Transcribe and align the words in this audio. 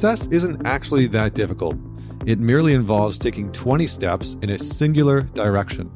Success 0.00 0.28
isn't 0.28 0.66
actually 0.66 1.06
that 1.08 1.34
difficult. 1.34 1.76
It 2.24 2.38
merely 2.38 2.72
involves 2.72 3.18
taking 3.18 3.52
20 3.52 3.86
steps 3.86 4.34
in 4.40 4.48
a 4.48 4.58
singular 4.58 5.20
direction. 5.20 5.90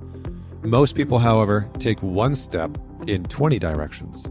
Most 0.63 0.95
people, 0.95 1.19
however, 1.19 1.71
take 1.79 2.03
one 2.03 2.35
step 2.35 2.77
in 3.07 3.25
20 3.25 3.59
directions. 3.59 4.27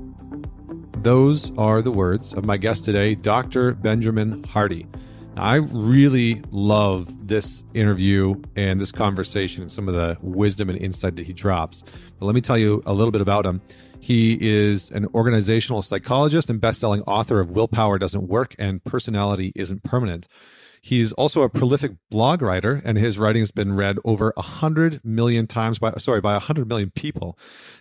Those 0.98 1.52
are 1.58 1.82
the 1.82 1.90
words 1.90 2.34
of 2.34 2.46
my 2.46 2.56
guest 2.56 2.86
today, 2.86 3.16
Dr. 3.16 3.74
Benjamin 3.74 4.44
Hardy. 4.44 4.86
I 5.38 5.56
really 5.56 6.44
love 6.52 7.28
this 7.28 7.64
interview 7.74 8.36
and 8.56 8.80
this 8.80 8.92
conversation 8.92 9.64
and 9.64 9.72
some 9.72 9.88
of 9.88 9.96
the 9.96 10.20
wisdom 10.22 10.70
and 10.70 10.78
insight 10.78 11.16
that 11.16 11.26
he 11.26 11.34
drops. 11.34 11.84
But 12.20 12.28
let 12.28 12.36
me 12.36 12.42
tell 12.42 12.60
you 12.60 12.84
a 12.86 12.94
little 12.94 13.12
bit 13.12 13.22
about 13.22 13.44
him. 13.44 13.60
He 14.04 14.38
is 14.42 14.92
an 14.92 15.08
organizational 15.16 15.82
psychologist 15.82 16.50
and 16.50 16.60
best-selling 16.60 17.04
author 17.04 17.40
of 17.40 17.52
Willpower 17.52 17.98
Doesn't 17.98 18.28
Work 18.28 18.54
and 18.60 18.84
Personality 18.84 19.54
Isn't 19.56 19.82
Permanent. 19.86 20.28
He's 20.82 21.14
also 21.14 21.44
a 21.44 21.48
prolific 21.48 21.94
blog 22.12 22.42
writer, 22.42 22.82
and 22.84 22.98
his 22.98 23.18
writing 23.18 23.42
has 23.42 23.52
been 23.52 23.78
read 23.78 24.00
over 24.04 24.34
100 24.36 25.00
million 25.06 25.48
times 25.48 25.80
by, 25.80 25.94
sorry, 26.00 26.20
by 26.20 26.34
100 26.34 26.68
million 26.68 26.92
people 26.92 27.40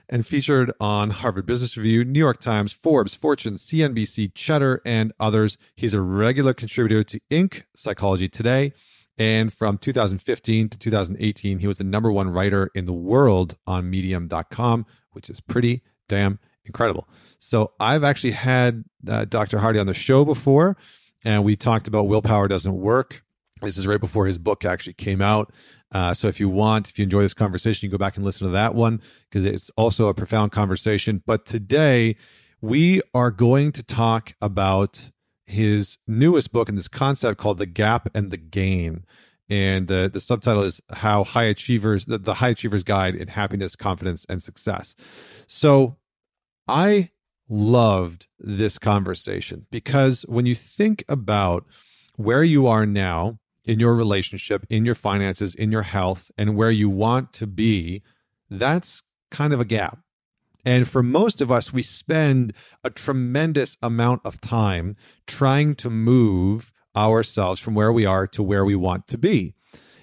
and 0.08 0.24
featured 0.24 0.72
on 0.78 1.10
Harvard 1.10 1.44
Business 1.44 1.76
Review, 1.76 2.04
New 2.04 2.20
York 2.20 2.40
Times, 2.40 2.72
Forbes, 2.72 3.16
Fortune, 3.16 3.54
CNBC, 3.54 4.32
Cheddar, 4.32 4.80
and 4.86 5.12
others. 5.18 5.58
He's 5.74 5.92
a 5.92 6.00
regular 6.00 6.54
contributor 6.54 7.02
to 7.02 7.20
Inc., 7.32 7.64
Psychology 7.74 8.28
Today. 8.28 8.74
And 9.18 9.52
from 9.52 9.76
2015 9.76 10.68
to 10.68 10.78
2018, 10.78 11.58
he 11.58 11.66
was 11.66 11.78
the 11.78 11.84
number 11.84 12.12
one 12.12 12.30
writer 12.30 12.70
in 12.76 12.86
the 12.86 12.92
world 12.92 13.58
on 13.66 13.90
medium.com, 13.90 14.86
which 15.10 15.28
is 15.28 15.40
pretty 15.40 15.82
damn 16.12 16.38
incredible. 16.66 17.08
So 17.38 17.72
I've 17.80 18.04
actually 18.04 18.32
had 18.32 18.84
uh, 19.08 19.24
Dr. 19.24 19.58
Hardy 19.58 19.78
on 19.78 19.86
the 19.86 19.94
show 19.94 20.24
before 20.26 20.76
and 21.24 21.42
we 21.42 21.56
talked 21.56 21.88
about 21.88 22.06
willpower 22.06 22.48
doesn't 22.48 22.76
work. 22.76 23.24
This 23.62 23.78
is 23.78 23.86
right 23.86 24.00
before 24.00 24.26
his 24.26 24.36
book 24.36 24.64
actually 24.64 24.92
came 24.92 25.22
out. 25.22 25.52
Uh, 25.90 26.12
so 26.12 26.28
if 26.28 26.38
you 26.38 26.50
want, 26.50 26.90
if 26.90 26.98
you 26.98 27.04
enjoy 27.04 27.22
this 27.22 27.32
conversation, 27.32 27.86
you 27.86 27.90
go 27.90 27.96
back 27.96 28.16
and 28.16 28.24
listen 28.24 28.46
to 28.46 28.52
that 28.52 28.74
one 28.74 29.00
because 29.30 29.46
it's 29.46 29.70
also 29.70 30.08
a 30.08 30.14
profound 30.14 30.52
conversation. 30.52 31.22
But 31.24 31.46
today 31.46 32.16
we 32.60 33.00
are 33.14 33.30
going 33.30 33.72
to 33.72 33.82
talk 33.82 34.34
about 34.42 35.10
his 35.46 35.96
newest 36.06 36.52
book 36.52 36.68
and 36.68 36.76
this 36.76 36.88
concept 36.88 37.38
called 37.38 37.56
the 37.56 37.66
gap 37.66 38.08
and 38.14 38.30
the 38.30 38.36
gain. 38.36 39.06
And 39.48 39.88
the, 39.88 40.10
the 40.12 40.20
subtitle 40.20 40.62
is 40.62 40.80
how 40.90 41.24
high 41.24 41.44
achievers, 41.44 42.04
the, 42.04 42.18
the 42.18 42.34
high 42.34 42.48
achievers 42.50 42.82
guide 42.82 43.14
in 43.14 43.28
happiness, 43.28 43.76
confidence, 43.76 44.26
and 44.28 44.42
success. 44.42 44.94
So 45.46 45.96
I 46.68 47.10
loved 47.48 48.26
this 48.38 48.78
conversation 48.78 49.66
because 49.70 50.22
when 50.22 50.46
you 50.46 50.54
think 50.54 51.04
about 51.08 51.66
where 52.16 52.44
you 52.44 52.66
are 52.66 52.86
now 52.86 53.38
in 53.64 53.78
your 53.78 53.94
relationship, 53.94 54.66
in 54.70 54.84
your 54.84 54.94
finances, 54.94 55.54
in 55.54 55.70
your 55.70 55.82
health, 55.82 56.30
and 56.36 56.56
where 56.56 56.70
you 56.70 56.88
want 56.88 57.32
to 57.34 57.46
be, 57.46 58.02
that's 58.50 59.02
kind 59.30 59.52
of 59.52 59.60
a 59.60 59.64
gap. 59.64 59.98
And 60.64 60.88
for 60.88 61.02
most 61.02 61.40
of 61.40 61.50
us, 61.50 61.72
we 61.72 61.82
spend 61.82 62.54
a 62.84 62.90
tremendous 62.90 63.76
amount 63.82 64.22
of 64.24 64.40
time 64.40 64.96
trying 65.26 65.74
to 65.76 65.90
move 65.90 66.72
ourselves 66.96 67.60
from 67.60 67.74
where 67.74 67.92
we 67.92 68.04
are 68.04 68.26
to 68.28 68.42
where 68.42 68.64
we 68.64 68.76
want 68.76 69.08
to 69.08 69.18
be. 69.18 69.54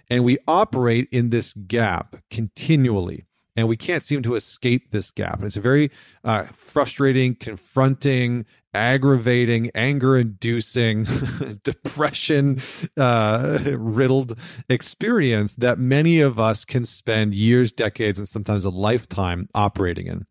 And 0.09 0.23
we 0.23 0.37
operate 0.47 1.07
in 1.11 1.29
this 1.29 1.53
gap 1.53 2.17
continually 2.31 3.25
and 3.55 3.67
we 3.67 3.77
can't 3.77 4.03
seem 4.03 4.21
to 4.23 4.35
escape 4.35 4.91
this 4.91 5.11
gap. 5.11 5.37
And 5.39 5.45
it's 5.45 5.57
a 5.57 5.61
very 5.61 5.91
uh, 6.23 6.43
frustrating, 6.43 7.35
confronting, 7.35 8.45
aggravating, 8.73 9.71
anger 9.73 10.17
inducing, 10.17 11.05
depression 11.63 12.61
uh, 12.97 13.59
riddled 13.73 14.37
experience 14.69 15.55
that 15.55 15.79
many 15.79 16.19
of 16.19 16.39
us 16.39 16.65
can 16.65 16.85
spend 16.85 17.33
years, 17.33 17.71
decades, 17.71 18.19
and 18.19 18.27
sometimes 18.27 18.65
a 18.65 18.69
lifetime 18.69 19.49
operating 19.55 20.07
in. 20.07 20.25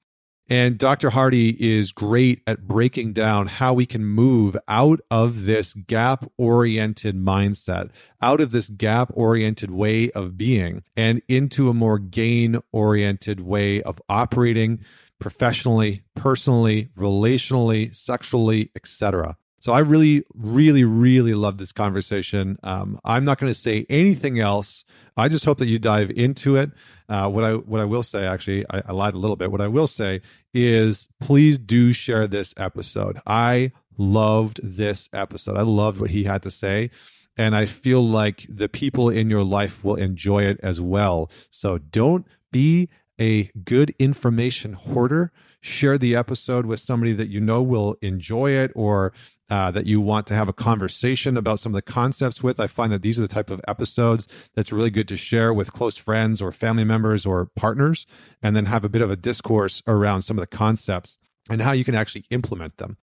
And 0.51 0.79
Dr. 0.79 1.11
Hardy 1.11 1.57
is 1.63 1.93
great 1.93 2.41
at 2.47 2.67
breaking 2.67 3.13
down 3.13 3.49
how 3.49 3.75
we 3.75 3.85
can 3.85 4.05
move 4.05 4.57
out 4.67 5.01
of 5.11 5.45
this 5.45 5.75
gap 5.75 6.25
oriented 6.39 7.17
mindset, 7.17 7.91
out 8.23 8.41
of 8.41 8.51
this 8.51 8.71
gap 8.71 9.11
oriented 9.13 9.71
way 9.71 10.11
of 10.13 10.39
being, 10.39 10.85
and 10.97 11.21
into 11.29 11.69
a 11.69 11.75
more 11.75 11.99
gain 11.99 12.59
oriented 12.73 13.41
way 13.41 13.83
of 13.83 14.01
operating 14.09 14.81
professionally, 15.19 16.03
personally, 16.15 16.89
relationally, 16.97 17.95
sexually, 17.95 18.71
etc. 18.75 19.37
So 19.61 19.73
I 19.73 19.81
really, 19.81 20.23
really, 20.35 20.85
really 20.85 21.35
love 21.35 21.59
this 21.59 21.73
conversation. 21.73 22.59
Um, 22.63 22.99
I'm 23.05 23.25
not 23.25 23.39
going 23.39 23.51
to 23.53 23.59
say 23.59 23.87
anything 23.89 24.39
else. 24.39 24.85
I 25.17 25.29
just 25.29 25.45
hope 25.45 25.59
that 25.59 25.67
you 25.67 25.79
dive 25.79 26.11
into 26.11 26.57
it. 26.57 26.71
Uh, 27.09 27.29
what 27.29 27.45
I 27.45 27.55
what 27.55 27.81
I 27.81 27.85
will 27.85 28.03
say, 28.03 28.27
actually, 28.27 28.65
I, 28.71 28.83
I 28.87 28.93
lied 28.93 29.15
a 29.15 29.19
little 29.19 29.37
bit. 29.37 29.51
What 29.51 29.61
I 29.61 29.69
will 29.69 29.89
say 29.89 30.21
is, 30.55 31.09
please 31.21 31.59
do 31.59 31.93
share 31.93 32.27
this 32.27 32.55
episode. 32.57 33.19
I 33.27 33.73
loved 33.97 34.61
this 34.63 35.09
episode. 35.13 35.57
I 35.57 35.63
loved 35.63 36.01
what 36.01 36.11
he 36.11 36.25
had 36.25 36.43
to 36.43 36.51
say. 36.51 36.91
And 37.37 37.55
I 37.55 37.67
feel 37.67 38.03
like 38.03 38.47
the 38.49 38.69
people 38.69 39.09
in 39.09 39.31
your 39.31 39.45
life 39.45 39.85
will 39.85 39.95
enjoy 39.95 40.43
it 40.45 40.59
as 40.63 40.81
well. 40.81 41.31
So 41.51 41.79
don't 41.79 42.27
be 42.51 42.89
a 43.21 43.45
good 43.65 43.95
information 43.99 44.73
hoarder. 44.73 45.33
Share 45.61 45.99
the 45.99 46.17
episode 46.17 46.67
with 46.67 46.81
somebody 46.81 47.13
that 47.13 47.29
you 47.29 47.41
know 47.41 47.63
will 47.63 47.97
enjoy 48.01 48.51
it 48.53 48.73
or 48.75 49.13
uh, 49.51 49.71
that 49.71 49.87
you 49.87 50.01
want 50.01 50.27
to 50.27 50.35
have 50.35 50.49
a 50.49 50.53
conversation 50.53 51.37
about 51.37 51.61
some 51.61 51.73
of 51.73 51.75
the 51.75 51.83
concepts 51.83 52.43
with. 52.43 52.61
I 52.61 52.67
find 52.67 52.93
that 52.93 53.03
these 53.03 53.19
are 53.19 53.23
the 53.23 53.29
type 53.29 53.51
of 53.51 53.61
episodes 53.67 54.29
that's 54.55 54.73
really 54.73 54.91
good 54.91 55.09
to 55.09 55.17
share 55.17 55.55
with 55.55 55.73
close 55.73 55.97
friends 55.97 56.43
or 56.43 56.53
family 56.53 56.85
members 56.85 57.25
or 57.25 57.47
partners, 57.57 58.07
and 58.43 58.55
then 58.55 58.67
have 58.67 58.85
a 58.85 58.89
bit 58.89 59.03
of 59.03 59.11
a 59.11 59.17
discourse 59.17 59.83
around 59.87 60.23
some 60.23 60.39
of 60.39 60.43
the 60.43 60.57
concepts 60.57 61.19
and 61.49 61.63
how 61.63 61.73
you 61.73 61.85
can 61.85 61.95
actually 61.95 62.25
implement 62.31 62.77
them. 62.77 62.99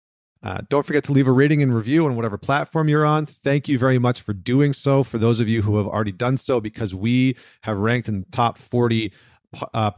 Uh, 0.43 0.63
don't 0.71 0.87
forget 0.87 1.05
to 1.05 1.13
leave 1.13 1.29
a 1.29 1.33
rating 1.33 1.63
and 1.63 1.75
review 1.75 2.07
on 2.07 2.17
whatever 2.17 2.39
platform 2.39 2.89
you're 2.89 3.05
on. 3.05 3.27
Thank 3.27 3.69
you 3.69 3.79
very 3.79 3.99
much 3.99 4.23
for 4.23 4.33
doing 4.33 4.73
so. 4.73 5.03
For 5.03 5.19
those 5.19 5.39
of 5.39 5.49
you 5.49 5.61
who 5.61 5.77
have 5.77 5.87
already 5.87 6.13
done 6.13 6.39
so, 6.39 6.61
because 6.61 6.95
we 6.95 7.37
have 7.63 7.77
ranked 7.77 8.09
in 8.09 8.21
the 8.21 8.27
top 8.31 8.57
40 8.57 9.13
uh, 9.75 9.91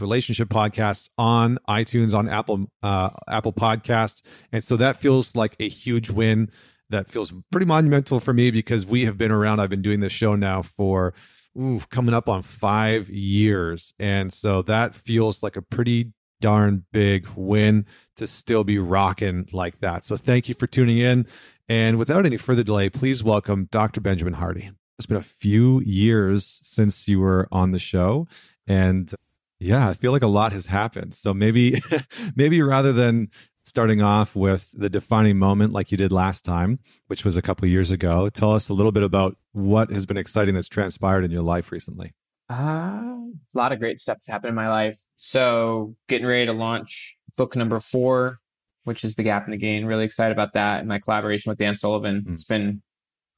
relationship 0.00 0.48
podcasts 0.48 1.08
on 1.18 1.58
iTunes, 1.68 2.14
on 2.14 2.28
Apple 2.28 2.66
uh, 2.82 3.10
Apple 3.28 3.52
Podcasts, 3.52 4.22
and 4.52 4.64
so 4.64 4.76
that 4.76 4.96
feels 4.96 5.36
like 5.36 5.56
a 5.60 5.68
huge 5.68 6.10
win. 6.10 6.50
That 6.88 7.10
feels 7.10 7.32
pretty 7.50 7.66
monumental 7.66 8.20
for 8.20 8.32
me 8.32 8.52
because 8.52 8.86
we 8.86 9.06
have 9.06 9.18
been 9.18 9.32
around. 9.32 9.58
I've 9.58 9.70
been 9.70 9.82
doing 9.82 10.00
this 10.00 10.12
show 10.12 10.36
now 10.36 10.62
for 10.62 11.14
ooh, 11.58 11.80
coming 11.90 12.14
up 12.14 12.28
on 12.28 12.42
five 12.42 13.10
years, 13.10 13.92
and 13.98 14.32
so 14.32 14.62
that 14.62 14.94
feels 14.94 15.42
like 15.42 15.56
a 15.56 15.62
pretty 15.62 16.12
darn 16.40 16.84
big 16.92 17.26
win 17.34 17.86
to 18.16 18.26
still 18.26 18.64
be 18.64 18.78
rocking 18.78 19.48
like 19.52 19.80
that. 19.80 20.04
So 20.04 20.16
thank 20.16 20.48
you 20.48 20.54
for 20.54 20.66
tuning 20.66 20.98
in. 20.98 21.26
And 21.68 21.98
without 21.98 22.26
any 22.26 22.36
further 22.36 22.62
delay, 22.62 22.90
please 22.90 23.24
welcome 23.24 23.68
Dr. 23.70 24.00
Benjamin 24.00 24.34
Hardy. 24.34 24.70
It's 24.98 25.06
been 25.06 25.16
a 25.16 25.22
few 25.22 25.80
years 25.80 26.60
since 26.62 27.06
you 27.08 27.20
were 27.20 27.48
on 27.52 27.72
the 27.72 27.78
show. 27.78 28.26
And 28.66 29.12
yeah, 29.58 29.88
I 29.88 29.94
feel 29.94 30.12
like 30.12 30.22
a 30.22 30.28
lot 30.28 30.52
has 30.52 30.66
happened. 30.66 31.14
So 31.14 31.32
maybe, 31.32 31.80
maybe 32.36 32.60
rather 32.62 32.92
than 32.92 33.30
starting 33.64 34.00
off 34.00 34.36
with 34.36 34.70
the 34.72 34.88
defining 34.88 35.38
moment 35.38 35.72
like 35.72 35.90
you 35.90 35.98
did 35.98 36.12
last 36.12 36.44
time, 36.44 36.78
which 37.08 37.24
was 37.24 37.36
a 37.36 37.42
couple 37.42 37.66
years 37.68 37.90
ago, 37.90 38.28
tell 38.28 38.52
us 38.52 38.68
a 38.68 38.74
little 38.74 38.92
bit 38.92 39.02
about 39.02 39.36
what 39.52 39.90
has 39.90 40.06
been 40.06 40.16
exciting 40.16 40.54
that's 40.54 40.68
transpired 40.68 41.24
in 41.24 41.30
your 41.30 41.42
life 41.42 41.72
recently. 41.72 42.14
Uh, 42.48 42.54
a 42.54 43.54
lot 43.54 43.72
of 43.72 43.80
great 43.80 44.00
stuff 44.00 44.18
happened 44.28 44.50
in 44.50 44.54
my 44.54 44.68
life. 44.68 44.98
So 45.16 45.96
getting 46.08 46.26
ready 46.26 46.46
to 46.46 46.52
launch 46.52 47.16
book 47.36 47.56
number 47.56 47.80
four, 47.80 48.38
which 48.84 49.04
is 49.04 49.16
The 49.16 49.24
Gap 49.24 49.44
and 49.44 49.52
the 49.52 49.58
Gain. 49.58 49.84
Really 49.84 50.04
excited 50.04 50.32
about 50.32 50.52
that. 50.52 50.80
And 50.80 50.88
my 50.88 51.00
collaboration 51.00 51.50
with 51.50 51.58
Dan 51.58 51.74
Sullivan. 51.74 52.22
Mm. 52.22 52.34
It's 52.34 52.44
been 52.44 52.82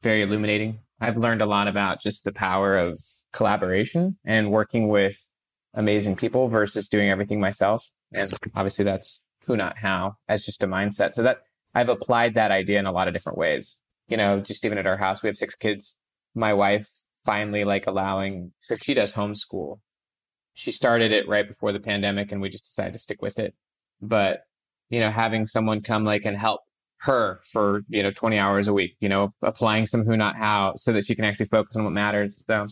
very 0.03 0.23
illuminating. 0.23 0.81
I've 1.01 1.17
learned 1.17 1.43
a 1.43 1.47
lot 1.47 1.69
about 1.69 2.01
just 2.01 2.25
the 2.25 2.33
power 2.33 2.77
of 2.77 3.01
collaboration 3.33 4.17
and 4.25 4.51
working 4.51 4.89
with 4.89 5.25
amazing 5.75 6.17
people 6.17 6.49
versus 6.49 6.89
doing 6.89 7.09
everything 7.09 7.41
myself. 7.41 7.89
And 8.15 8.33
obviously 8.55 8.85
that's 8.85 9.23
who, 9.45 9.57
not 9.57 9.79
how, 9.79 10.17
as 10.29 10.45
just 10.45 10.63
a 10.63 10.67
mindset. 10.67 11.15
So 11.15 11.23
that 11.23 11.39
I've 11.75 11.89
applied 11.89 12.35
that 12.35 12.51
idea 12.51 12.79
in 12.79 12.87
a 12.87 12.93
lot 12.93 13.07
of 13.09 13.15
different 13.15 13.39
ways. 13.39 13.79
You 14.09 14.17
know, 14.17 14.41
just 14.41 14.65
even 14.65 14.79
at 14.79 14.87
our 14.87 14.97
house, 14.97 15.23
we 15.23 15.29
have 15.29 15.37
six 15.37 15.55
kids. 15.55 15.99
My 16.35 16.55
wife 16.55 16.89
finally 17.25 17.65
like 17.65 17.87
allowing, 17.87 18.53
so 18.63 18.77
she 18.77 18.95
does 18.95 19.13
homeschool. 19.13 19.79
She 20.55 20.71
started 20.73 21.13
it 21.13 21.29
right 21.29 21.47
before 21.47 21.73
the 21.73 21.81
pandemic 21.81 22.33
and 22.33 22.41
we 22.41 22.49
just 22.49 22.65
decided 22.65 22.95
to 22.95 22.99
stick 22.99 23.23
with 23.23 23.39
it. 23.39 23.55
But, 24.01 24.41
you 24.89 25.01
know, 25.01 25.11
having 25.11 25.47
someone 25.47 25.83
come 25.83 26.05
like 26.05 26.25
and 26.25 26.37
help 26.37 26.63
her 27.01 27.41
for, 27.53 27.83
you 27.89 28.03
know, 28.03 28.11
20 28.11 28.39
hours 28.39 28.69
a 28.69 28.73
week, 28.73 28.97
you 29.01 29.09
know, 29.09 29.33
applying 29.43 29.87
some 29.87 30.05
who, 30.05 30.17
not 30.17 30.37
how 30.37 30.75
so 30.77 30.93
that 30.93 31.05
she 31.05 31.15
can 31.15 31.25
actually 31.25 31.47
focus 31.47 31.77
on 31.77 31.85
what 31.85 31.93
matters. 31.93 32.43
So 32.47 32.67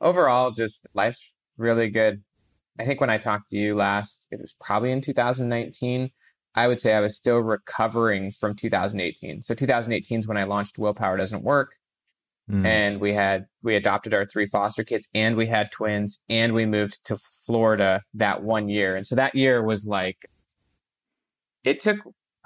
overall, 0.00 0.50
just 0.50 0.86
life's 0.94 1.32
really 1.56 1.88
good. 1.88 2.22
I 2.78 2.84
think 2.84 3.00
when 3.00 3.10
I 3.10 3.18
talked 3.18 3.50
to 3.50 3.56
you 3.56 3.74
last, 3.74 4.28
it 4.30 4.40
was 4.40 4.54
probably 4.60 4.92
in 4.92 5.00
2019. 5.00 6.10
I 6.54 6.66
would 6.66 6.80
say 6.80 6.94
I 6.94 7.00
was 7.00 7.16
still 7.16 7.38
recovering 7.38 8.30
from 8.30 8.54
2018. 8.54 9.42
So 9.42 9.54
2018 9.54 10.20
is 10.20 10.28
when 10.28 10.36
I 10.36 10.44
launched 10.44 10.78
Willpower 10.78 11.16
Doesn't 11.16 11.42
Work. 11.42 11.72
Mm. 12.50 12.64
And 12.64 13.00
we 13.00 13.12
had 13.12 13.46
we 13.62 13.76
adopted 13.76 14.14
our 14.14 14.24
three 14.24 14.46
foster 14.46 14.82
kids 14.82 15.06
and 15.14 15.36
we 15.36 15.46
had 15.46 15.70
twins 15.70 16.18
and 16.30 16.54
we 16.54 16.64
moved 16.64 17.04
to 17.04 17.16
Florida 17.16 18.02
that 18.14 18.42
one 18.42 18.68
year. 18.68 18.96
And 18.96 19.06
so 19.06 19.16
that 19.16 19.34
year 19.34 19.62
was 19.62 19.86
like 19.86 20.16
it 21.64 21.82
took 21.82 21.98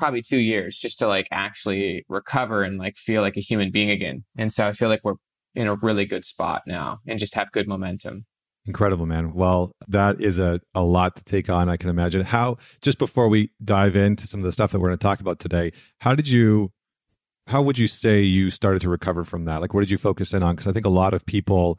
probably 0.03 0.21
2 0.21 0.39
years 0.39 0.77
just 0.77 0.99
to 0.99 1.07
like 1.07 1.29
actually 1.31 2.05
recover 2.09 2.65
and 2.65 2.77
like 2.77 2.97
feel 2.97 3.23
like 3.23 3.37
a 3.37 3.41
human 3.41 3.71
being 3.71 3.89
again. 3.89 4.25
And 4.37 4.53
so 4.53 4.67
I 4.67 4.73
feel 4.73 4.89
like 4.89 4.99
we're 5.05 5.15
in 5.55 5.69
a 5.69 5.77
really 5.77 6.07
good 6.07 6.25
spot 6.25 6.63
now 6.67 6.99
and 7.07 7.21
just 7.21 7.37
have 7.37 7.53
good 7.53 7.69
momentum. 7.69 8.27
Incredible, 8.67 9.07
man. 9.07 9.33
Well, 9.33 9.71
that 9.87 10.21
is 10.21 10.41
a, 10.41 10.61
a 10.75 10.83
lot 10.83 11.15
to 11.15 11.23
take 11.23 11.49
on, 11.49 11.69
I 11.69 11.77
can 11.77 11.89
imagine. 11.89 12.23
How, 12.25 12.57
just 12.81 12.99
before 12.99 13.29
we 13.29 13.53
dive 13.65 13.95
into 13.95 14.27
some 14.27 14.41
of 14.41 14.45
the 14.45 14.51
stuff 14.51 14.73
that 14.73 14.81
we're 14.81 14.89
going 14.89 14.99
to 14.99 15.03
talk 15.05 15.21
about 15.21 15.39
today, 15.39 15.71
how 15.99 16.17
did 16.17 16.27
you, 16.27 16.73
how 17.47 17.63
would 17.63 17.79
you 17.79 17.87
say 17.87 18.23
you 18.23 18.51
started 18.51 18.83
to 18.83 18.89
recover 18.89 19.23
from 19.23 19.45
that? 19.45 19.61
Like, 19.61 19.73
what 19.73 19.83
did 19.83 19.91
you 19.93 19.99
focus 19.99 20.35
in 20.35 20.43
on? 20.43 20.57
Because 20.57 20.67
I 20.67 20.73
think 20.73 20.87
a 20.87 20.91
lot 20.91 21.15
of 21.15 21.25
people 21.27 21.79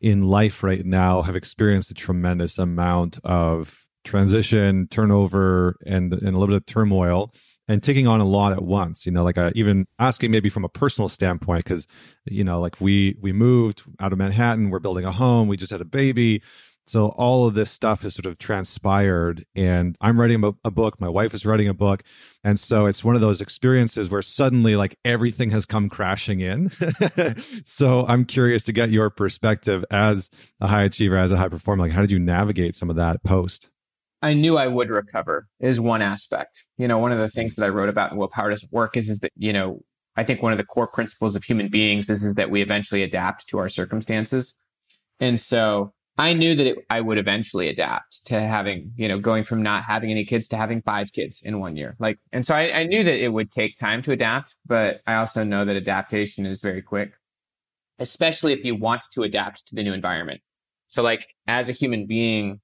in 0.00 0.22
life 0.22 0.64
right 0.64 0.84
now 0.84 1.22
have 1.22 1.36
experienced 1.36 1.92
a 1.92 1.94
tremendous 1.94 2.58
amount 2.58 3.20
of 3.22 3.83
transition, 4.04 4.86
turnover, 4.90 5.76
and, 5.86 6.12
and 6.12 6.22
a 6.22 6.38
little 6.38 6.48
bit 6.48 6.56
of 6.56 6.66
turmoil 6.66 7.32
and 7.68 7.82
taking 7.82 8.06
on 8.06 8.20
a 8.20 8.24
lot 8.24 8.52
at 8.52 8.62
once 8.62 9.06
you 9.06 9.12
know 9.12 9.24
like 9.24 9.38
uh, 9.38 9.50
even 9.54 9.86
asking 9.98 10.30
maybe 10.30 10.48
from 10.48 10.64
a 10.64 10.68
personal 10.68 11.08
standpoint 11.08 11.64
because 11.64 11.86
you 12.26 12.44
know 12.44 12.60
like 12.60 12.80
we 12.80 13.16
we 13.20 13.32
moved 13.32 13.82
out 14.00 14.12
of 14.12 14.18
manhattan 14.18 14.70
we're 14.70 14.78
building 14.78 15.04
a 15.04 15.12
home 15.12 15.48
we 15.48 15.56
just 15.56 15.72
had 15.72 15.80
a 15.80 15.86
baby. 15.86 16.42
So 16.86 17.08
all 17.16 17.46
of 17.46 17.54
this 17.54 17.70
stuff 17.70 18.02
has 18.02 18.14
sort 18.14 18.26
of 18.26 18.36
transpired 18.36 19.42
and 19.56 19.96
i'm 20.02 20.20
writing 20.20 20.44
a, 20.44 20.52
a 20.64 20.70
book 20.70 21.00
my 21.00 21.08
wife 21.08 21.32
is 21.32 21.46
writing 21.46 21.66
a 21.66 21.72
book 21.72 22.02
and 22.44 22.60
so 22.60 22.84
it's 22.84 23.02
one 23.02 23.14
of 23.14 23.22
those 23.22 23.40
experiences 23.40 24.10
where 24.10 24.20
suddenly 24.20 24.76
like 24.76 24.94
everything 25.02 25.50
has 25.50 25.64
come 25.64 25.88
crashing 25.88 26.40
in. 26.40 26.70
So 27.64 28.04
i'm 28.06 28.26
curious 28.26 28.64
to 28.64 28.72
get 28.72 28.90
your 28.90 29.08
perspective 29.08 29.82
as 29.90 30.28
a 30.60 30.66
high 30.66 30.82
achiever 30.82 31.16
as 31.16 31.32
a 31.32 31.38
high 31.38 31.48
performer 31.48 31.84
like 31.84 31.92
how 31.92 32.02
did 32.02 32.10
you 32.10 32.18
navigate 32.18 32.74
some 32.74 32.90
of 32.90 32.96
that 32.96 33.24
post 33.24 33.70
I 34.24 34.32
knew 34.32 34.56
I 34.56 34.68
would 34.68 34.88
recover 34.88 35.46
is 35.60 35.78
one 35.78 36.00
aspect. 36.00 36.64
You 36.78 36.88
know, 36.88 36.96
one 36.96 37.12
of 37.12 37.18
the 37.18 37.28
things 37.28 37.56
that 37.56 37.64
I 37.66 37.68
wrote 37.68 37.90
about 37.90 38.10
in 38.10 38.16
Willpower 38.16 38.48
Doesn't 38.48 38.72
Work 38.72 38.96
is, 38.96 39.10
is 39.10 39.20
that, 39.20 39.32
you 39.36 39.52
know, 39.52 39.80
I 40.16 40.24
think 40.24 40.40
one 40.40 40.50
of 40.50 40.56
the 40.56 40.64
core 40.64 40.86
principles 40.86 41.36
of 41.36 41.44
human 41.44 41.68
beings 41.68 42.08
is, 42.08 42.24
is 42.24 42.32
that 42.36 42.50
we 42.50 42.62
eventually 42.62 43.02
adapt 43.02 43.46
to 43.48 43.58
our 43.58 43.68
circumstances. 43.68 44.56
And 45.20 45.38
so 45.38 45.92
I 46.16 46.32
knew 46.32 46.54
that 46.54 46.66
it, 46.66 46.78
I 46.88 47.02
would 47.02 47.18
eventually 47.18 47.68
adapt 47.68 48.24
to 48.24 48.40
having, 48.40 48.92
you 48.96 49.08
know, 49.08 49.18
going 49.18 49.44
from 49.44 49.62
not 49.62 49.82
having 49.84 50.10
any 50.10 50.24
kids 50.24 50.48
to 50.48 50.56
having 50.56 50.80
five 50.80 51.12
kids 51.12 51.42
in 51.42 51.60
one 51.60 51.76
year. 51.76 51.94
Like, 51.98 52.18
and 52.32 52.46
so 52.46 52.54
I, 52.54 52.80
I 52.80 52.84
knew 52.84 53.04
that 53.04 53.22
it 53.22 53.28
would 53.28 53.50
take 53.50 53.76
time 53.76 54.00
to 54.02 54.12
adapt, 54.12 54.56
but 54.64 55.02
I 55.06 55.16
also 55.16 55.44
know 55.44 55.66
that 55.66 55.76
adaptation 55.76 56.46
is 56.46 56.62
very 56.62 56.80
quick, 56.80 57.12
especially 57.98 58.54
if 58.54 58.64
you 58.64 58.74
want 58.74 59.04
to 59.12 59.22
adapt 59.24 59.68
to 59.68 59.74
the 59.74 59.82
new 59.82 59.92
environment. 59.92 60.40
So, 60.86 61.02
like, 61.02 61.26
as 61.46 61.68
a 61.68 61.72
human 61.72 62.06
being, 62.06 62.60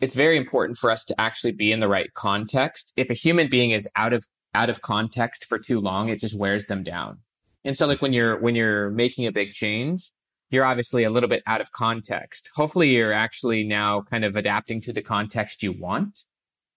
it's 0.00 0.14
very 0.14 0.36
important 0.36 0.78
for 0.78 0.90
us 0.90 1.04
to 1.04 1.20
actually 1.20 1.52
be 1.52 1.72
in 1.72 1.80
the 1.80 1.88
right 1.88 2.12
context. 2.14 2.92
If 2.96 3.10
a 3.10 3.14
human 3.14 3.48
being 3.48 3.70
is 3.70 3.88
out 3.96 4.12
of 4.12 4.26
out 4.54 4.70
of 4.70 4.82
context 4.82 5.44
for 5.44 5.58
too 5.58 5.80
long, 5.80 6.08
it 6.08 6.18
just 6.18 6.36
wears 6.36 6.66
them 6.66 6.82
down. 6.82 7.18
And 7.64 7.76
so 7.76 7.86
like 7.86 8.02
when 8.02 8.12
you're 8.12 8.40
when 8.40 8.54
you're 8.54 8.90
making 8.90 9.26
a 9.26 9.32
big 9.32 9.52
change, 9.52 10.10
you're 10.50 10.64
obviously 10.64 11.04
a 11.04 11.10
little 11.10 11.28
bit 11.28 11.42
out 11.46 11.60
of 11.60 11.72
context. 11.72 12.50
Hopefully 12.54 12.88
you're 12.88 13.12
actually 13.12 13.62
now 13.62 14.02
kind 14.02 14.24
of 14.24 14.36
adapting 14.36 14.80
to 14.82 14.92
the 14.92 15.02
context 15.02 15.62
you 15.62 15.72
want. 15.72 16.24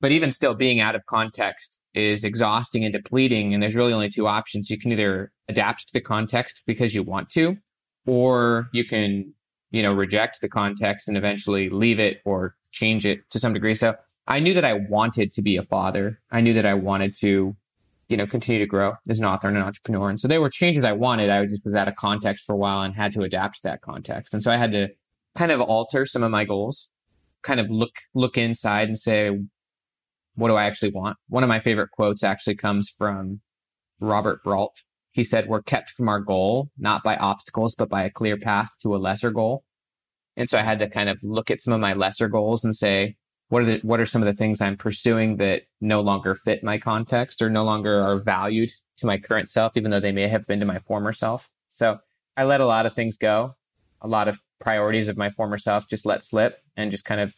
But 0.02 0.12
even 0.12 0.34
still 0.34 0.54
being 0.54 0.82
out 0.82 0.96
of 0.96 1.06
context 1.06 1.80
is 1.94 2.26
exhausting 2.26 2.84
and 2.84 2.92
depleting 2.92 3.54
and 3.54 3.64
there's 3.64 3.76
really 3.76 3.94
only 3.94 4.10
two 4.10 4.28
options. 4.28 4.70
You 4.70 4.78
can 4.78 4.92
either 4.92 5.32
adapt 5.48 5.88
to 5.88 5.94
the 5.94 6.02
context 6.02 6.64
because 6.68 6.94
you 6.94 7.04
want 7.04 7.30
to 7.30 7.58
or 8.06 8.68
you 8.74 8.84
can, 8.84 9.34
you 9.72 9.82
know, 9.82 9.94
reject 9.94 10.42
the 10.42 10.50
context 10.50 11.08
and 11.08 11.16
eventually 11.16 11.70
leave 11.70 12.00
it 12.00 12.18
or 12.26 12.56
change 12.74 13.06
it 13.06 13.30
to 13.32 13.40
some 13.40 13.54
degree. 13.54 13.76
So 13.76 13.96
I 14.28 14.40
knew 14.40 14.54
that 14.54 14.66
I 14.66 14.74
wanted 14.74 15.34
to 15.34 15.42
be 15.42 15.58
a 15.58 15.64
father. 15.64 16.20
I 16.32 16.42
knew 16.42 16.54
that 16.54 16.66
I 16.66 16.74
wanted 16.74 17.16
to, 17.22 17.56
you 18.10 18.18
know, 18.18 18.28
continue 18.28 18.60
to 18.60 18.68
grow 18.68 18.94
as 19.08 19.20
an 19.20 19.26
author 19.26 19.48
and 19.48 19.58
an 19.58 19.64
entrepreneur. 19.64 20.10
And 20.10 20.20
so 20.20 20.28
there 20.28 20.42
were 20.42 20.50
changes 20.50 20.84
I 20.84 20.94
wanted. 20.94 21.30
I 21.30 21.46
just 21.46 21.64
was 21.66 21.76
out 21.76 21.88
of 21.88 21.96
context 21.96 22.46
for 22.46 22.54
a 22.54 22.58
while 22.58 22.82
and 22.82 22.94
had 22.94 23.14
to 23.14 23.22
adapt 23.22 23.56
to 23.56 23.64
that 23.64 23.82
context. 23.82 24.34
And 24.34 24.44
so 24.44 24.52
I 24.52 24.58
had 24.58 24.72
to 24.72 24.90
kind 25.36 25.52
of 25.52 25.62
alter 25.62 26.06
some 26.06 26.24
of 26.24 26.32
my 26.32 26.46
goals, 26.46 26.90
kind 27.42 27.60
of 27.60 27.70
look 27.70 27.96
look 28.14 28.38
inside 28.38 28.88
and 28.88 28.98
say, 28.98 29.32
what 30.36 30.48
do 30.48 30.56
I 30.56 30.66
actually 30.66 30.92
want? 30.92 31.18
One 31.30 31.44
of 31.44 31.50
my 31.50 31.60
favorite 31.60 31.92
quotes 31.92 32.24
actually 32.24 32.56
comes 32.56 32.90
from 32.90 33.42
Robert 34.00 34.44
Brault. 34.44 34.84
He 35.12 35.24
said, 35.24 35.48
We're 35.48 35.62
kept 35.62 35.92
from 35.92 36.10
our 36.10 36.20
goal, 36.20 36.70
not 36.78 37.04
by 37.04 37.16
obstacles, 37.18 37.76
but 37.76 37.90
by 37.90 38.04
a 38.04 38.10
clear 38.10 38.38
path 38.38 38.72
to 38.82 38.96
a 38.96 38.98
lesser 38.98 39.32
goal. 39.32 39.64
And 40.36 40.50
so 40.50 40.58
I 40.58 40.64
had 40.64 40.80
to 40.80 40.90
kind 40.90 41.10
of 41.10 41.20
look 41.24 41.52
at 41.52 41.62
some 41.62 41.74
of 41.74 41.80
my 41.80 41.94
lesser 41.94 42.28
goals 42.28 42.64
and 42.64 42.76
say, 42.76 43.16
what 43.50 43.62
are 43.62 43.66
the, 43.66 43.80
what 43.84 44.00
are 44.00 44.06
some 44.06 44.22
of 44.22 44.26
the 44.26 44.34
things 44.34 44.62
I'm 44.62 44.78
pursuing 44.78 45.38
that 45.38 45.64
no 45.80 46.02
longer 46.02 46.34
fit 46.34 46.64
my 46.64 46.80
context 46.80 47.42
or 47.42 47.50
no 47.50 47.64
longer 47.64 48.00
are 48.02 48.22
valued 48.22 48.72
to 48.98 49.06
my 49.06 49.18
current 49.18 49.52
self, 49.52 49.78
even 49.78 49.92
though 49.92 50.00
they 50.00 50.12
may 50.12 50.28
have 50.28 50.46
been 50.48 50.60
to 50.60 50.66
my 50.66 50.80
former 50.80 51.14
self. 51.14 51.52
So 51.70 52.00
I 52.36 52.46
let 52.46 52.62
a 52.62 52.66
lot 52.66 52.86
of 52.86 52.94
things 52.94 53.18
go. 53.18 53.56
A 54.02 54.08
lot 54.08 54.28
of 54.28 54.42
priorities 54.60 55.08
of 55.08 55.18
my 55.18 55.30
former 55.30 55.58
self 55.58 55.88
just 55.88 56.06
let 56.06 56.24
slip 56.24 56.58
and 56.76 56.92
just 56.92 57.06
kind 57.06 57.22
of 57.22 57.36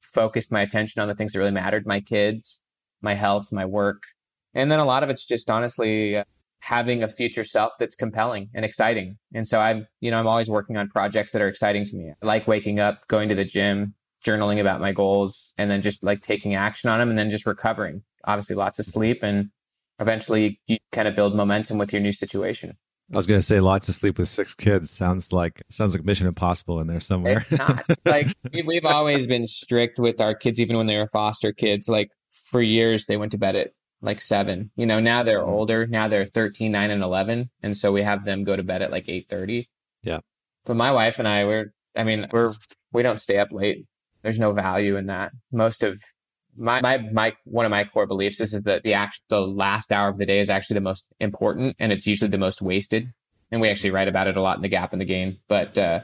focused 0.00 0.52
my 0.52 0.60
attention 0.60 1.00
on 1.00 1.08
the 1.08 1.14
things 1.14 1.32
that 1.32 1.38
really 1.38 1.50
mattered 1.50 1.86
my 1.86 2.00
kids, 2.00 2.62
my 3.00 3.14
health, 3.14 3.50
my 3.50 3.64
work. 3.64 4.02
And 4.54 4.70
then 4.70 4.80
a 4.80 4.84
lot 4.84 5.02
of 5.02 5.10
it's 5.10 5.24
just 5.24 5.50
honestly 5.50 6.22
having 6.60 7.02
a 7.02 7.08
future 7.08 7.44
self 7.44 7.74
that's 7.78 7.94
compelling 7.94 8.48
and 8.54 8.64
exciting. 8.64 9.16
And 9.34 9.46
so 9.46 9.60
I'm, 9.60 9.86
you 10.00 10.10
know, 10.10 10.18
I'm 10.18 10.26
always 10.26 10.50
working 10.50 10.76
on 10.76 10.88
projects 10.88 11.32
that 11.32 11.42
are 11.42 11.48
exciting 11.48 11.84
to 11.86 11.96
me. 11.96 12.12
I 12.22 12.26
like 12.26 12.46
waking 12.48 12.80
up, 12.80 13.06
going 13.08 13.28
to 13.28 13.34
the 13.34 13.44
gym, 13.44 13.94
journaling 14.24 14.60
about 14.60 14.80
my 14.80 14.92
goals, 14.92 15.52
and 15.56 15.70
then 15.70 15.82
just 15.82 16.02
like 16.02 16.22
taking 16.22 16.54
action 16.54 16.90
on 16.90 16.98
them 16.98 17.10
and 17.10 17.18
then 17.18 17.30
just 17.30 17.46
recovering. 17.46 18.02
Obviously, 18.24 18.56
lots 18.56 18.78
of 18.78 18.86
mm-hmm. 18.86 18.92
sleep 18.92 19.22
and 19.22 19.50
eventually 20.00 20.60
you 20.66 20.78
kind 20.92 21.08
of 21.08 21.14
build 21.14 21.34
momentum 21.34 21.78
with 21.78 21.92
your 21.92 22.02
new 22.02 22.12
situation. 22.12 22.76
I 23.12 23.16
was 23.16 23.26
going 23.26 23.40
to 23.40 23.46
say 23.46 23.60
lots 23.60 23.88
of 23.88 23.94
sleep 23.94 24.18
with 24.18 24.28
six 24.28 24.54
kids 24.54 24.90
sounds 24.90 25.32
like 25.32 25.62
sounds 25.70 25.94
like 25.94 26.04
Mission 26.04 26.26
Impossible 26.26 26.78
in 26.80 26.86
there 26.86 27.00
somewhere. 27.00 27.38
It's 27.38 27.52
not 27.52 27.82
like 28.04 28.34
we've 28.52 28.84
always 28.84 29.26
been 29.26 29.46
strict 29.46 29.98
with 29.98 30.20
our 30.20 30.34
kids, 30.34 30.60
even 30.60 30.76
when 30.76 30.86
they 30.86 30.98
were 30.98 31.06
foster 31.06 31.50
kids. 31.52 31.88
Like 31.88 32.10
for 32.50 32.60
years, 32.60 33.06
they 33.06 33.16
went 33.16 33.32
to 33.32 33.38
bed 33.38 33.56
at 33.56 33.70
like 34.00 34.20
seven. 34.20 34.70
You 34.76 34.86
know, 34.86 35.00
now 35.00 35.22
they're 35.22 35.40
mm-hmm. 35.40 35.50
older. 35.50 35.86
Now 35.86 36.08
they're 36.08 36.26
13, 36.26 36.72
9, 36.72 36.90
and 36.90 37.02
11. 37.02 37.50
And 37.62 37.76
so 37.76 37.92
we 37.92 38.02
have 38.02 38.24
them 38.24 38.44
go 38.44 38.56
to 38.56 38.62
bed 38.62 38.82
at 38.82 38.90
like 38.90 39.06
8.30. 39.06 39.66
Yeah. 40.02 40.20
But 40.64 40.76
my 40.76 40.92
wife 40.92 41.18
and 41.18 41.26
I, 41.26 41.44
we're, 41.44 41.72
I 41.96 42.04
mean, 42.04 42.26
we're, 42.32 42.52
we 42.92 43.02
don't 43.02 43.18
stay 43.18 43.38
up 43.38 43.52
late. 43.52 43.86
There's 44.22 44.38
no 44.38 44.52
value 44.52 44.96
in 44.96 45.06
that. 45.06 45.32
Most 45.52 45.82
of 45.82 46.00
my, 46.56 46.80
my, 46.80 46.98
my, 46.98 47.36
one 47.44 47.64
of 47.64 47.70
my 47.70 47.84
core 47.84 48.06
beliefs 48.06 48.40
is, 48.40 48.52
is 48.52 48.62
that 48.64 48.82
the 48.82 48.94
act, 48.94 49.20
the 49.28 49.40
last 49.40 49.92
hour 49.92 50.08
of 50.08 50.18
the 50.18 50.26
day 50.26 50.40
is 50.40 50.50
actually 50.50 50.74
the 50.74 50.80
most 50.82 51.04
important 51.20 51.76
and 51.78 51.92
it's 51.92 52.06
usually 52.06 52.30
the 52.30 52.38
most 52.38 52.62
wasted. 52.62 53.12
And 53.50 53.60
we 53.60 53.68
actually 53.68 53.90
write 53.90 54.08
about 54.08 54.26
it 54.26 54.36
a 54.36 54.42
lot 54.42 54.56
in 54.56 54.62
the 54.62 54.68
gap 54.68 54.92
in 54.92 54.98
the 54.98 55.04
gain. 55.04 55.38
But, 55.48 55.78
uh, 55.78 56.00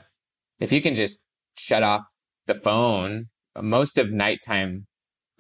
if 0.61 0.73
you 0.73 0.81
can 0.81 0.95
just 0.95 1.21
shut 1.57 1.83
off 1.83 2.05
the 2.47 2.55
phone, 2.55 3.27
most 3.61 3.99
of 3.99 4.11
nighttime 4.11 4.87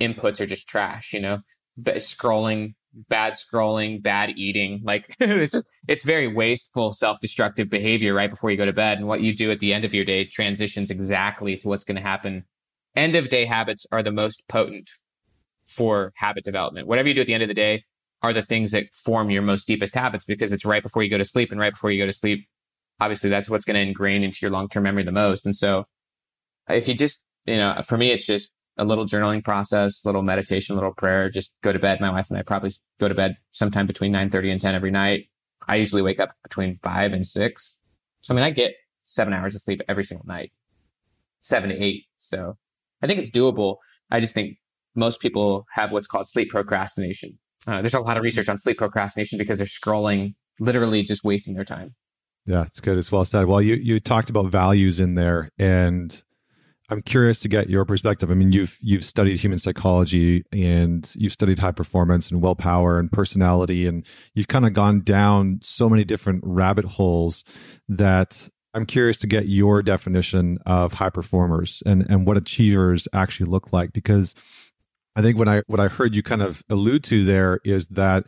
inputs 0.01 0.41
are 0.41 0.47
just 0.47 0.69
trash, 0.69 1.13
you 1.13 1.21
know? 1.21 1.39
Scrolling, 1.81 2.75
bad 3.09 3.35
scrolling, 3.35 4.03
bad 4.03 4.35
eating. 4.37 4.81
Like 4.85 5.17
it's 5.21 5.63
it's 5.89 6.05
very 6.05 6.29
wasteful, 6.29 6.93
self-destructive 6.93 7.69
behavior 7.69 8.15
right 8.15 8.31
before 8.31 8.51
you 8.51 8.57
go 8.57 8.67
to 8.67 8.73
bed. 8.73 8.99
And 8.99 9.07
what 9.07 9.21
you 9.21 9.35
do 9.35 9.51
at 9.51 9.61
the 9.61 9.75
end 9.75 9.85
of 9.85 9.95
your 9.95 10.05
day 10.05 10.25
transitions 10.25 10.91
exactly 10.91 11.57
to 11.59 11.69
what's 11.69 11.85
going 11.85 11.97
to 11.97 12.03
happen. 12.03 12.45
End 12.97 13.17
of 13.17 13.29
day 13.29 13.45
habits 13.45 13.87
are 13.91 14.03
the 14.03 14.13
most 14.13 14.45
potent 14.49 14.91
for 15.67 16.13
habit 16.17 16.45
development. 16.45 16.87
Whatever 16.87 17.09
you 17.09 17.15
do 17.15 17.23
at 17.23 17.27
the 17.27 17.35
end 17.35 17.43
of 17.43 17.49
the 17.49 17.55
day 17.55 17.83
are 18.23 18.33
the 18.33 18.43
things 18.43 18.71
that 18.73 18.87
form 18.95 19.31
your 19.31 19.43
most 19.43 19.67
deepest 19.67 19.95
habits 19.95 20.25
because 20.25 20.53
it's 20.53 20.65
right 20.65 20.83
before 20.83 21.03
you 21.03 21.11
go 21.11 21.19
to 21.19 21.25
sleep. 21.25 21.51
And 21.51 21.61
right 21.61 21.73
before 21.73 21.91
you 21.91 22.01
go 22.01 22.07
to 22.07 22.13
sleep, 22.13 22.47
obviously 23.01 23.29
that's 23.29 23.51
what's 23.51 23.65
going 23.65 23.75
to 23.75 23.87
ingrain 23.87 24.23
into 24.23 24.39
your 24.41 24.51
long-term 24.51 24.85
memory 24.85 25.03
the 25.03 25.13
most. 25.13 25.45
And 25.45 25.55
so 25.55 25.87
if 26.69 26.89
you 26.89 26.95
just, 26.95 27.23
you 27.45 27.57
know, 27.57 27.81
for 27.85 27.99
me, 27.99 28.13
it's 28.13 28.25
just 28.25 28.53
a 28.77 28.85
little 28.85 29.07
journaling 29.07 29.45
process, 29.45 30.05
little 30.05 30.23
meditation, 30.23 30.75
little 30.75 30.95
prayer, 30.95 31.31
just 31.31 31.55
go 31.63 31.73
to 31.73 31.79
bed. 31.79 32.01
My 32.01 32.11
wife 32.11 32.29
and 32.31 32.39
I 32.39 32.43
probably 32.43 32.73
go 32.99 33.09
to 33.09 33.15
bed 33.15 33.37
sometime 33.51 33.87
between 33.87 34.13
9:30 34.13 34.53
and 34.53 34.61
10 34.61 34.75
every 34.75 34.91
night. 34.91 35.29
I 35.67 35.77
usually 35.77 36.03
wake 36.03 36.21
up 36.21 36.31
between 36.43 36.79
5 36.83 37.13
and 37.13 37.27
6. 37.27 37.77
So 38.23 38.35
I 38.35 38.37
mean 38.37 38.45
I 38.45 38.51
get 38.51 38.75
7 39.05 39.33
hours 39.33 39.55
of 39.55 39.63
sleep 39.63 39.81
every 39.89 40.05
single 40.05 40.27
night. 40.27 40.53
7 41.41 41.71
to 41.71 41.77
8. 41.77 42.05
So 42.19 42.57
I 43.03 43.07
think 43.07 43.21
it's 43.21 43.31
doable. 43.31 43.77
I 44.11 44.21
just 44.21 44.35
think 44.35 44.59
most 44.95 45.21
people 45.21 45.67
have 45.73 45.93
what's 45.93 46.07
called 46.07 46.29
sleep 46.29 46.51
procrastination. 46.51 47.39
Uh, 47.67 47.81
there's 47.81 47.95
a 47.95 48.01
lot 48.01 48.17
of 48.17 48.23
research 48.23 48.49
on 48.49 48.59
sleep 48.59 48.79
procrastination 48.79 49.39
because 49.39 49.59
they're 49.59 49.67
scrolling, 49.67 50.35
literally 50.61 51.03
just 51.03 51.25
wasting 51.25 51.55
their 51.55 51.65
time. 51.65 51.95
Yeah, 52.47 52.63
it's 52.63 52.81
good. 52.81 52.99
It's 52.99 53.11
well 53.11 53.25
said. 53.25 53.47
Well, 53.47 53.63
you 53.63 53.77
you 53.77 54.01
talked 54.01 54.29
about 54.29 54.51
values 54.51 55.01
in 55.01 55.15
there, 55.15 55.49
and 55.59 56.23
I'm 56.95 57.03
curious 57.03 57.41
to 57.41 57.49
get 57.49 57.69
your 57.69 57.85
perspective. 57.85 58.31
I 58.31 58.35
mean, 58.35 58.53
you've 58.53 58.79
you've 58.81 59.05
studied 59.05 59.37
human 59.37 59.59
psychology 59.59 60.45
and 60.53 61.13
you've 61.17 61.33
studied 61.33 61.59
high 61.59 61.73
performance 61.73 62.31
and 62.31 62.41
willpower 62.41 63.01
and 63.01 63.11
personality, 63.11 63.89
and 63.89 64.07
you've 64.35 64.47
kind 64.47 64.65
of 64.65 64.75
gone 64.75 65.01
down 65.01 65.59
so 65.61 65.91
many 65.91 66.05
different 66.05 66.45
rabbit 66.47 66.85
holes 66.85 67.43
that 67.89 68.49
I'm 68.75 68.87
curious 68.87 69.17
to 69.19 69.27
get 69.27 69.49
your 69.49 69.83
definition 69.83 70.59
of 70.67 70.93
high 70.93 71.11
performers 71.11 71.83
and 71.85 72.07
and 72.09 72.29
what 72.29 72.37
achievers 72.37 73.09
actually 73.13 73.51
look 73.51 73.73
like 73.73 73.93
because 73.93 74.33
I 75.17 75.23
think 75.23 75.37
what 75.37 75.49
I 75.49 75.63
what 75.67 75.81
I 75.81 75.89
heard 75.89 76.15
you 76.15 76.23
kind 76.23 76.43
of 76.43 76.63
allude 76.71 77.03
to 77.05 77.25
there 77.25 77.59
is 77.65 77.89
that 77.89 78.25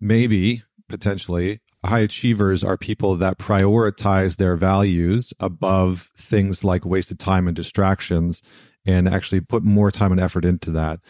maybe 0.00 0.64
potentially 0.88 1.60
high 1.84 2.00
achievers 2.00 2.62
are 2.62 2.76
people 2.76 3.16
that 3.16 3.38
prioritize 3.38 4.36
their 4.36 4.56
values 4.56 5.32
above 5.40 6.10
things 6.16 6.62
like 6.62 6.84
wasted 6.84 7.18
time 7.18 7.48
and 7.48 7.56
distractions 7.56 8.42
and 8.86 9.08
actually 9.08 9.40
put 9.40 9.62
more 9.62 9.90
time 9.90 10.12
and 10.12 10.20
effort 10.20 10.44
into 10.44 10.70
that. 10.70 11.00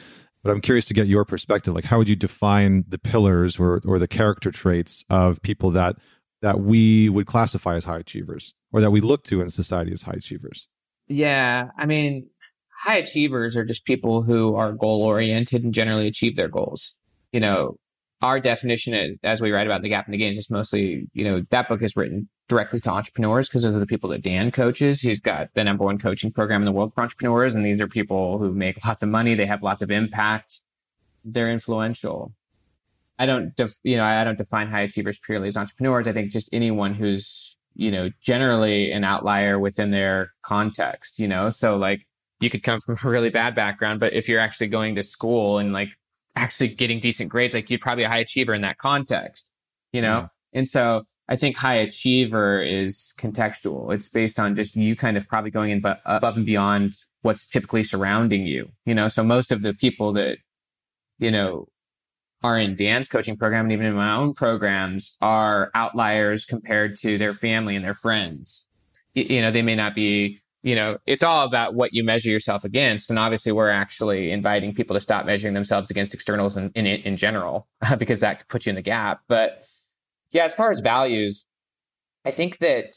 But 0.42 0.50
I'm 0.50 0.60
curious 0.60 0.86
to 0.86 0.94
get 0.94 1.06
your 1.06 1.24
perspective. 1.24 1.74
Like, 1.74 1.84
how 1.84 1.98
would 1.98 2.08
you 2.08 2.16
define 2.16 2.84
the 2.88 2.98
pillars 2.98 3.58
or, 3.58 3.80
or 3.84 3.98
the 3.98 4.08
character 4.08 4.50
traits 4.50 5.04
of 5.08 5.40
people 5.42 5.70
that 5.72 5.96
that 6.40 6.58
we 6.58 7.08
would 7.08 7.26
classify 7.26 7.76
as 7.76 7.84
high 7.84 8.00
achievers 8.00 8.52
or 8.72 8.80
that 8.80 8.90
we 8.90 9.00
look 9.00 9.22
to 9.22 9.40
in 9.40 9.48
society 9.48 9.92
as 9.92 10.02
high 10.02 10.14
achievers? 10.16 10.66
Yeah, 11.06 11.68
I 11.78 11.86
mean, 11.86 12.28
high 12.76 12.96
achievers 12.96 13.56
are 13.56 13.64
just 13.64 13.84
people 13.84 14.22
who 14.22 14.56
are 14.56 14.72
goal 14.72 15.02
oriented 15.02 15.62
and 15.62 15.72
generally 15.72 16.08
achieve 16.08 16.34
their 16.34 16.48
goals. 16.48 16.98
You 17.30 17.38
know, 17.38 17.76
our 18.22 18.38
definition 18.38 19.18
as 19.24 19.40
we 19.40 19.50
write 19.50 19.66
about 19.66 19.82
the 19.82 19.88
gap 19.88 20.06
in 20.06 20.12
the 20.12 20.18
gain 20.18 20.30
is 20.30 20.36
just 20.36 20.50
mostly, 20.50 21.08
you 21.12 21.24
know, 21.24 21.44
that 21.50 21.68
book 21.68 21.82
is 21.82 21.96
written 21.96 22.28
directly 22.48 22.80
to 22.80 22.90
entrepreneurs 22.90 23.48
because 23.48 23.64
those 23.64 23.76
are 23.76 23.80
the 23.80 23.86
people 23.86 24.08
that 24.10 24.22
Dan 24.22 24.52
coaches. 24.52 25.00
He's 25.00 25.20
got 25.20 25.48
the 25.54 25.64
number 25.64 25.84
one 25.84 25.98
coaching 25.98 26.30
program 26.30 26.62
in 26.62 26.66
the 26.66 26.72
world 26.72 26.94
for 26.94 27.02
entrepreneurs. 27.02 27.56
And 27.56 27.66
these 27.66 27.80
are 27.80 27.88
people 27.88 28.38
who 28.38 28.52
make 28.52 28.84
lots 28.84 29.02
of 29.02 29.08
money. 29.08 29.34
They 29.34 29.46
have 29.46 29.62
lots 29.62 29.82
of 29.82 29.90
impact. 29.90 30.60
They're 31.24 31.50
influential. 31.50 32.32
I 33.18 33.26
don't, 33.26 33.54
def, 33.56 33.74
you 33.82 33.96
know, 33.96 34.04
I 34.04 34.22
don't 34.22 34.38
define 34.38 34.68
high 34.68 34.82
achievers 34.82 35.18
purely 35.18 35.48
as 35.48 35.56
entrepreneurs. 35.56 36.06
I 36.06 36.12
think 36.12 36.30
just 36.30 36.48
anyone 36.52 36.94
who's, 36.94 37.56
you 37.74 37.90
know, 37.90 38.08
generally 38.20 38.92
an 38.92 39.02
outlier 39.02 39.58
within 39.58 39.90
their 39.90 40.32
context, 40.42 41.18
you 41.18 41.26
know, 41.26 41.50
so 41.50 41.76
like 41.76 42.06
you 42.40 42.50
could 42.50 42.62
come 42.62 42.80
from 42.80 42.96
a 43.02 43.08
really 43.08 43.30
bad 43.30 43.54
background, 43.54 43.98
but 43.98 44.12
if 44.12 44.28
you're 44.28 44.40
actually 44.40 44.68
going 44.68 44.94
to 44.94 45.02
school 45.02 45.58
and 45.58 45.72
like 45.72 45.88
actually 46.36 46.68
getting 46.68 47.00
decent 47.00 47.30
grades, 47.30 47.54
like 47.54 47.70
you're 47.70 47.78
probably 47.78 48.04
a 48.04 48.08
high 48.08 48.18
achiever 48.18 48.54
in 48.54 48.62
that 48.62 48.78
context, 48.78 49.50
you 49.92 50.02
know? 50.02 50.22
Mm. 50.22 50.30
And 50.54 50.68
so 50.68 51.04
I 51.28 51.36
think 51.36 51.56
high 51.56 51.76
achiever 51.76 52.60
is 52.60 53.14
contextual. 53.18 53.92
It's 53.94 54.08
based 54.08 54.38
on 54.38 54.54
just 54.54 54.76
you 54.76 54.96
kind 54.96 55.16
of 55.16 55.28
probably 55.28 55.50
going 55.50 55.70
in 55.70 55.80
but 55.80 56.00
above 56.04 56.36
and 56.36 56.46
beyond 56.46 56.94
what's 57.22 57.46
typically 57.46 57.84
surrounding 57.84 58.46
you, 58.46 58.70
you 58.84 58.94
know? 58.94 59.08
So 59.08 59.22
most 59.22 59.52
of 59.52 59.62
the 59.62 59.74
people 59.74 60.12
that, 60.14 60.38
you 61.18 61.30
know, 61.30 61.68
are 62.42 62.58
in 62.58 62.74
Dan's 62.74 63.08
coaching 63.08 63.36
program 63.36 63.66
and 63.66 63.72
even 63.72 63.86
in 63.86 63.94
my 63.94 64.14
own 64.14 64.34
programs 64.34 65.16
are 65.20 65.70
outliers 65.74 66.44
compared 66.44 66.98
to 66.98 67.16
their 67.16 67.34
family 67.34 67.76
and 67.76 67.84
their 67.84 67.94
friends. 67.94 68.66
You 69.14 69.42
know, 69.42 69.50
they 69.50 69.62
may 69.62 69.76
not 69.76 69.94
be 69.94 70.40
you 70.62 70.76
know, 70.76 70.99
it's 71.07 71.25
all 71.25 71.45
about 71.45 71.75
what 71.75 71.92
you 71.92 72.04
measure 72.04 72.31
yourself 72.31 72.64
against. 72.64 73.11
And 73.11 73.19
obviously, 73.19 73.52
we're 73.52 73.71
actually 73.71 74.31
inviting 74.31 74.75
people 74.75 74.95
to 74.95 75.00
stop 75.00 75.26
measuring 75.26 75.54
themselves 75.54 75.90
against 75.90 76.14
externals 76.14 76.57
in, 76.57 76.71
in, 76.75 76.87
in 76.87 77.16
general, 77.16 77.66
because 77.99 78.21
that 78.21 78.40
could 78.40 78.49
put 78.49 78.66
you 78.66 78.71
in 78.71 78.76
the 78.76 78.83
gap. 78.83 79.23
But 79.28 79.62
yeah, 80.31 80.45
as 80.45 80.54
far 80.54 80.71
as 80.71 80.81
values, 80.81 81.47
I 82.25 82.31
think 82.31 82.59
that 82.59 82.95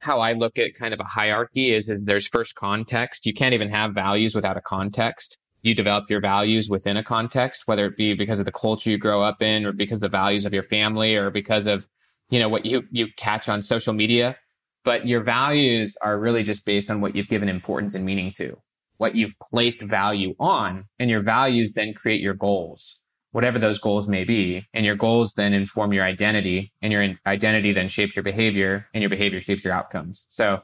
how 0.00 0.20
I 0.20 0.34
look 0.34 0.58
at 0.58 0.74
kind 0.74 0.92
of 0.92 1.00
a 1.00 1.04
hierarchy 1.04 1.74
is, 1.74 1.88
is 1.88 2.04
there's 2.04 2.28
first 2.28 2.54
context. 2.54 3.24
You 3.24 3.32
can't 3.32 3.54
even 3.54 3.70
have 3.70 3.94
values 3.94 4.34
without 4.34 4.58
a 4.58 4.60
context. 4.60 5.38
You 5.62 5.74
develop 5.74 6.10
your 6.10 6.20
values 6.20 6.68
within 6.68 6.98
a 6.98 7.02
context, 7.02 7.66
whether 7.66 7.86
it 7.86 7.96
be 7.96 8.14
because 8.14 8.38
of 8.38 8.44
the 8.44 8.52
culture 8.52 8.90
you 8.90 8.98
grow 8.98 9.22
up 9.22 9.42
in 9.42 9.64
or 9.64 9.72
because 9.72 10.00
the 10.00 10.08
values 10.08 10.44
of 10.44 10.52
your 10.52 10.62
family 10.62 11.16
or 11.16 11.30
because 11.30 11.66
of, 11.66 11.88
you 12.28 12.38
know, 12.38 12.48
what 12.48 12.66
you, 12.66 12.84
you 12.90 13.08
catch 13.16 13.48
on 13.48 13.62
social 13.62 13.94
media 13.94 14.36
but 14.86 15.04
your 15.08 15.20
values 15.20 15.96
are 16.00 16.16
really 16.16 16.44
just 16.44 16.64
based 16.64 16.92
on 16.92 17.00
what 17.00 17.16
you've 17.16 17.28
given 17.28 17.48
importance 17.48 17.96
and 17.96 18.04
meaning 18.04 18.32
to, 18.36 18.56
what 18.98 19.16
you've 19.16 19.36
placed 19.40 19.82
value 19.82 20.32
on. 20.38 20.84
And 21.00 21.10
your 21.10 21.22
values 21.22 21.72
then 21.72 21.92
create 21.92 22.20
your 22.20 22.34
goals, 22.34 23.00
whatever 23.32 23.58
those 23.58 23.80
goals 23.80 24.06
may 24.06 24.22
be. 24.22 24.64
And 24.74 24.86
your 24.86 24.94
goals 24.94 25.32
then 25.32 25.52
inform 25.54 25.92
your 25.92 26.04
identity, 26.04 26.72
and 26.82 26.92
your 26.92 27.16
identity 27.26 27.72
then 27.72 27.88
shapes 27.88 28.14
your 28.14 28.22
behavior, 28.22 28.86
and 28.94 29.02
your 29.02 29.10
behavior 29.10 29.40
shapes 29.40 29.64
your 29.64 29.74
outcomes. 29.74 30.24
So 30.28 30.62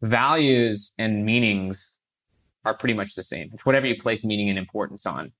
values 0.00 0.94
and 0.96 1.26
meanings 1.26 1.98
are 2.64 2.74
pretty 2.74 2.94
much 2.94 3.14
the 3.16 3.22
same. 3.22 3.50
It's 3.52 3.66
whatever 3.66 3.86
you 3.86 4.00
place 4.00 4.24
meaning 4.24 4.48
and 4.48 4.58
importance 4.58 5.04
on. 5.04 5.30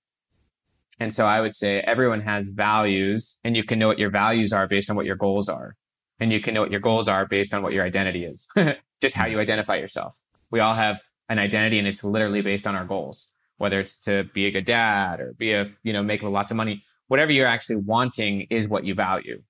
And 1.00 1.14
so 1.14 1.24
I 1.24 1.40
would 1.40 1.54
say 1.54 1.80
everyone 1.80 2.20
has 2.20 2.50
values, 2.50 3.40
and 3.42 3.56
you 3.56 3.64
can 3.64 3.78
know 3.78 3.88
what 3.88 3.98
your 3.98 4.10
values 4.10 4.52
are 4.52 4.68
based 4.68 4.90
on 4.90 4.96
what 4.96 5.06
your 5.06 5.16
goals 5.16 5.48
are 5.48 5.76
and 6.22 6.32
you 6.32 6.40
can 6.40 6.54
know 6.54 6.60
what 6.60 6.70
your 6.70 6.80
goals 6.80 7.08
are 7.08 7.26
based 7.26 7.52
on 7.52 7.62
what 7.64 7.72
your 7.72 7.84
identity 7.84 8.24
is, 8.24 8.48
just 9.02 9.14
how 9.14 9.26
you 9.26 9.40
identify 9.40 9.74
yourself. 9.74 10.16
We 10.52 10.60
all 10.60 10.74
have 10.74 11.00
an 11.28 11.40
identity 11.40 11.80
and 11.80 11.88
it's 11.88 12.04
literally 12.04 12.42
based 12.42 12.64
on 12.64 12.76
our 12.76 12.84
goals, 12.84 13.26
whether 13.58 13.80
it's 13.80 14.00
to 14.02 14.24
be 14.32 14.46
a 14.46 14.52
good 14.52 14.64
dad 14.64 15.20
or 15.20 15.34
be 15.36 15.52
a, 15.52 15.68
you 15.82 15.92
know, 15.92 16.02
make 16.02 16.22
lots 16.22 16.52
of 16.52 16.56
money, 16.56 16.84
whatever 17.08 17.32
you're 17.32 17.48
actually 17.48 17.76
wanting 17.76 18.42
is 18.50 18.68
what 18.68 18.84
you 18.84 18.94
value. 18.94 19.42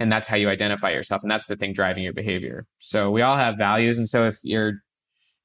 And 0.00 0.10
that's 0.10 0.26
how 0.26 0.36
you 0.36 0.48
identify 0.48 0.90
yourself. 0.90 1.22
And 1.22 1.30
that's 1.30 1.46
the 1.46 1.56
thing 1.56 1.72
driving 1.72 2.02
your 2.02 2.12
behavior. 2.12 2.66
So 2.80 3.12
we 3.12 3.22
all 3.22 3.36
have 3.36 3.56
values. 3.56 3.96
And 3.96 4.08
so 4.08 4.26
if 4.26 4.38
you're, 4.42 4.82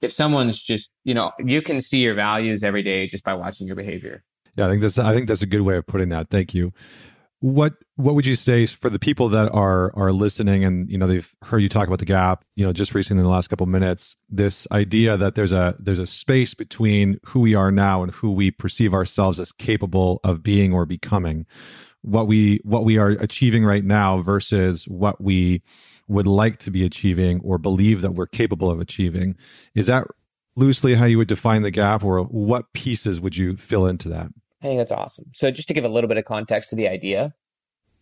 if 0.01 0.11
someone's 0.11 0.59
just, 0.59 0.89
you 1.03 1.13
know, 1.13 1.31
you 1.37 1.61
can 1.61 1.81
see 1.81 1.99
your 1.99 2.15
values 2.15 2.63
every 2.63 2.81
day 2.81 3.05
just 3.05 3.23
by 3.23 3.35
watching 3.35 3.67
your 3.67 3.75
behavior. 3.75 4.23
Yeah, 4.57 4.65
I 4.65 4.69
think 4.69 4.81
that's 4.81 4.99
I 4.99 5.13
think 5.13 5.27
that's 5.29 5.43
a 5.43 5.47
good 5.47 5.61
way 5.61 5.77
of 5.77 5.87
putting 5.87 6.09
that. 6.09 6.29
Thank 6.29 6.53
you. 6.53 6.73
What 7.41 7.73
what 7.95 8.15
would 8.15 8.25
you 8.25 8.35
say 8.35 8.65
for 8.65 8.89
the 8.89 8.99
people 8.99 9.29
that 9.29 9.51
are 9.51 9.91
are 9.95 10.11
listening 10.11 10.63
and 10.63 10.89
you 10.89 10.97
know 10.97 11.07
they've 11.07 11.33
heard 11.43 11.59
you 11.59 11.69
talk 11.69 11.87
about 11.87 11.99
the 11.99 12.05
gap 12.05 12.45
you 12.55 12.65
know 12.65 12.71
just 12.71 12.93
recently 12.95 13.19
in 13.19 13.23
the 13.23 13.31
last 13.31 13.47
couple 13.47 13.63
of 13.63 13.69
minutes 13.69 14.15
this 14.29 14.67
idea 14.71 15.17
that 15.17 15.33
there's 15.33 15.51
a 15.51 15.75
there's 15.79 15.99
a 15.99 16.05
space 16.05 16.53
between 16.53 17.19
who 17.25 17.39
we 17.39 17.55
are 17.55 17.71
now 17.71 18.03
and 18.03 18.11
who 18.11 18.31
we 18.31 18.51
perceive 18.51 18.93
ourselves 18.93 19.39
as 19.39 19.51
capable 19.51 20.19
of 20.23 20.43
being 20.43 20.71
or 20.71 20.85
becoming 20.85 21.47
what 22.01 22.27
we 22.27 22.59
what 22.63 22.83
we 22.83 22.97
are 22.97 23.09
achieving 23.09 23.63
right 23.63 23.83
now 23.83 24.21
versus 24.21 24.87
what 24.87 25.21
we 25.21 25.61
would 26.07 26.27
like 26.27 26.57
to 26.59 26.71
be 26.71 26.85
achieving 26.85 27.39
or 27.43 27.57
believe 27.57 28.01
that 28.01 28.11
we're 28.11 28.27
capable 28.27 28.69
of 28.69 28.79
achieving. 28.79 29.35
Is 29.75 29.87
that 29.87 30.07
loosely 30.55 30.95
how 30.95 31.05
you 31.05 31.17
would 31.17 31.27
define 31.27 31.61
the 31.61 31.71
gap 31.71 32.03
or 32.03 32.23
what 32.23 32.73
pieces 32.73 33.21
would 33.21 33.37
you 33.37 33.55
fill 33.55 33.87
into 33.87 34.09
that 34.09 34.27
I 34.61 34.67
think 34.67 34.79
that's 34.79 34.91
awesome. 34.91 35.25
So 35.33 35.49
just 35.49 35.67
to 35.69 35.73
give 35.73 35.85
a 35.85 35.89
little 35.89 36.07
bit 36.07 36.17
of 36.17 36.25
context 36.25 36.69
to 36.69 36.75
the 36.75 36.87
idea, 36.87 37.33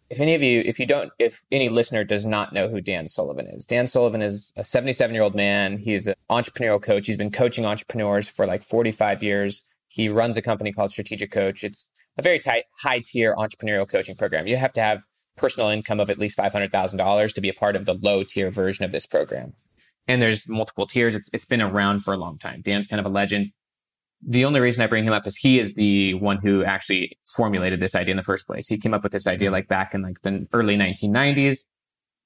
if 0.09 0.19
any 0.19 0.33
of 0.33 0.41
you, 0.41 0.61
if 0.65 0.79
you 0.79 0.85
don't, 0.85 1.11
if 1.19 1.45
any 1.51 1.69
listener 1.69 2.03
does 2.03 2.25
not 2.25 2.51
know 2.51 2.67
who 2.67 2.81
Dan 2.81 3.07
Sullivan 3.07 3.47
is, 3.47 3.65
Dan 3.65 3.87
Sullivan 3.87 4.21
is 4.21 4.51
a 4.57 4.63
77 4.63 5.13
year 5.13 5.23
old 5.23 5.35
man. 5.35 5.77
He's 5.77 6.07
an 6.07 6.15
entrepreneurial 6.29 6.81
coach. 6.81 7.05
He's 7.05 7.17
been 7.17 7.31
coaching 7.31 7.65
entrepreneurs 7.65 8.27
for 8.27 8.45
like 8.45 8.63
45 8.63 9.23
years. 9.23 9.63
He 9.87 10.09
runs 10.09 10.35
a 10.35 10.41
company 10.41 10.71
called 10.71 10.91
Strategic 10.91 11.31
Coach. 11.31 11.63
It's 11.63 11.87
a 12.17 12.21
very 12.21 12.39
tight, 12.39 12.65
high 12.77 12.99
tier 13.05 13.35
entrepreneurial 13.35 13.87
coaching 13.87 14.15
program. 14.15 14.47
You 14.47 14.57
have 14.57 14.73
to 14.73 14.81
have 14.81 15.05
personal 15.37 15.69
income 15.69 15.99
of 15.99 16.09
at 16.09 16.17
least 16.17 16.37
$500,000 16.37 17.33
to 17.33 17.41
be 17.41 17.49
a 17.49 17.53
part 17.53 17.75
of 17.75 17.85
the 17.85 17.93
low 17.93 18.23
tier 18.23 18.51
version 18.51 18.83
of 18.83 18.91
this 18.91 19.05
program. 19.05 19.53
And 20.07 20.21
there's 20.21 20.49
multiple 20.49 20.87
tiers. 20.87 21.15
It's, 21.15 21.29
it's 21.33 21.45
been 21.45 21.61
around 21.61 22.01
for 22.01 22.13
a 22.13 22.17
long 22.17 22.37
time. 22.37 22.61
Dan's 22.61 22.87
kind 22.87 22.99
of 22.99 23.05
a 23.05 23.09
legend 23.09 23.51
the 24.25 24.45
only 24.45 24.59
reason 24.59 24.83
I 24.83 24.87
bring 24.87 25.05
him 25.05 25.13
up 25.13 25.25
is 25.27 25.35
he 25.35 25.59
is 25.59 25.73
the 25.73 26.13
one 26.15 26.37
who 26.37 26.63
actually 26.63 27.17
formulated 27.25 27.79
this 27.79 27.95
idea 27.95 28.11
in 28.11 28.17
the 28.17 28.23
first 28.23 28.45
place. 28.45 28.67
He 28.67 28.77
came 28.77 28.93
up 28.93 29.03
with 29.03 29.11
this 29.11 29.27
idea 29.27 29.51
like 29.51 29.67
back 29.67 29.93
in 29.93 30.01
like 30.01 30.21
the 30.21 30.47
early 30.53 30.75
1990s. 30.75 31.65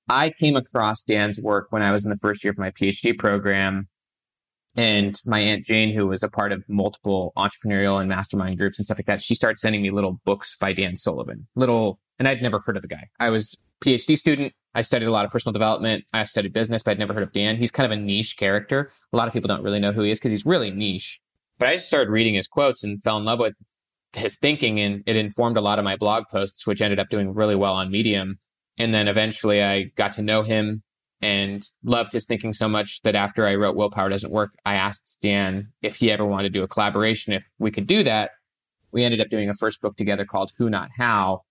I 0.09 0.31
came 0.31 0.55
across 0.55 1.03
Dan's 1.03 1.39
work 1.39 1.67
when 1.69 1.81
I 1.81 1.91
was 1.91 2.03
in 2.03 2.09
the 2.09 2.17
first 2.17 2.43
year 2.43 2.51
of 2.51 2.57
my 2.57 2.71
PhD 2.71 3.17
program. 3.17 3.87
And 4.75 5.21
my 5.27 5.39
Aunt 5.39 5.63
Jane, 5.63 5.93
who 5.93 6.07
was 6.07 6.23
a 6.23 6.29
part 6.29 6.51
of 6.51 6.63
multiple 6.67 7.31
entrepreneurial 7.37 7.99
and 7.99 8.09
mastermind 8.09 8.57
groups 8.57 8.79
and 8.79 8.85
stuff 8.85 8.97
like 8.97 9.05
that, 9.05 9.21
she 9.21 9.35
started 9.35 9.59
sending 9.59 9.83
me 9.83 9.91
little 9.91 10.19
books 10.25 10.57
by 10.59 10.73
Dan 10.73 10.97
Sullivan. 10.97 11.47
Little, 11.55 11.99
and 12.17 12.27
I'd 12.27 12.41
never 12.41 12.59
heard 12.59 12.75
of 12.75 12.81
the 12.81 12.87
guy. 12.87 13.07
I 13.19 13.29
was 13.29 13.55
PhD 13.85 14.17
student. 14.17 14.51
I 14.73 14.81
studied 14.81 15.05
a 15.05 15.11
lot 15.11 15.25
of 15.25 15.31
personal 15.31 15.53
development. 15.53 16.05
I 16.13 16.23
studied 16.23 16.53
business, 16.53 16.81
but 16.81 16.91
I'd 16.91 16.99
never 16.99 17.13
heard 17.13 17.21
of 17.21 17.31
Dan. 17.33 17.55
He's 17.55 17.69
kind 17.69 17.85
of 17.85 17.95
a 17.95 18.01
niche 18.01 18.35
character. 18.35 18.91
A 19.11 19.17
lot 19.17 19.27
of 19.27 19.33
people 19.33 19.47
don't 19.47 19.61
really 19.61 19.79
know 19.79 19.91
who 19.91 20.01
he 20.01 20.09
is 20.09 20.17
because 20.17 20.31
he's 20.31 20.45
really 20.45 20.71
niche. 20.71 21.21
But 21.59 21.69
I 21.69 21.75
just 21.75 21.87
started 21.87 22.11
reading 22.11 22.33
his 22.33 22.47
quotes 22.47 22.83
and 22.83 23.01
fell 23.01 23.17
in 23.17 23.25
love 23.25 23.39
with 23.39 23.55
his 24.13 24.37
thinking, 24.37 24.79
and 24.79 25.03
it 25.05 25.15
informed 25.15 25.57
a 25.57 25.61
lot 25.61 25.79
of 25.79 25.85
my 25.85 25.95
blog 25.95 26.25
posts, 26.29 26.67
which 26.67 26.81
ended 26.81 26.99
up 26.99 27.09
doing 27.09 27.33
really 27.33 27.55
well 27.55 27.73
on 27.73 27.91
Medium. 27.91 28.37
And 28.77 28.93
then 28.93 29.07
eventually 29.07 29.63
I 29.63 29.83
got 29.95 30.13
to 30.13 30.21
know 30.21 30.43
him 30.43 30.83
and 31.21 31.63
loved 31.83 32.11
his 32.11 32.25
thinking 32.25 32.53
so 32.53 32.67
much 32.67 33.01
that 33.03 33.15
after 33.15 33.47
I 33.47 33.55
wrote 33.55 33.75
Willpower 33.75 34.09
Doesn't 34.09 34.31
Work, 34.31 34.51
I 34.65 34.75
asked 34.75 35.19
Dan 35.21 35.69
if 35.81 35.95
he 35.95 36.11
ever 36.11 36.25
wanted 36.25 36.51
to 36.51 36.59
do 36.59 36.63
a 36.63 36.67
collaboration, 36.67 37.33
if 37.33 37.45
we 37.59 37.71
could 37.71 37.87
do 37.87 38.03
that. 38.03 38.31
We 38.91 39.03
ended 39.03 39.21
up 39.21 39.29
doing 39.29 39.49
a 39.49 39.53
first 39.53 39.81
book 39.81 39.95
together 39.95 40.25
called 40.25 40.51
Who 40.57 40.69
Not 40.69 40.89
How. 40.95 41.43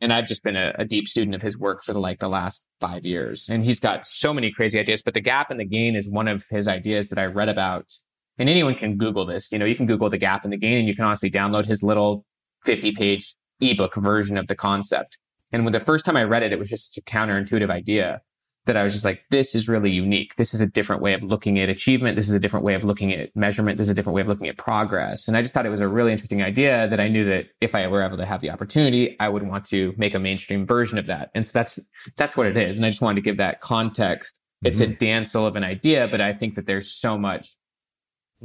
And 0.00 0.12
I've 0.12 0.26
just 0.26 0.44
been 0.44 0.56
a, 0.56 0.74
a, 0.78 0.84
deep 0.84 1.08
student 1.08 1.34
of 1.34 1.40
his 1.40 1.56
work 1.56 1.82
for 1.82 1.94
the, 1.94 2.00
like 2.00 2.18
the 2.18 2.28
last 2.28 2.62
five 2.80 3.06
years. 3.06 3.48
And 3.48 3.64
he's 3.64 3.80
got 3.80 4.06
so 4.06 4.34
many 4.34 4.52
crazy 4.52 4.78
ideas, 4.78 5.00
but 5.02 5.14
the 5.14 5.22
gap 5.22 5.50
and 5.50 5.58
the 5.58 5.64
gain 5.64 5.96
is 5.96 6.06
one 6.06 6.28
of 6.28 6.44
his 6.50 6.68
ideas 6.68 7.08
that 7.08 7.18
I 7.18 7.24
read 7.26 7.48
about. 7.48 7.86
And 8.38 8.48
anyone 8.48 8.74
can 8.74 8.96
Google 8.96 9.24
this. 9.24 9.50
You 9.50 9.58
know, 9.58 9.64
you 9.64 9.74
can 9.74 9.86
Google 9.86 10.10
the 10.10 10.18
gap 10.18 10.44
and 10.44 10.52
the 10.52 10.58
gain 10.58 10.78
and 10.78 10.88
you 10.88 10.94
can 10.94 11.04
honestly 11.04 11.30
download 11.30 11.66
his 11.66 11.82
little 11.82 12.24
50 12.64 12.92
page 12.92 13.34
ebook 13.60 13.94
version 13.96 14.36
of 14.36 14.48
the 14.48 14.56
concept. 14.56 15.18
And 15.52 15.64
when 15.64 15.72
the 15.72 15.80
first 15.80 16.04
time 16.04 16.16
I 16.16 16.24
read 16.24 16.42
it, 16.42 16.52
it 16.52 16.58
was 16.58 16.68
just 16.68 16.94
such 16.94 17.02
a 17.02 17.04
counterintuitive 17.04 17.70
idea 17.70 18.20
that 18.66 18.76
I 18.76 18.82
was 18.82 18.92
just 18.92 19.04
like, 19.04 19.22
this 19.30 19.54
is 19.54 19.68
really 19.68 19.90
unique. 19.90 20.34
This 20.36 20.52
is 20.52 20.60
a 20.60 20.66
different 20.66 21.00
way 21.00 21.14
of 21.14 21.22
looking 21.22 21.58
at 21.60 21.68
achievement. 21.68 22.16
This 22.16 22.28
is 22.28 22.34
a 22.34 22.40
different 22.40 22.64
way 22.64 22.74
of 22.74 22.82
looking 22.82 23.12
at 23.12 23.34
measurement. 23.36 23.78
This 23.78 23.86
is 23.86 23.92
a 23.92 23.94
different 23.94 24.14
way 24.14 24.22
of 24.22 24.28
looking 24.28 24.48
at 24.48 24.58
progress. 24.58 25.28
And 25.28 25.36
I 25.36 25.42
just 25.42 25.54
thought 25.54 25.66
it 25.66 25.70
was 25.70 25.80
a 25.80 25.88
really 25.88 26.10
interesting 26.10 26.42
idea 26.42 26.88
that 26.88 26.98
I 27.00 27.06
knew 27.06 27.24
that 27.26 27.46
if 27.60 27.76
I 27.76 27.86
were 27.86 28.02
able 28.02 28.16
to 28.16 28.26
have 28.26 28.40
the 28.40 28.50
opportunity, 28.50 29.16
I 29.20 29.28
would 29.28 29.44
want 29.44 29.64
to 29.66 29.94
make 29.96 30.14
a 30.14 30.18
mainstream 30.18 30.66
version 30.66 30.98
of 30.98 31.06
that. 31.06 31.30
And 31.34 31.46
so 31.46 31.52
that's 31.54 31.78
that's 32.16 32.36
what 32.36 32.46
it 32.46 32.56
is. 32.56 32.76
And 32.76 32.84
I 32.84 32.90
just 32.90 33.00
wanted 33.00 33.16
to 33.16 33.22
give 33.22 33.36
that 33.36 33.60
context. 33.60 34.40
Mm-hmm. 34.64 34.72
It's 34.72 34.80
a 34.80 34.86
mm-hmm. 34.88 35.52
Dan 35.52 35.64
idea, 35.64 36.08
but 36.10 36.20
I 36.20 36.32
think 36.32 36.56
that 36.56 36.66
there's 36.66 36.90
so 36.90 37.16
much 37.16 37.54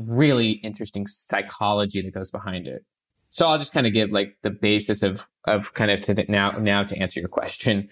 really 0.07 0.51
interesting 0.51 1.07
psychology 1.07 2.01
that 2.01 2.13
goes 2.13 2.31
behind 2.31 2.67
it. 2.67 2.85
So 3.29 3.47
I'll 3.47 3.57
just 3.57 3.73
kind 3.73 3.87
of 3.87 3.93
give 3.93 4.11
like 4.11 4.37
the 4.41 4.49
basis 4.49 5.03
of 5.03 5.27
of 5.45 5.73
kind 5.73 5.89
of 5.89 6.01
to 6.01 6.13
the, 6.13 6.25
now 6.27 6.51
now 6.51 6.83
to 6.83 6.97
answer 6.97 7.19
your 7.19 7.29
question 7.29 7.89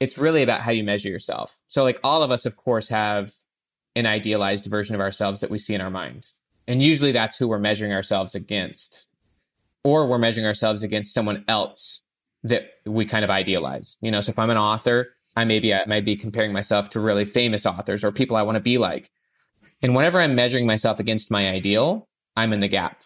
it's 0.00 0.18
really 0.18 0.42
about 0.42 0.60
how 0.60 0.70
you 0.70 0.84
measure 0.84 1.08
yourself. 1.08 1.56
So, 1.68 1.82
like 1.82 2.00
all 2.04 2.22
of 2.22 2.30
us, 2.30 2.46
of 2.46 2.56
course, 2.56 2.88
have 2.88 3.32
an 3.94 4.06
idealized 4.06 4.66
version 4.66 4.94
of 4.94 5.00
ourselves 5.00 5.40
that 5.40 5.50
we 5.50 5.58
see 5.58 5.74
in 5.74 5.80
our 5.80 5.90
mind. 5.90 6.28
And 6.68 6.82
usually 6.82 7.12
that's 7.12 7.38
who 7.38 7.48
we're 7.48 7.58
measuring 7.58 7.92
ourselves 7.92 8.34
against. 8.34 9.08
Or 9.84 10.06
we're 10.06 10.18
measuring 10.18 10.46
ourselves 10.46 10.82
against 10.82 11.14
someone 11.14 11.44
else 11.48 12.02
that 12.42 12.64
we 12.84 13.04
kind 13.06 13.24
of 13.24 13.30
idealize. 13.30 13.96
You 14.00 14.10
know, 14.10 14.20
so 14.20 14.30
if 14.30 14.38
I'm 14.38 14.50
an 14.50 14.58
author, 14.58 15.14
I 15.36 15.44
maybe 15.44 15.72
I 15.72 15.84
might 15.86 16.04
be 16.04 16.16
comparing 16.16 16.52
myself 16.52 16.90
to 16.90 17.00
really 17.00 17.24
famous 17.24 17.64
authors 17.64 18.04
or 18.04 18.12
people 18.12 18.36
I 18.36 18.42
want 18.42 18.56
to 18.56 18.60
be 18.60 18.78
like. 18.78 19.10
And 19.82 19.94
whenever 19.94 20.20
I'm 20.20 20.34
measuring 20.34 20.66
myself 20.66 21.00
against 21.00 21.30
my 21.30 21.48
ideal, 21.48 22.08
I'm 22.36 22.52
in 22.52 22.60
the 22.60 22.68
gap. 22.68 23.02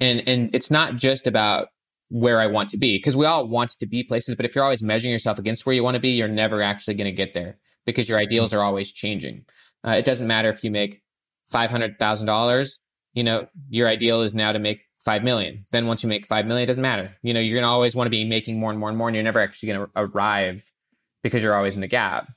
And 0.00 0.26
and 0.28 0.54
it's 0.54 0.70
not 0.70 0.96
just 0.96 1.26
about 1.26 1.68
where 2.10 2.40
I 2.40 2.46
want 2.46 2.70
to 2.70 2.78
be 2.78 2.96
because 2.96 3.16
we 3.16 3.26
all 3.26 3.46
want 3.46 3.70
to 3.70 3.86
be 3.86 4.02
places. 4.02 4.34
But 4.34 4.46
if 4.46 4.54
you're 4.54 4.64
always 4.64 4.82
measuring 4.82 5.12
yourself 5.12 5.38
against 5.38 5.66
where 5.66 5.74
you 5.74 5.82
want 5.82 5.94
to 5.94 6.00
be, 6.00 6.10
you're 6.10 6.28
never 6.28 6.62
actually 6.62 6.94
going 6.94 7.10
to 7.10 7.12
get 7.12 7.34
there 7.34 7.58
because 7.84 8.08
your 8.08 8.18
ideals 8.18 8.54
are 8.54 8.62
always 8.62 8.92
changing. 8.92 9.44
Uh, 9.86 9.92
it 9.92 10.04
doesn't 10.04 10.26
matter 10.26 10.48
if 10.48 10.64
you 10.64 10.70
make 10.70 11.02
five 11.50 11.70
hundred 11.70 11.98
thousand 11.98 12.26
dollars. 12.26 12.80
You 13.14 13.24
know, 13.24 13.48
your 13.68 13.88
ideal 13.88 14.22
is 14.22 14.34
now 14.34 14.52
to 14.52 14.58
make 14.58 14.84
five 15.04 15.24
million. 15.24 15.64
Then 15.70 15.86
once 15.86 16.02
you 16.02 16.08
make 16.08 16.26
five 16.26 16.46
million, 16.46 16.64
it 16.64 16.66
doesn't 16.66 16.82
matter. 16.82 17.10
You 17.22 17.34
know, 17.34 17.40
you're 17.40 17.60
to 17.60 17.66
always 17.66 17.96
want 17.96 18.06
to 18.06 18.10
be 18.10 18.24
making 18.24 18.58
more 18.58 18.70
and 18.70 18.78
more 18.78 18.88
and 18.88 18.98
more, 18.98 19.08
and 19.08 19.14
you're 19.14 19.24
never 19.24 19.40
actually 19.40 19.72
to 19.72 19.88
arrive 19.96 20.70
because 21.22 21.42
you're 21.42 21.54
always 21.54 21.74
in 21.74 21.80
the 21.80 21.88
gap. 21.88 22.28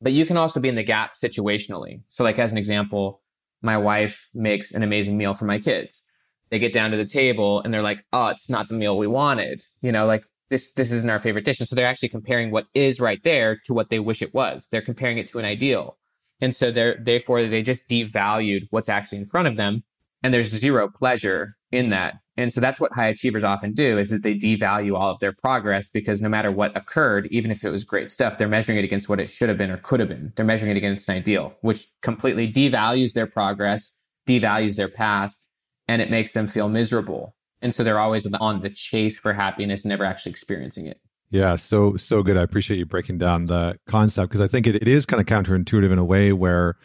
But 0.00 0.12
you 0.12 0.26
can 0.26 0.36
also 0.36 0.60
be 0.60 0.68
in 0.68 0.74
the 0.74 0.82
gap 0.82 1.14
situationally. 1.14 2.02
So, 2.08 2.24
like 2.24 2.38
as 2.38 2.52
an 2.52 2.58
example, 2.58 3.22
my 3.62 3.78
wife 3.78 4.28
makes 4.34 4.72
an 4.72 4.82
amazing 4.82 5.16
meal 5.16 5.34
for 5.34 5.46
my 5.46 5.58
kids 5.58 6.04
they 6.50 6.58
get 6.58 6.72
down 6.72 6.90
to 6.90 6.96
the 6.96 7.06
table 7.06 7.60
and 7.62 7.72
they're 7.72 7.82
like, 7.82 8.04
oh, 8.12 8.28
it's 8.28 8.48
not 8.48 8.68
the 8.68 8.74
meal 8.74 8.96
we 8.96 9.06
wanted. 9.06 9.64
You 9.80 9.92
know, 9.92 10.06
like 10.06 10.24
this 10.48 10.72
this 10.72 10.92
isn't 10.92 11.10
our 11.10 11.18
favorite 11.18 11.44
dish. 11.44 11.60
And 11.60 11.68
so 11.68 11.74
they're 11.74 11.86
actually 11.86 12.08
comparing 12.10 12.50
what 12.50 12.66
is 12.74 13.00
right 13.00 13.22
there 13.24 13.60
to 13.64 13.74
what 13.74 13.90
they 13.90 13.98
wish 13.98 14.22
it 14.22 14.34
was. 14.34 14.68
They're 14.70 14.82
comparing 14.82 15.18
it 15.18 15.28
to 15.28 15.38
an 15.38 15.44
ideal. 15.44 15.98
And 16.40 16.54
so 16.54 16.70
they're 16.70 16.98
therefore 17.02 17.46
they 17.46 17.62
just 17.62 17.88
devalued 17.88 18.66
what's 18.70 18.88
actually 18.88 19.18
in 19.18 19.26
front 19.26 19.48
of 19.48 19.56
them. 19.56 19.82
And 20.22 20.32
there's 20.32 20.48
zero 20.48 20.88
pleasure 20.88 21.54
in 21.72 21.90
that. 21.90 22.14
And 22.36 22.52
so 22.52 22.60
that's 22.60 22.80
what 22.80 22.92
high 22.92 23.06
achievers 23.08 23.44
often 23.44 23.72
do 23.72 23.98
is 23.98 24.10
that 24.10 24.22
they 24.22 24.34
devalue 24.34 24.96
all 24.96 25.10
of 25.10 25.20
their 25.20 25.32
progress 25.32 25.88
because 25.88 26.20
no 26.20 26.28
matter 26.28 26.50
what 26.50 26.76
occurred, 26.76 27.28
even 27.30 27.50
if 27.50 27.64
it 27.64 27.70
was 27.70 27.84
great 27.84 28.10
stuff, 28.10 28.36
they're 28.36 28.48
measuring 28.48 28.78
it 28.78 28.84
against 28.84 29.08
what 29.08 29.20
it 29.20 29.30
should 29.30 29.48
have 29.48 29.58
been 29.58 29.70
or 29.70 29.78
could 29.78 30.00
have 30.00 30.08
been. 30.08 30.32
They're 30.36 30.44
measuring 30.44 30.72
it 30.72 30.76
against 30.76 31.08
an 31.08 31.16
ideal, 31.16 31.54
which 31.62 31.88
completely 32.02 32.50
devalues 32.50 33.14
their 33.14 33.26
progress, 33.26 33.92
devalues 34.28 34.76
their 34.76 34.88
past, 34.88 35.46
and 35.88 36.02
it 36.02 36.10
makes 36.10 36.32
them 36.32 36.46
feel 36.46 36.68
miserable. 36.68 37.34
And 37.62 37.74
so 37.74 37.82
they're 37.82 37.98
always 37.98 38.26
on 38.26 38.60
the 38.60 38.70
chase 38.70 39.18
for 39.18 39.32
happiness, 39.32 39.84
never 39.84 40.04
actually 40.04 40.30
experiencing 40.30 40.86
it. 40.86 41.00
Yeah, 41.30 41.56
so 41.56 41.96
so 41.96 42.22
good. 42.22 42.36
I 42.36 42.42
appreciate 42.42 42.78
you 42.78 42.86
breaking 42.86 43.18
down 43.18 43.46
the 43.46 43.78
concept 43.88 44.30
because 44.30 44.40
I 44.40 44.46
think 44.46 44.66
it, 44.66 44.76
it 44.76 44.88
is 44.88 45.06
kind 45.06 45.20
of 45.20 45.26
counterintuitive 45.26 45.90
in 45.90 45.98
a 45.98 46.04
way 46.04 46.32
where 46.32 46.76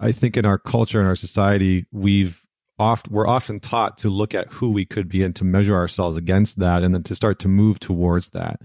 I 0.00 0.12
think 0.12 0.36
in 0.36 0.44
our 0.44 0.58
culture 0.58 0.98
and 0.98 1.08
our 1.08 1.14
society 1.14 1.86
we've 1.92 2.44
oft 2.78 3.08
we're 3.08 3.26
often 3.26 3.58
taught 3.58 3.98
to 3.98 4.08
look 4.08 4.34
at 4.34 4.52
who 4.52 4.70
we 4.70 4.84
could 4.84 5.08
be 5.08 5.22
and 5.22 5.34
to 5.34 5.44
measure 5.44 5.74
ourselves 5.74 6.16
against 6.16 6.58
that 6.58 6.82
and 6.82 6.94
then 6.94 7.02
to 7.02 7.14
start 7.14 7.38
to 7.38 7.48
move 7.48 7.80
towards 7.80 8.30
that 8.30 8.60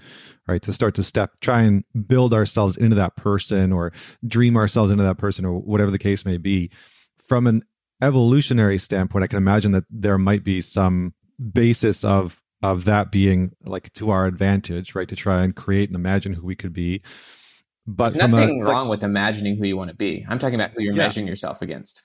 right 0.48 0.62
to 0.62 0.72
start 0.72 0.94
to 0.94 1.04
step 1.04 1.32
try 1.42 1.62
and 1.62 1.84
build 2.06 2.34
ourselves 2.34 2.78
into 2.78 2.96
that 2.96 3.16
person 3.16 3.72
or 3.72 3.92
dream 4.28 4.56
ourselves 4.56 4.92
into 4.92 5.04
that 5.04 5.18
person 5.18 5.46
or 5.46 5.60
whatever 5.60 5.90
the 5.90 6.00
case 6.00 6.26
may 6.26 6.38
be 6.38 6.70
from 7.26 7.48
an 7.48 7.64
evolutionary 8.04 8.78
standpoint, 8.78 9.24
I 9.24 9.28
can 9.28 9.38
imagine 9.38 9.72
that 9.72 9.86
there 9.90 10.18
might 10.18 10.44
be 10.44 10.62
some 10.62 11.14
basis 11.52 12.04
of 12.04 12.42
of 12.62 12.86
that 12.86 13.12
being 13.12 13.52
like 13.66 13.92
to 13.94 14.10
our 14.12 14.26
advantage, 14.26 14.96
right? 14.96 15.08
To 15.10 15.16
try 15.16 15.44
and 15.44 15.54
create 15.54 15.90
and 15.90 15.96
imagine 15.96 16.34
who 16.34 16.46
we 16.46 16.56
could 16.56 16.72
be. 16.72 17.02
But 17.86 18.14
There's 18.14 18.32
nothing 18.32 18.62
a, 18.62 18.66
wrong 18.66 18.88
like, 18.88 18.98
with 19.00 19.04
imagining 19.04 19.58
who 19.58 19.66
you 19.66 19.76
want 19.76 19.90
to 19.90 19.96
be. 19.96 20.26
I'm 20.30 20.40
talking 20.40 20.56
about 20.56 20.72
who 20.72 20.82
you're 20.82 20.94
yeah. 20.94 21.04
measuring 21.04 21.28
yourself 21.28 21.62
against. 21.62 22.04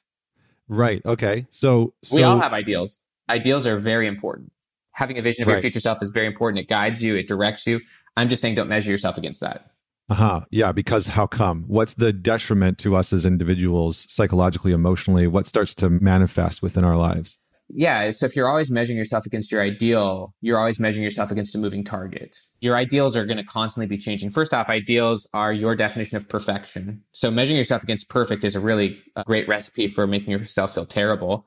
Right. 0.68 1.04
Okay. 1.04 1.46
So, 1.50 1.94
so, 2.02 2.16
we 2.16 2.22
all 2.22 2.38
have 2.38 2.52
ideals. 2.52 2.98
Ideals 3.30 3.66
are 3.66 3.76
very 3.76 4.06
important. 4.06 4.52
Having 4.92 5.18
a 5.18 5.22
vision 5.22 5.42
of 5.42 5.48
right. 5.48 5.54
your 5.54 5.60
future 5.62 5.80
self 5.80 6.02
is 6.02 6.10
very 6.10 6.26
important. 6.26 6.60
It 6.60 6.68
guides 6.68 7.02
you. 7.02 7.14
It 7.14 7.28
directs 7.28 7.66
you. 7.66 7.80
I'm 8.16 8.28
just 8.28 8.42
saying, 8.42 8.56
don't 8.56 8.68
measure 8.68 8.90
yourself 8.90 9.16
against 9.16 9.40
that. 9.40 9.70
Uh-huh. 10.10 10.40
Yeah, 10.50 10.72
because 10.72 11.06
how 11.06 11.26
come? 11.26 11.64
What's 11.66 11.94
the 11.94 12.12
detriment 12.12 12.78
to 12.78 12.96
us 12.96 13.12
as 13.12 13.26
individuals 13.26 14.06
psychologically, 14.08 14.72
emotionally? 14.72 15.26
What 15.26 15.46
starts 15.46 15.74
to 15.76 15.90
manifest 15.90 16.62
within 16.62 16.84
our 16.84 16.96
lives? 16.96 17.38
Yeah, 17.70 18.10
so 18.10 18.24
if 18.24 18.34
you're 18.34 18.48
always 18.48 18.70
measuring 18.70 18.96
yourself 18.96 19.26
against 19.26 19.52
your 19.52 19.60
ideal, 19.60 20.34
you're 20.40 20.58
always 20.58 20.80
measuring 20.80 21.04
yourself 21.04 21.30
against 21.30 21.54
a 21.54 21.58
moving 21.58 21.84
target. 21.84 22.36
Your 22.60 22.76
ideals 22.76 23.16
are 23.16 23.26
going 23.26 23.36
to 23.36 23.44
constantly 23.44 23.86
be 23.86 23.98
changing. 23.98 24.30
First 24.30 24.54
off, 24.54 24.68
ideals 24.68 25.28
are 25.34 25.52
your 25.52 25.76
definition 25.76 26.16
of 26.16 26.28
perfection. 26.28 27.02
So 27.12 27.30
measuring 27.30 27.58
yourself 27.58 27.82
against 27.82 28.08
perfect 28.08 28.44
is 28.44 28.54
a 28.54 28.60
really 28.60 28.98
uh, 29.16 29.22
great 29.26 29.48
recipe 29.48 29.86
for 29.86 30.06
making 30.06 30.30
yourself 30.30 30.74
feel 30.74 30.86
terrible. 30.86 31.46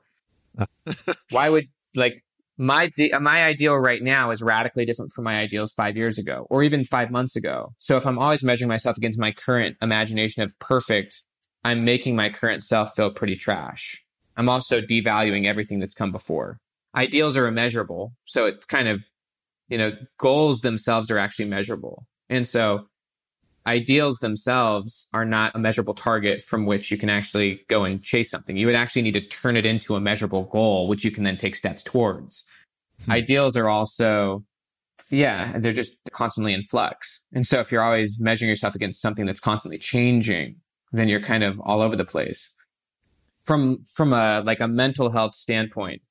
Why 1.30 1.48
would 1.48 1.66
like 1.96 2.22
my 2.58 2.90
uh, 3.12 3.18
my 3.18 3.44
ideal 3.44 3.76
right 3.76 4.02
now 4.02 4.30
is 4.30 4.42
radically 4.42 4.84
different 4.84 5.12
from 5.12 5.24
my 5.24 5.40
ideals 5.40 5.72
five 5.72 5.96
years 5.96 6.18
ago 6.18 6.46
or 6.50 6.62
even 6.62 6.84
five 6.84 7.10
months 7.10 7.34
ago. 7.34 7.72
So 7.78 7.96
if 7.96 8.06
I'm 8.06 8.18
always 8.18 8.44
measuring 8.44 8.68
myself 8.68 8.96
against 8.96 9.18
my 9.18 9.32
current 9.32 9.76
imagination 9.82 10.42
of 10.42 10.56
perfect, 10.58 11.22
I'm 11.64 11.84
making 11.84 12.14
my 12.14 12.30
current 12.30 12.62
self 12.62 12.94
feel 12.94 13.10
pretty 13.10 13.36
trash. 13.36 14.02
I'm 14.36 14.48
also 14.48 14.80
devaluing 14.80 15.46
everything 15.46 15.78
that's 15.78 15.94
come 15.94 16.12
before. 16.12 16.58
Ideals 16.94 17.36
are 17.36 17.46
immeasurable, 17.46 18.12
so 18.24 18.46
it's 18.46 18.64
kind 18.66 18.88
of 18.88 19.08
you 19.68 19.78
know 19.78 19.92
goals 20.18 20.60
themselves 20.60 21.10
are 21.10 21.18
actually 21.18 21.46
measurable, 21.46 22.06
and 22.28 22.46
so 22.46 22.86
ideals 23.66 24.18
themselves 24.18 25.08
are 25.12 25.24
not 25.24 25.54
a 25.54 25.58
measurable 25.58 25.94
target 25.94 26.42
from 26.42 26.66
which 26.66 26.90
you 26.90 26.98
can 26.98 27.08
actually 27.08 27.60
go 27.68 27.84
and 27.84 28.02
chase 28.02 28.30
something. 28.30 28.56
You 28.56 28.66
would 28.66 28.74
actually 28.74 29.02
need 29.02 29.14
to 29.14 29.20
turn 29.20 29.56
it 29.56 29.66
into 29.66 29.94
a 29.94 30.00
measurable 30.00 30.44
goal, 30.44 30.88
which 30.88 31.04
you 31.04 31.10
can 31.10 31.24
then 31.24 31.36
take 31.36 31.54
steps 31.54 31.82
towards. 31.82 32.44
Hmm. 33.04 33.12
Ideals 33.12 33.56
are 33.56 33.68
also, 33.68 34.44
yeah, 35.10 35.58
they're 35.58 35.72
just 35.72 35.96
constantly 36.12 36.52
in 36.52 36.64
flux. 36.64 37.24
And 37.32 37.46
so 37.46 37.60
if 37.60 37.70
you're 37.70 37.84
always 37.84 38.18
measuring 38.18 38.48
yourself 38.48 38.74
against 38.74 39.00
something 39.00 39.26
that's 39.26 39.40
constantly 39.40 39.78
changing, 39.78 40.56
then 40.92 41.08
you're 41.08 41.20
kind 41.20 41.44
of 41.44 41.60
all 41.60 41.80
over 41.80 41.96
the 41.96 42.04
place. 42.04 42.54
From 43.42 43.84
from 43.94 44.12
a 44.12 44.42
like 44.44 44.60
a 44.60 44.68
mental 44.68 45.10
health 45.10 45.34
standpoint, 45.34 46.02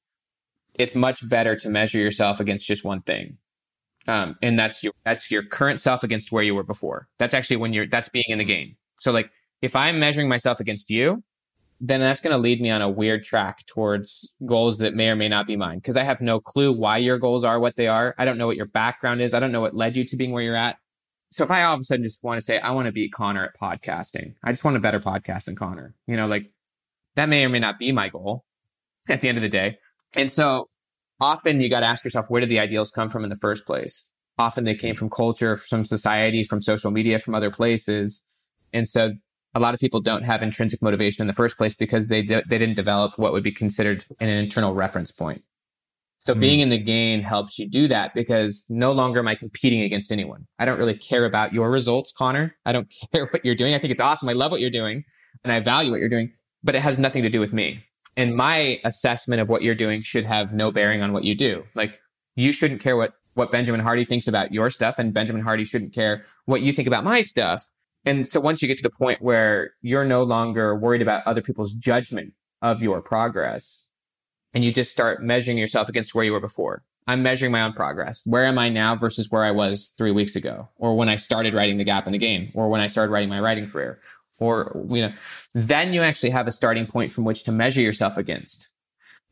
it's 0.76 0.96
much 0.96 1.28
better 1.28 1.56
to 1.58 1.70
measure 1.70 2.00
yourself 2.00 2.40
against 2.40 2.68
just 2.68 2.84
one 2.84 3.02
thing 3.02 3.38
um, 4.08 4.36
and 4.42 4.58
that's 4.58 4.84
your 4.84 4.94
that's 5.06 5.30
your 5.30 5.44
current 5.44 5.80
self 5.82 6.04
against 6.04 6.32
where 6.32 6.44
you 6.44 6.56
were 6.56 6.64
before. 6.64 7.08
That's 7.20 7.34
actually 7.34 7.58
when 7.58 7.74
you're 7.74 7.88
that's 7.88 8.10
being 8.10 8.26
in 8.28 8.40
the 8.40 8.44
gain. 8.44 8.76
So 9.00 9.12
like 9.12 9.30
if 9.62 9.76
I'm 9.76 10.00
measuring 10.00 10.28
myself 10.28 10.60
against 10.60 10.90
you, 10.90 11.24
then 11.80 12.00
that's 12.00 12.20
going 12.20 12.32
to 12.32 12.38
lead 12.38 12.62
me 12.62 12.70
on 12.70 12.82
a 12.82 12.90
weird 12.90 13.24
track 13.24 13.66
towards 13.68 14.32
goals 14.46 14.80
that 14.80 14.96
may 14.96 15.10
or 15.10 15.16
may 15.16 15.28
not 15.28 15.48
be 15.48 15.56
mine 15.56 15.78
because 15.78 15.98
I 15.98 16.04
have 16.04 16.22
no 16.22 16.40
clue 16.40 16.72
why 16.72 16.98
your 16.98 17.18
goals 17.18 17.44
are 17.44 17.60
what 17.60 17.76
they 17.76 17.88
are. 17.88 18.16
I 18.18 18.26
don't 18.26 18.38
know 18.38 18.48
what 18.48 18.58
your 18.58 18.68
background 18.68 19.22
is. 19.22 19.34
I 19.34 19.40
don't 19.40 19.52
know 19.52 19.62
what 19.62 19.76
led 19.76 19.96
you 19.96 20.06
to 20.06 20.16
being 20.16 20.32
where 20.32 20.44
you're 20.44 20.56
at. 20.56 20.78
So 21.32 21.44
if 21.44 21.52
I 21.52 21.64
all 21.64 21.76
of 21.76 21.80
a 21.80 21.84
sudden 21.84 22.04
just 22.04 22.24
want 22.24 22.40
to 22.40 22.46
say 22.46 22.60
I 22.60 22.72
want 22.72 22.88
to 22.88 22.92
beat 22.92 23.14
Connor 23.14 23.46
at 23.46 23.60
podcasting, 23.60 24.34
I 24.44 24.52
just 24.52 24.64
want 24.64 24.78
a 24.78 24.82
better 24.82 25.00
podcast 25.00 25.46
than 25.46 25.56
Connor. 25.56 25.96
You 26.08 26.18
know, 26.18 26.28
like 26.28 26.52
that 27.16 27.30
may 27.30 27.44
or 27.46 27.50
may 27.50 27.60
not 27.60 27.80
be 27.80 27.92
my 27.92 28.10
goal 28.10 28.44
at 29.10 29.22
the 29.22 29.30
end 29.30 29.38
of 29.38 29.42
the 29.42 29.50
day. 29.50 29.78
And 30.14 30.32
so 30.32 30.68
often 31.20 31.62
you 31.62 31.70
got 31.70 31.82
to 31.82 31.86
ask 31.86 32.04
yourself, 32.04 32.26
where 32.30 32.42
did 32.42 32.50
the 32.50 32.60
ideals 32.60 32.92
come 32.92 33.10
from 33.10 33.24
in 33.24 33.30
the 33.30 33.36
first 33.36 33.66
place? 33.66 34.10
Often 34.38 34.64
they 34.64 34.76
came 34.76 34.96
from 34.96 35.10
culture, 35.10 35.56
from 35.56 35.86
society, 35.86 36.44
from 36.44 36.62
social 36.62 36.92
media, 36.92 37.20
from 37.20 37.36
other 37.36 37.52
places. 37.52 38.24
And 38.74 38.88
so 38.88 39.12
a 39.54 39.60
lot 39.60 39.74
of 39.74 39.80
people 39.80 40.00
don't 40.00 40.24
have 40.24 40.42
intrinsic 40.42 40.82
motivation 40.82 41.22
in 41.22 41.28
the 41.28 41.34
first 41.34 41.58
place 41.58 41.76
because 41.76 42.08
they, 42.08 42.22
they 42.22 42.42
didn't 42.48 42.76
develop 42.76 43.18
what 43.18 43.34
would 43.34 43.44
be 43.44 43.52
considered 43.52 44.06
an 44.20 44.30
internal 44.30 44.74
reference 44.74 45.12
point. 45.12 45.44
So 46.20 46.36
mm. 46.36 46.40
being 46.40 46.60
in 46.60 46.70
the 46.70 46.78
gain 46.78 47.22
helps 47.22 47.58
you 47.58 47.68
do 47.68 47.88
that 47.88 48.14
because 48.14 48.66
no 48.70 48.92
longer 48.92 49.20
am 49.20 49.28
I 49.28 49.36
competing 49.36 49.82
against 49.82 50.12
anyone. 50.12 50.46
I 50.60 50.66
don't 50.66 50.78
really 50.78 50.98
care 50.98 51.26
about 51.26 51.52
your 51.52 51.70
results, 51.70 52.12
Connor. 52.12 52.56
I 52.66 52.72
don't 52.72 52.88
care 53.14 53.26
what 53.26 53.44
you're 53.44 53.56
doing. 53.56 53.74
I 53.74 53.80
think 53.80 53.92
it's 53.92 54.02
awesome. 54.02 54.30
I 54.30 54.34
love 54.34 54.52
what 54.52 54.62
you're 54.62 54.70
doing 54.70 55.04
and 55.44 55.52
I 55.52 55.60
value 55.60 55.92
what 55.92 56.00
you're 56.00 56.10
doing, 56.10 56.32
but 56.64 56.76
it 56.76 56.82
has 56.82 57.00
nothing 57.00 57.24
to 57.24 57.30
do 57.30 57.40
with 57.40 57.54
me. 57.54 57.84
And 58.18 58.36
my 58.36 58.80
assessment 58.84 59.42
of 59.42 59.50
what 59.50 59.62
you're 59.62 59.76
doing 59.76 60.02
should 60.02 60.26
have 60.26 60.54
no 60.54 60.72
bearing 60.72 61.02
on 61.02 61.14
what 61.14 61.24
you 61.24 61.36
do. 61.36 61.64
Like 61.76 62.00
you 62.36 62.52
shouldn't 62.52 62.82
care 62.82 62.98
what 62.98 63.14
what 63.34 63.52
Benjamin 63.52 63.80
Hardy 63.80 64.04
thinks 64.04 64.28
about 64.28 64.52
your 64.52 64.70
stuff 64.70 65.00
and 65.00 65.14
Benjamin 65.14 65.42
Hardy 65.42 65.64
shouldn't 65.64 65.94
care 65.94 66.26
what 66.46 66.62
you 66.62 66.74
think 66.74 66.88
about 66.88 67.06
my 67.06 67.22
stuff. 67.22 67.66
And 68.04 68.28
so 68.28 68.42
once 68.42 68.62
you 68.62 68.68
get 68.68 68.78
to 68.78 68.84
the 68.84 68.90
point 68.90 69.22
where 69.22 69.72
you're 69.82 70.04
no 70.04 70.24
longer 70.24 70.76
worried 70.76 71.02
about 71.02 71.26
other 71.26 71.42
people's 71.42 71.74
judgment 71.74 72.34
of 72.62 72.82
your 72.82 73.02
progress, 73.02 73.86
and 74.54 74.66
you 74.66 74.72
just 74.72 74.92
start 74.92 75.24
measuring 75.24 75.58
yourself 75.58 75.88
against 75.88 76.14
where 76.14 76.26
you 76.26 76.34
were 76.34 76.40
before. 76.40 76.84
I'm 77.08 77.24
measuring 77.24 77.52
my 77.52 77.62
own 77.62 77.74
progress. 77.74 78.22
Where 78.26 78.46
am 78.46 78.60
I 78.60 78.70
now 78.70 78.96
versus 78.96 79.32
where 79.32 79.44
I 79.44 79.52
was 79.52 79.94
three 79.98 80.12
weeks 80.12 80.36
ago, 80.36 80.70
or 80.78 80.96
when 80.96 81.10
I 81.10 81.16
started 81.16 81.54
writing 81.54 81.78
the 81.78 81.84
gap 81.84 82.06
in 82.06 82.14
the 82.14 82.20
Gain, 82.20 82.52
or 82.54 82.70
when 82.70 82.82
I 82.82 82.88
started 82.88 83.12
writing 83.12 83.30
my 83.30 83.40
writing 83.40 83.68
career, 83.68 84.00
or 84.42 84.86
you 84.90 85.02
know, 85.02 85.14
then 85.54 85.94
you 85.94 86.02
actually 86.02 86.32
have 86.32 86.48
a 86.48 86.52
starting 86.52 86.86
point 86.86 87.12
from 87.12 87.24
which 87.24 87.44
to 87.44 87.52
measure 87.52 87.80
yourself 87.80 88.18
against, 88.18 88.70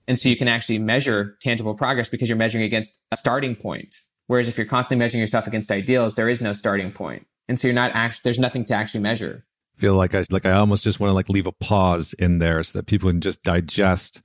and 0.08 0.18
so 0.18 0.30
you 0.30 0.38
can 0.38 0.48
actually 0.48 0.80
measure 0.80 1.38
tangible 1.42 1.74
progress 1.74 2.08
because 2.08 2.30
you're 2.30 2.38
measuring 2.38 2.64
against 2.64 3.02
a 3.12 3.18
starting 3.18 3.56
point. 3.56 3.96
Whereas 4.28 4.48
if 4.48 4.58
you're 4.58 4.68
constantly 4.68 5.04
measuring 5.04 5.22
yourself 5.22 5.48
against 5.48 5.72
ideals, 5.72 6.16
there 6.16 6.30
is 6.30 6.40
no 6.40 6.54
starting 6.54 6.92
point, 6.92 7.26
and 7.50 7.60
so 7.60 7.68
you're 7.68 7.76
not 7.76 7.92
actually 7.94 8.22
there's 8.24 8.40
nothing 8.40 8.64
to 8.66 8.76
actually 8.76 9.02
measure. 9.02 9.46
Feel 9.76 9.96
like 9.96 10.14
I 10.14 10.26
like 10.30 10.46
I 10.46 10.52
almost 10.52 10.84
just 10.84 11.00
want 11.00 11.10
to 11.10 11.16
like 11.16 11.30
leave 11.30 11.48
a 11.48 11.52
pause 11.52 12.14
in 12.14 12.38
there 12.38 12.62
so 12.64 12.78
that 12.78 12.86
people 12.86 13.10
can 13.10 13.22
just 13.22 13.44
digest 13.44 14.22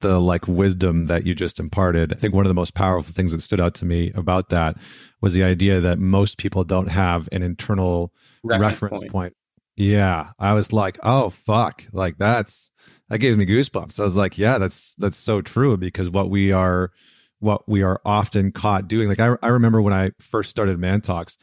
the 0.00 0.20
like 0.20 0.46
wisdom 0.46 1.06
that 1.06 1.26
you 1.26 1.34
just 1.34 1.58
imparted. 1.58 2.12
I 2.12 2.16
think 2.16 2.34
one 2.34 2.44
of 2.44 2.50
the 2.50 2.54
most 2.54 2.74
powerful 2.74 3.12
things 3.12 3.32
that 3.32 3.40
stood 3.40 3.60
out 3.60 3.74
to 3.76 3.86
me 3.86 4.12
about 4.14 4.50
that 4.50 4.76
was 5.22 5.32
the 5.32 5.44
idea 5.44 5.80
that 5.80 5.98
most 5.98 6.36
people 6.36 6.64
don't 6.64 6.88
have 6.88 7.28
an 7.32 7.42
internal 7.42 8.12
reference, 8.44 8.82
reference 8.82 9.00
point. 9.00 9.12
point. 9.12 9.36
Yeah. 9.76 10.30
I 10.38 10.54
was 10.54 10.72
like, 10.72 10.98
oh 11.02 11.30
fuck. 11.30 11.84
Like 11.92 12.16
that's 12.18 12.70
that 13.08 13.18
gave 13.18 13.36
me 13.36 13.46
goosebumps. 13.46 14.00
I 14.00 14.04
was 14.04 14.16
like, 14.16 14.38
yeah, 14.38 14.58
that's 14.58 14.94
that's 14.98 15.18
so 15.18 15.40
true 15.42 15.76
because 15.76 16.10
what 16.10 16.30
we 16.30 16.52
are 16.52 16.90
what 17.38 17.68
we 17.68 17.82
are 17.82 18.00
often 18.04 18.52
caught 18.52 18.88
doing. 18.88 19.08
Like 19.08 19.20
I 19.20 19.36
I 19.42 19.48
remember 19.48 19.82
when 19.82 19.92
I 19.92 20.12
first 20.18 20.50
started 20.50 20.78
Man 20.78 21.00
Talks, 21.02 21.36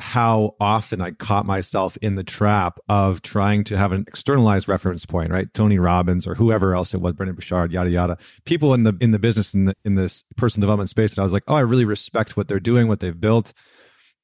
how 0.00 0.56
often 0.58 1.02
I 1.02 1.10
caught 1.10 1.44
myself 1.44 1.98
in 1.98 2.14
the 2.14 2.24
trap 2.24 2.78
of 2.88 3.20
trying 3.20 3.64
to 3.64 3.76
have 3.76 3.92
an 3.92 4.04
externalized 4.08 4.66
reference 4.66 5.04
point, 5.04 5.30
right? 5.30 5.52
Tony 5.52 5.78
Robbins 5.78 6.26
or 6.26 6.34
whoever 6.34 6.74
else 6.74 6.94
it 6.94 7.02
was, 7.02 7.12
Brendon 7.12 7.36
Burchard, 7.36 7.70
yada 7.70 7.90
yada. 7.90 8.16
People 8.46 8.72
in 8.72 8.84
the 8.84 8.96
in 9.00 9.10
the 9.10 9.18
business 9.18 9.52
in 9.52 9.66
the, 9.66 9.76
in 9.84 9.96
this 9.96 10.24
person 10.36 10.62
development 10.62 10.88
space, 10.88 11.12
and 11.12 11.18
I 11.20 11.24
was 11.24 11.34
like, 11.34 11.44
oh, 11.48 11.54
I 11.54 11.60
really 11.60 11.84
respect 11.84 12.36
what 12.36 12.48
they're 12.48 12.58
doing, 12.58 12.88
what 12.88 13.00
they've 13.00 13.20
built. 13.20 13.52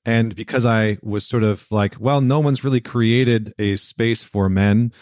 And 0.06 0.34
because 0.34 0.64
I 0.64 0.98
was 1.02 1.26
sort 1.26 1.42
of 1.42 1.70
like, 1.70 1.96
well, 2.00 2.22
no 2.22 2.40
one's 2.40 2.64
really 2.64 2.80
created 2.80 3.52
a 3.58 3.76
space 3.76 4.22
for 4.22 4.48
men. 4.48 4.92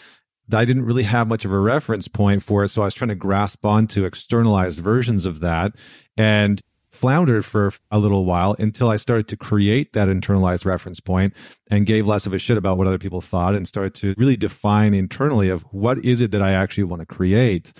I 0.51 0.65
didn't 0.65 0.85
really 0.85 1.03
have 1.03 1.27
much 1.27 1.45
of 1.45 1.51
a 1.51 1.59
reference 1.59 2.07
point 2.07 2.43
for 2.43 2.63
it. 2.63 2.69
So 2.69 2.81
I 2.81 2.85
was 2.85 2.93
trying 2.93 3.09
to 3.09 3.15
grasp 3.15 3.65
onto 3.65 4.03
externalized 4.03 4.79
versions 4.79 5.25
of 5.25 5.39
that. 5.39 5.73
And 6.17 6.61
floundered 6.95 7.45
for 7.45 7.73
a 7.91 7.99
little 7.99 8.25
while 8.25 8.55
until 8.57 8.89
I 8.89 8.95
started 8.97 9.27
to 9.27 9.37
create 9.37 9.93
that 9.93 10.07
internalized 10.07 10.65
reference 10.65 10.99
point 10.99 11.33
and 11.69 11.85
gave 11.85 12.07
less 12.07 12.25
of 12.25 12.33
a 12.33 12.39
shit 12.39 12.57
about 12.57 12.77
what 12.77 12.87
other 12.87 12.97
people 12.97 13.21
thought 13.21 13.53
and 13.53 13.67
started 13.67 13.93
to 13.95 14.15
really 14.17 14.37
define 14.37 14.93
internally 14.93 15.49
of 15.49 15.63
what 15.71 16.03
is 16.05 16.21
it 16.21 16.31
that 16.31 16.41
I 16.41 16.53
actually 16.53 16.85
want 16.85 17.01
to 17.01 17.05
create. 17.05 17.73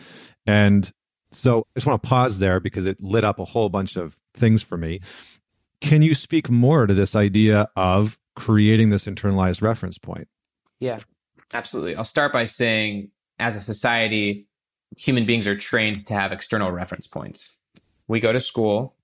And 0.46 0.92
so 1.32 1.60
I 1.60 1.80
just 1.80 1.88
want 1.88 2.04
to 2.04 2.08
pause 2.08 2.40
there 2.40 2.60
because 2.60 2.86
it 2.86 3.02
lit 3.02 3.24
up 3.24 3.40
a 3.40 3.46
whole 3.46 3.70
bunch 3.70 3.96
of 3.96 4.20
things 4.36 4.62
for 4.62 4.78
me. 4.78 5.00
Can 5.82 6.02
you 6.02 6.16
speak 6.16 6.50
more 6.50 6.88
to 6.88 6.94
this 6.94 7.16
idea 7.16 7.70
of 7.76 8.20
creating 8.36 8.90
this 8.90 9.06
internalized 9.06 9.62
reference 9.62 9.98
point? 9.98 10.28
Yeah, 10.80 11.00
absolutely. 11.54 11.96
I'll 11.96 12.04
start 12.06 12.34
by 12.34 12.46
saying 12.46 13.12
as 13.40 13.56
a 13.56 13.62
society, 13.62 14.48
human 14.98 15.26
beings 15.26 15.48
are 15.48 15.56
trained 15.56 16.08
to 16.08 16.14
have 16.14 16.32
external 16.32 16.72
reference 16.72 17.08
points. 17.08 17.56
We 18.08 18.20
go 18.20 18.32
to 18.32 18.40
school, 18.40 18.96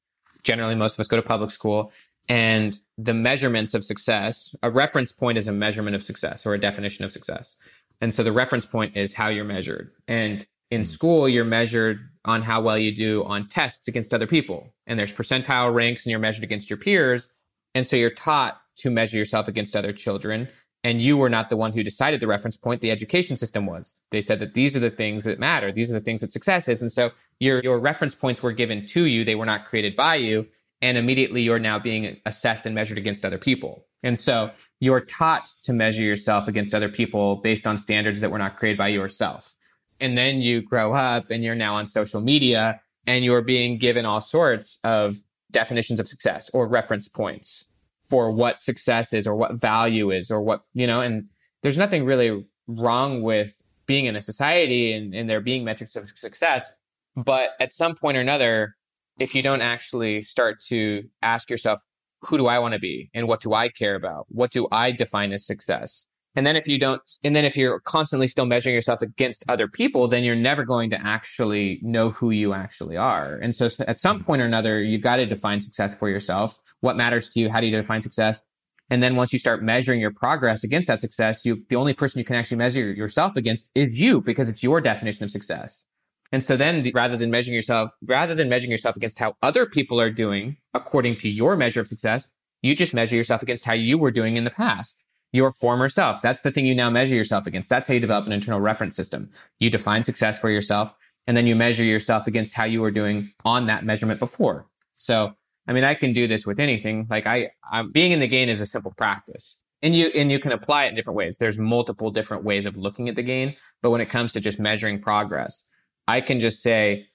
generally 0.43 0.75
most 0.75 0.95
of 0.95 0.99
us 1.01 1.07
go 1.07 1.17
to 1.17 1.21
public 1.21 1.51
school 1.51 1.91
and 2.29 2.77
the 2.97 3.13
measurements 3.13 3.73
of 3.73 3.83
success 3.83 4.55
a 4.63 4.69
reference 4.69 5.11
point 5.11 5.37
is 5.37 5.47
a 5.47 5.51
measurement 5.51 5.95
of 5.95 6.03
success 6.03 6.45
or 6.45 6.53
a 6.53 6.59
definition 6.59 7.05
of 7.05 7.11
success 7.11 7.57
and 7.99 8.13
so 8.13 8.23
the 8.23 8.31
reference 8.31 8.65
point 8.65 8.95
is 8.95 9.13
how 9.13 9.27
you're 9.27 9.45
measured 9.45 9.91
and 10.07 10.47
in 10.71 10.81
hmm. 10.81 10.85
school 10.85 11.29
you're 11.29 11.45
measured 11.45 11.99
on 12.25 12.41
how 12.41 12.61
well 12.61 12.77
you 12.77 12.95
do 12.95 13.23
on 13.25 13.47
tests 13.47 13.87
against 13.87 14.13
other 14.13 14.27
people 14.27 14.73
and 14.87 14.97
there's 14.97 15.11
percentile 15.11 15.73
ranks 15.73 16.05
and 16.05 16.11
you're 16.11 16.19
measured 16.19 16.43
against 16.43 16.69
your 16.69 16.77
peers 16.77 17.29
and 17.75 17.85
so 17.85 17.95
you're 17.95 18.09
taught 18.09 18.59
to 18.77 18.89
measure 18.89 19.17
yourself 19.17 19.47
against 19.47 19.75
other 19.75 19.93
children 19.93 20.47
and 20.83 21.01
you 21.01 21.15
were 21.15 21.29
not 21.29 21.49
the 21.49 21.57
one 21.57 21.71
who 21.71 21.83
decided 21.83 22.19
the 22.19 22.27
reference 22.27 22.57
point 22.57 22.81
the 22.81 22.89
education 22.89 23.37
system 23.37 23.67
was. 23.67 23.95
They 24.09 24.21
said 24.21 24.39
that 24.39 24.55
these 24.55 24.75
are 24.75 24.79
the 24.79 24.89
things 24.89 25.25
that 25.25 25.39
matter 25.39 25.71
these 25.71 25.91
are 25.91 25.95
the 25.95 26.05
things 26.05 26.21
that 26.21 26.31
success 26.31 26.67
is 26.67 26.81
and 26.81 26.91
so 26.91 27.11
your 27.39 27.61
your 27.61 27.79
reference 27.79 28.15
points 28.15 28.41
were 28.41 28.51
given 28.51 28.85
to 28.87 29.05
you 29.05 29.23
they 29.23 29.35
were 29.35 29.45
not 29.45 29.65
created 29.65 29.95
by 29.95 30.15
you 30.15 30.47
and 30.81 30.97
immediately 30.97 31.41
you're 31.41 31.59
now 31.59 31.77
being 31.77 32.17
assessed 32.25 32.65
and 32.65 32.73
measured 32.73 32.97
against 32.97 33.23
other 33.23 33.37
people. 33.37 33.85
And 34.03 34.17
so 34.17 34.49
you're 34.79 35.01
taught 35.01 35.53
to 35.63 35.73
measure 35.73 36.01
yourself 36.01 36.47
against 36.47 36.73
other 36.73 36.89
people 36.89 37.35
based 37.35 37.67
on 37.67 37.77
standards 37.77 38.19
that 38.21 38.31
were 38.31 38.39
not 38.39 38.57
created 38.57 38.79
by 38.79 38.87
yourself 38.87 39.55
and 40.01 40.17
then 40.17 40.41
you 40.41 40.61
grow 40.61 40.93
up 40.93 41.29
and 41.29 41.43
you're 41.43 41.55
now 41.55 41.75
on 41.75 41.87
social 41.87 42.21
media 42.21 42.81
and 43.07 43.23
you're 43.23 43.41
being 43.41 43.77
given 43.77 44.05
all 44.05 44.21
sorts 44.21 44.79
of 44.83 45.17
definitions 45.51 45.99
of 45.99 46.07
success 46.07 46.49
or 46.53 46.67
reference 46.67 47.07
points 47.07 47.65
for 48.09 48.31
what 48.31 48.59
success 48.59 49.13
is 49.13 49.27
or 49.27 49.35
what 49.35 49.53
value 49.55 50.11
is 50.11 50.29
or 50.29 50.41
what 50.41 50.63
you 50.73 50.85
know 50.85 51.01
and 51.01 51.25
there's 51.61 51.77
nothing 51.77 52.03
really 52.03 52.45
wrong 52.67 53.21
with 53.21 53.61
being 53.85 54.05
in 54.05 54.15
a 54.15 54.21
society 54.21 54.93
and, 54.93 55.13
and 55.13 55.29
there 55.29 55.41
being 55.41 55.63
metrics 55.63 55.95
of 55.95 56.07
success 56.09 56.73
but 57.15 57.51
at 57.59 57.73
some 57.73 57.95
point 57.95 58.17
or 58.17 58.21
another, 58.21 58.75
if 59.19 59.35
you 59.35 59.41
don't 59.41 59.61
actually 59.61 60.21
start 60.21 60.61
to 60.67 61.03
ask 61.21 61.49
yourself, 61.49 61.81
who 62.21 62.37
do 62.37 62.47
I 62.47 62.59
want 62.59 62.73
to 62.73 62.79
be? 62.79 63.09
And 63.13 63.27
what 63.27 63.41
do 63.41 63.53
I 63.53 63.69
care 63.69 63.95
about? 63.95 64.27
What 64.29 64.51
do 64.51 64.67
I 64.71 64.91
define 64.91 65.31
as 65.31 65.45
success? 65.45 66.05
And 66.35 66.45
then 66.45 66.55
if 66.55 66.65
you 66.67 66.79
don't, 66.79 67.01
and 67.23 67.35
then 67.35 67.43
if 67.43 67.57
you're 67.57 67.81
constantly 67.81 68.27
still 68.27 68.45
measuring 68.45 68.73
yourself 68.73 69.01
against 69.01 69.43
other 69.49 69.67
people, 69.67 70.07
then 70.07 70.23
you're 70.23 70.35
never 70.35 70.63
going 70.63 70.89
to 70.91 71.05
actually 71.05 71.79
know 71.81 72.09
who 72.09 72.31
you 72.31 72.53
actually 72.53 72.95
are. 72.95 73.35
And 73.35 73.53
so 73.53 73.67
at 73.85 73.99
some 73.99 74.19
hmm. 74.19 74.23
point 74.23 74.41
or 74.41 74.45
another, 74.45 74.81
you've 74.81 75.01
got 75.01 75.17
to 75.17 75.25
define 75.25 75.59
success 75.59 75.93
for 75.93 76.09
yourself. 76.09 76.59
What 76.79 76.95
matters 76.95 77.29
to 77.29 77.39
you? 77.39 77.49
How 77.49 77.59
do 77.59 77.67
you 77.67 77.75
define 77.75 78.01
success? 78.01 78.43
And 78.89 79.01
then 79.01 79.15
once 79.15 79.31
you 79.31 79.39
start 79.39 79.63
measuring 79.63 80.01
your 80.01 80.11
progress 80.11 80.65
against 80.65 80.87
that 80.89 80.99
success, 80.99 81.45
you, 81.45 81.63
the 81.69 81.77
only 81.77 81.93
person 81.93 82.19
you 82.19 82.25
can 82.25 82.35
actually 82.35 82.57
measure 82.57 82.91
yourself 82.91 83.37
against 83.37 83.69
is 83.73 83.97
you 83.97 84.19
because 84.21 84.49
it's 84.49 84.63
your 84.63 84.81
definition 84.81 85.23
of 85.23 85.31
success. 85.31 85.85
And 86.33 86.43
so 86.43 86.55
then 86.55 86.89
rather 86.93 87.17
than 87.17 87.31
measuring 87.31 87.55
yourself, 87.55 87.91
rather 88.05 88.35
than 88.35 88.49
measuring 88.49 88.71
yourself 88.71 88.95
against 88.95 89.19
how 89.19 89.35
other 89.41 89.65
people 89.65 89.99
are 89.99 90.09
doing 90.09 90.57
according 90.73 91.17
to 91.17 91.29
your 91.29 91.55
measure 91.55 91.81
of 91.81 91.87
success, 91.87 92.27
you 92.61 92.75
just 92.75 92.93
measure 92.93 93.15
yourself 93.15 93.41
against 93.41 93.65
how 93.65 93.73
you 93.73 93.97
were 93.97 94.11
doing 94.11 94.37
in 94.37 94.43
the 94.43 94.49
past, 94.49 95.03
your 95.31 95.51
former 95.51 95.89
self. 95.89 96.21
That's 96.21 96.41
the 96.41 96.51
thing 96.51 96.65
you 96.65 96.75
now 96.75 96.89
measure 96.89 97.15
yourself 97.15 97.47
against. 97.47 97.69
That's 97.69 97.87
how 97.87 97.93
you 97.93 97.99
develop 97.99 98.25
an 98.25 98.31
internal 98.31 98.59
reference 98.59 98.95
system. 98.95 99.29
You 99.59 99.69
define 99.69 100.03
success 100.03 100.39
for 100.39 100.49
yourself 100.49 100.93
and 101.27 101.37
then 101.37 101.47
you 101.47 101.55
measure 101.55 101.83
yourself 101.83 102.27
against 102.27 102.53
how 102.53 102.65
you 102.65 102.81
were 102.81 102.91
doing 102.91 103.31
on 103.45 103.65
that 103.67 103.85
measurement 103.85 104.19
before. 104.19 104.67
So, 104.97 105.33
I 105.67 105.73
mean, 105.73 105.83
I 105.83 105.95
can 105.95 106.13
do 106.13 106.27
this 106.27 106.45
with 106.45 106.59
anything. 106.59 107.07
Like 107.09 107.27
I, 107.27 107.51
I'm 107.71 107.91
being 107.91 108.11
in 108.11 108.19
the 108.19 108.27
gain 108.27 108.49
is 108.49 108.59
a 108.59 108.65
simple 108.65 108.93
practice 108.97 109.57
and 109.81 109.95
you, 109.95 110.07
and 110.07 110.31
you 110.31 110.39
can 110.39 110.51
apply 110.51 110.85
it 110.85 110.89
in 110.89 110.95
different 110.95 111.17
ways. 111.17 111.37
There's 111.37 111.57
multiple 111.57 112.11
different 112.11 112.43
ways 112.43 112.65
of 112.65 112.75
looking 112.75 113.09
at 113.09 113.15
the 113.15 113.23
gain. 113.23 113.55
But 113.81 113.91
when 113.91 114.01
it 114.01 114.09
comes 114.09 114.31
to 114.33 114.39
just 114.39 114.59
measuring 114.59 115.01
progress, 115.01 115.63
I 116.07 116.21
can 116.21 116.39
just 116.39 116.61
say, 116.61 117.07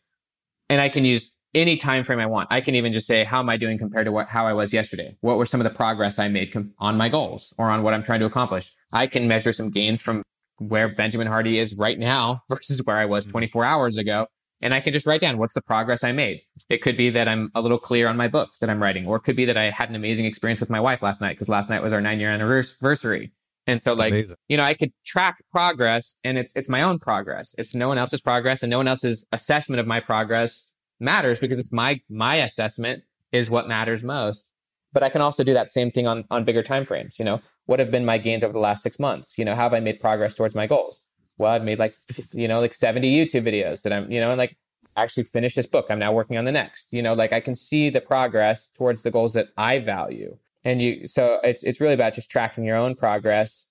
and 0.69 0.81
I 0.81 0.89
can 0.89 1.05
use 1.05 1.33
any 1.57 1.77
time 1.77 2.05
frame 2.05 2.21
I 2.21 2.27
want. 2.27 2.49
I 2.53 2.61
can 2.61 2.75
even 2.75 2.93
just 2.93 3.07
say, 3.07 3.25
how 3.25 3.41
am 3.41 3.49
I 3.49 3.57
doing 3.57 3.79
compared 3.79 4.05
to 4.05 4.13
what, 4.13 4.29
how 4.29 4.47
I 4.47 4.53
was 4.53 4.73
yesterday? 4.73 5.17
What 5.23 5.39
were 5.39 5.47
some 5.47 5.61
of 5.61 5.65
the 5.65 5.75
progress 5.75 6.19
I 6.19 6.29
made 6.29 6.53
com- 6.53 6.73
on 6.79 6.97
my 6.97 7.09
goals 7.09 7.55
or 7.59 7.71
on 7.71 7.83
what 7.83 7.95
I'm 7.95 8.03
trying 8.03 8.21
to 8.21 8.27
accomplish? 8.27 8.73
I 8.93 9.07
can 9.07 9.27
measure 9.27 9.53
some 9.53 9.71
gains 9.71 10.03
from 10.03 10.23
where 10.59 10.89
Benjamin 10.89 11.27
Hardy 11.27 11.59
is 11.59 11.75
right 11.75 11.99
now 11.99 12.43
versus 12.49 12.83
where 12.85 12.97
I 12.97 13.07
was 13.07 13.25
mm-hmm. 13.25 13.33
24 13.33 13.65
hours 13.65 13.99
ago. 13.99 14.27
And 14.63 14.73
I 14.73 14.81
can 14.81 14.93
just 14.93 15.07
write 15.07 15.21
down 15.21 15.37
what's 15.37 15.53
the 15.53 15.61
progress 15.61 16.03
I 16.03 16.13
made. 16.13 16.41
It 16.71 16.79
could 16.79 16.97
be 16.97 17.11
that 17.11 17.29
I'm 17.29 17.51
a 17.55 17.61
little 17.61 17.79
clear 17.79 18.09
on 18.09 18.17
my 18.17 18.29
book 18.29 18.51
that 18.61 18.71
I'm 18.71 18.83
writing, 18.83 19.07
or 19.07 19.17
it 19.17 19.21
could 19.21 19.37
be 19.37 19.45
that 19.47 19.57
I 19.57 19.71
had 19.71 19.91
an 19.91 19.95
amazing 19.95 20.25
experience 20.25 20.61
with 20.61 20.71
my 20.71 20.81
wife 20.81 21.03
last 21.03 21.21
night 21.21 21.35
because 21.35 21.51
last 21.51 21.69
night 21.69 21.83
was 21.83 21.93
our 21.93 22.01
nine 22.01 22.21
year 22.21 22.31
anniversary. 22.31 23.33
And 23.67 23.83
so 23.83 23.93
like, 23.93 24.13
Amazing. 24.13 24.37
you 24.49 24.57
know, 24.57 24.63
I 24.63 24.75
could 24.75 24.93
track 25.05 25.37
progress 25.51 26.17
and 26.25 26.39
it's, 26.39 26.55
it's 26.57 26.69
my 26.69 26.83
own 26.83 26.99
progress. 26.99 27.55
It's 27.59 27.75
no 27.75 27.89
one 27.89 27.99
else's 27.99 28.21
progress 28.21 28.63
and 28.63 28.71
no 28.71 28.79
one 28.79 28.89
else's 28.89 29.27
assessment 29.33 29.81
of 29.81 29.87
my 29.87 30.01
progress 30.01 30.71
matters 31.01 31.41
because 31.41 31.59
it's 31.59 31.73
my, 31.73 32.01
my 32.09 32.37
assessment 32.37 33.03
is 33.33 33.51
what 33.51 33.69
matters 33.69 34.05
most. 34.05 34.51
But 34.93 35.03
I 35.03 35.11
can 35.11 35.21
also 35.21 35.45
do 35.45 35.53
that 35.53 35.71
same 35.71 35.91
thing 35.91 36.07
on, 36.07 36.25
on 36.31 36.45
bigger 36.45 36.63
time 36.63 36.87
frames. 36.87 37.19
You 37.19 37.25
know, 37.25 37.41
what 37.67 37.79
have 37.81 37.91
been 37.91 38.05
my 38.05 38.19
gains 38.19 38.43
over 38.43 38.53
the 38.53 38.59
last 38.59 38.83
six 38.83 38.99
months? 38.99 39.37
You 39.37 39.45
know, 39.45 39.55
how 39.55 39.63
have 39.63 39.75
I 39.75 39.81
made 39.81 40.01
progress 40.01 40.35
towards 40.35 40.55
my 40.55 40.67
goals? 40.67 41.03
Well, 41.39 41.53
I've 41.53 41.65
made 41.65 41.79
like, 41.79 41.95
you 42.33 42.49
know, 42.49 42.61
like 42.61 42.73
70 42.73 43.15
YouTube 43.15 43.47
videos 43.47 43.83
that 43.83 43.93
I'm, 43.93 44.11
you 44.11 44.21
know, 44.21 44.31
and 44.31 44.39
like 44.39 44.57
actually 44.97 45.25
finished 45.25 45.57
this 45.57 45.67
book. 45.67 45.87
I'm 45.91 45.99
now 45.99 46.13
working 46.13 46.37
on 46.37 46.45
the 46.45 46.53
next. 46.53 46.93
You 46.93 47.03
know, 47.03 47.15
like 47.15 47.33
I 47.33 47.41
can 47.41 47.55
see 47.55 47.91
the 47.91 48.01
progress 48.01 48.71
towards 48.71 49.03
the 49.03 49.11
goals 49.11 49.35
that 49.35 49.49
I 49.57 49.79
value. 49.79 50.37
And 50.65 50.83
you, 50.83 51.07
so 51.07 51.39
it's 51.45 51.63
it's 51.63 51.81
really 51.81 51.95
about 51.95 52.15
just 52.15 52.31
tracking 52.31 52.65
your 52.65 52.77
own 52.77 52.95
progress, 52.97 53.69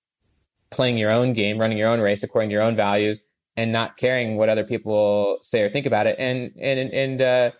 playing 0.69 0.97
your 0.97 1.11
own 1.11 1.33
game, 1.33 1.57
running 1.57 1.77
your 1.77 1.89
own 1.89 1.99
race 1.99 2.23
according 2.23 2.49
to 2.49 2.53
your 2.53 2.61
own 2.61 2.75
values, 2.75 3.21
and 3.57 3.71
not 3.71 3.97
caring 3.97 4.37
what 4.37 4.49
other 4.49 4.63
people 4.63 5.39
say 5.41 5.61
or 5.61 5.69
think 5.69 5.85
about 5.85 6.07
it. 6.07 6.15
And 6.19 6.51
and 6.59 6.91
and 6.91 7.21
uh, 7.21 7.51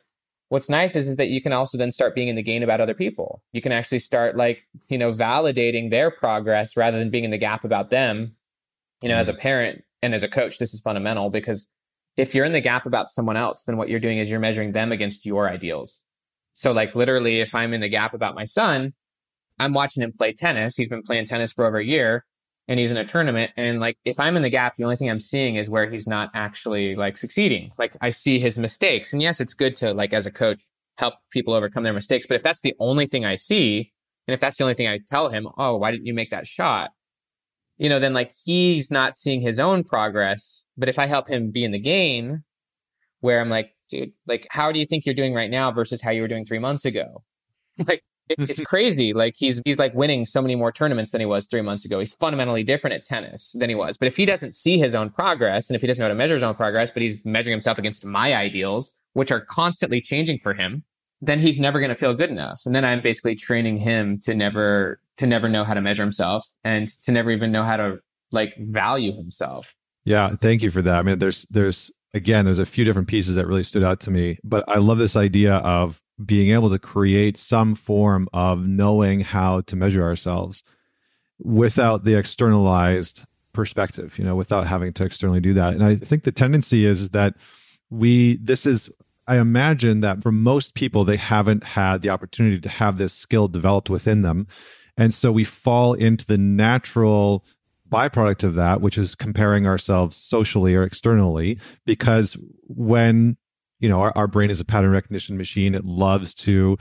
what's 0.50 0.70
nice 0.70 0.96
is, 0.96 1.08
is 1.08 1.16
that 1.16 1.30
you 1.30 1.42
can 1.42 1.54
also 1.54 1.78
then 1.78 1.92
start 1.92 2.16
being 2.16 2.28
in 2.28 2.36
the 2.36 2.44
gain 2.44 2.64
about 2.64 2.82
other 2.82 2.94
people. 2.94 3.42
You 3.54 3.62
can 3.62 3.72
actually 3.72 4.00
start 4.00 4.36
like 4.36 4.68
you 4.90 4.98
know 4.98 5.12
validating 5.12 5.90
their 5.90 6.12
progress 6.12 6.76
rather 6.78 7.00
than 7.00 7.10
being 7.10 7.24
in 7.24 7.32
the 7.32 7.38
gap 7.38 7.64
about 7.64 7.90
them. 7.90 8.36
You 9.02 9.10
know, 9.10 9.16
mm-hmm. 9.16 9.22
as 9.22 9.30
a 9.30 9.34
parent 9.34 9.84
and 10.02 10.14
as 10.14 10.24
a 10.24 10.28
coach, 10.28 10.58
this 10.58 10.74
is 10.74 10.82
fundamental 10.82 11.30
because 11.30 11.68
if 12.18 12.34
you're 12.34 12.46
in 12.46 12.54
the 12.54 12.62
gap 12.62 12.86
about 12.86 13.10
someone 13.10 13.38
else, 13.38 13.64
then 13.66 13.78
what 13.78 13.90
you're 13.90 14.00
doing 14.00 14.18
is 14.18 14.30
you're 14.30 14.40
measuring 14.40 14.72
them 14.72 14.92
against 14.92 15.26
your 15.26 15.50
ideals. 15.50 16.02
So, 16.54 16.72
like, 16.72 16.96
literally, 16.96 17.42
if 17.42 17.54
I'm 17.54 17.74
in 17.74 17.82
the 17.82 17.90
gap 17.90 18.14
about 18.14 18.36
my 18.36 18.46
son, 18.46 18.94
I'm 19.60 19.74
watching 19.74 20.02
him 20.02 20.14
play 20.18 20.32
tennis. 20.32 20.78
He's 20.78 20.88
been 20.88 21.04
playing 21.04 21.26
tennis 21.26 21.52
for 21.52 21.66
over 21.66 21.78
a 21.78 21.84
year 21.84 22.26
and 22.68 22.80
he's 22.80 22.92
in 22.92 22.98
a 22.98 23.06
tournament. 23.06 23.52
And 23.58 23.80
like, 23.80 23.98
if 24.06 24.20
I'm 24.20 24.36
in 24.36 24.42
the 24.42 24.50
gap, 24.50 24.76
the 24.76 24.84
only 24.84 24.96
thing 24.96 25.10
I'm 25.10 25.20
seeing 25.20 25.56
is 25.56 25.70
where 25.70 25.90
he's 25.90 26.08
not 26.08 26.32
actually 26.34 26.96
like 26.96 27.18
succeeding. 27.18 27.72
Like, 27.78 27.96
I 28.02 28.12
see 28.12 28.40
his 28.40 28.58
mistakes. 28.58 29.14
And 29.14 29.22
yes, 29.22 29.40
it's 29.40 29.54
good 29.54 29.76
to, 29.78 29.94
like, 29.94 30.14
as 30.14 30.26
a 30.26 30.32
coach, 30.32 30.64
help 30.98 31.16
people 31.32 31.54
overcome 31.54 31.84
their 31.84 31.94
mistakes. 31.94 32.26
But 32.26 32.36
if 32.36 32.44
that's 32.44 32.62
the 32.62 32.76
only 32.80 33.06
thing 33.06 33.26
I 33.26 33.36
see, 33.36 33.92
and 34.28 34.34
if 34.34 34.40
that's 34.40 34.58
the 34.58 34.64
only 34.64 34.74
thing 34.74 34.88
I 34.88 35.00
tell 35.06 35.30
him, 35.30 35.48
oh, 35.58 35.78
why 35.78 35.92
didn't 35.92 36.08
you 36.08 36.14
make 36.14 36.32
that 36.32 36.48
shot? 36.48 36.92
You 37.78 37.90
know, 37.90 38.00
then 38.00 38.14
like 38.14 38.32
he's 38.46 38.90
not 38.90 39.18
seeing 39.18 39.42
his 39.42 39.60
own 39.60 39.84
progress 39.84 40.66
but 40.78 40.90
if 40.90 41.00
I 41.00 41.06
help 41.06 41.28
him 41.28 41.52
be 41.52 41.64
in 41.64 41.72
the 41.72 41.80
gain, 41.80 42.44
where 43.22 43.40
I'm 43.40 43.50
like, 43.50 43.72
dude, 43.90 44.12
like, 44.28 44.48
how 44.50 44.72
do 44.72 44.80
you 44.80 44.86
think 44.86 45.06
you're 45.06 45.16
doing 45.16 45.34
right 45.34 45.50
now 45.50 45.72
versus 45.72 46.02
how 46.02 46.12
you 46.12 46.22
were 46.22 46.28
doing 46.28 46.46
three 46.46 46.60
months 46.60 46.86
ago? 46.86 47.24
like, 47.88 48.04
it, 48.30 48.50
it's 48.50 48.62
crazy. 48.66 49.14
Like 49.14 49.36
he's 49.38 49.62
he's 49.66 49.80
like 49.80 49.94
winning 49.94 50.26
so 50.26 50.42
many 50.42 50.56
more 50.56 50.72
tournaments 50.72 51.12
than 51.12 51.22
he 51.22 51.26
was 51.26 51.46
three 51.46 51.62
months 51.62 51.86
ago. 51.86 52.00
He's 52.00 52.14
fundamentally 52.14 52.64
different 52.64 52.96
at 52.96 53.06
tennis 53.06 53.56
than 53.58 53.70
he 53.70 53.76
was. 53.76 53.98
But 53.98 54.08
if 54.08 54.16
he 54.16 54.26
doesn't 54.26 54.56
see 54.56 54.78
his 54.78 54.96
own 54.96 55.10
progress, 55.10 55.70
and 55.70 55.76
if 55.76 55.82
he 55.82 55.88
doesn't 55.88 56.02
know 56.02 56.06
how 56.06 56.14
to 56.14 56.16
measure 56.16 56.34
his 56.34 56.44
own 56.44 56.56
progress, 56.56 56.92
but 56.92 57.02
he's 57.02 57.24
measuring 57.26 57.54
himself 57.54 57.78
against 57.78 58.06
my 58.06 58.36
ideals, 58.36 58.94
which 59.14 59.32
are 59.32 59.42
constantly 59.42 60.02
changing 60.02 60.40
for 60.40 60.54
him, 60.54 60.84
then 61.22 61.40
he's 61.40 61.60
never 61.60 61.80
going 61.80 61.90
to 61.90 61.96
feel 61.96 62.14
good 62.14 62.30
enough. 62.30 62.62
And 62.66 62.76
then 62.76 62.86
I'm 62.86 63.02
basically 63.02 63.36
training 63.36 63.78
him 63.78 64.20
to 64.22 64.36
never 64.36 65.00
to 65.18 65.28
never 65.28 65.48
know 65.48 65.64
how 65.64 65.74
to 65.74 65.82
measure 65.82 66.04
himself 66.04 66.46
and 66.64 66.88
to 67.04 67.12
never 67.12 67.32
even 67.32 67.52
know 67.52 67.64
how 67.64 67.78
to 67.78 68.00
like 68.32 68.56
value 68.58 69.14
himself. 69.14 69.74
Yeah, 70.04 70.36
thank 70.36 70.62
you 70.62 70.72
for 70.72 70.82
that. 70.82 70.96
I 70.96 71.02
mean, 71.02 71.20
there's 71.20 71.46
there's 71.50 71.92
again, 72.14 72.46
there's 72.46 72.60
a 72.60 72.66
few 72.66 72.86
different 72.86 73.08
pieces 73.08 73.36
that 73.36 73.48
really 73.48 73.64
stood 73.64 73.84
out 73.84 74.00
to 74.02 74.12
me, 74.12 74.38
but 74.44 74.64
I 74.68 74.78
love 74.78 74.98
this 74.98 75.16
idea 75.16 75.56
of 75.56 76.02
being 76.24 76.52
able 76.52 76.70
to 76.70 76.80
create 76.80 77.38
some 77.38 77.76
form 77.76 78.28
of 78.34 78.66
knowing 78.66 79.22
how 79.22 79.62
to 79.62 79.76
measure 79.76 80.04
ourselves 80.04 80.64
without 81.40 82.06
the 82.06 82.18
externalized 82.18 83.24
perspective, 83.54 84.18
you 84.18 84.24
know, 84.24 84.36
without 84.36 84.68
having 84.68 84.94
to 84.94 85.04
externally 85.04 85.42
do 85.42 85.54
that. 85.54 85.74
And 85.74 85.84
I 85.84 85.96
think 85.96 86.24
the 86.24 86.32
tendency 86.32 86.86
is 86.86 87.10
that 87.10 87.36
we 87.90 88.38
this 88.38 88.66
is 88.66 88.90
I 89.28 89.38
imagine 89.40 90.02
that 90.02 90.22
for 90.22 90.32
most 90.32 90.76
people 90.76 91.04
they 91.04 91.18
haven't 91.18 91.64
had 91.64 92.02
the 92.02 92.10
opportunity 92.10 92.60
to 92.60 92.70
have 92.70 92.98
this 92.98 93.14
skill 93.14 93.48
developed 93.48 93.90
within 93.90 94.22
them. 94.22 94.48
And 94.98 95.14
so 95.14 95.32
we 95.32 95.44
fall 95.44 95.94
into 95.94 96.26
the 96.26 96.38
natural 96.38 97.44
byproduct 97.90 98.44
of 98.44 98.56
that, 98.56 98.82
which 98.82 98.98
is 98.98 99.16
comparing 99.16 99.68
ourselves 99.68 100.16
socially 100.16 100.76
or 100.76 100.84
externally, 100.84 101.60
because 101.86 102.38
when 102.64 103.38
you 103.80 103.90
know 103.90 104.02
our, 104.02 104.14
our 104.16 104.28
brain 104.28 104.50
is 104.50 104.60
a 104.60 104.66
pattern 104.66 104.92
recognition 104.92 105.38
machine, 105.38 105.76
it 105.76 105.86
loves 105.86 106.34
to 106.34 106.78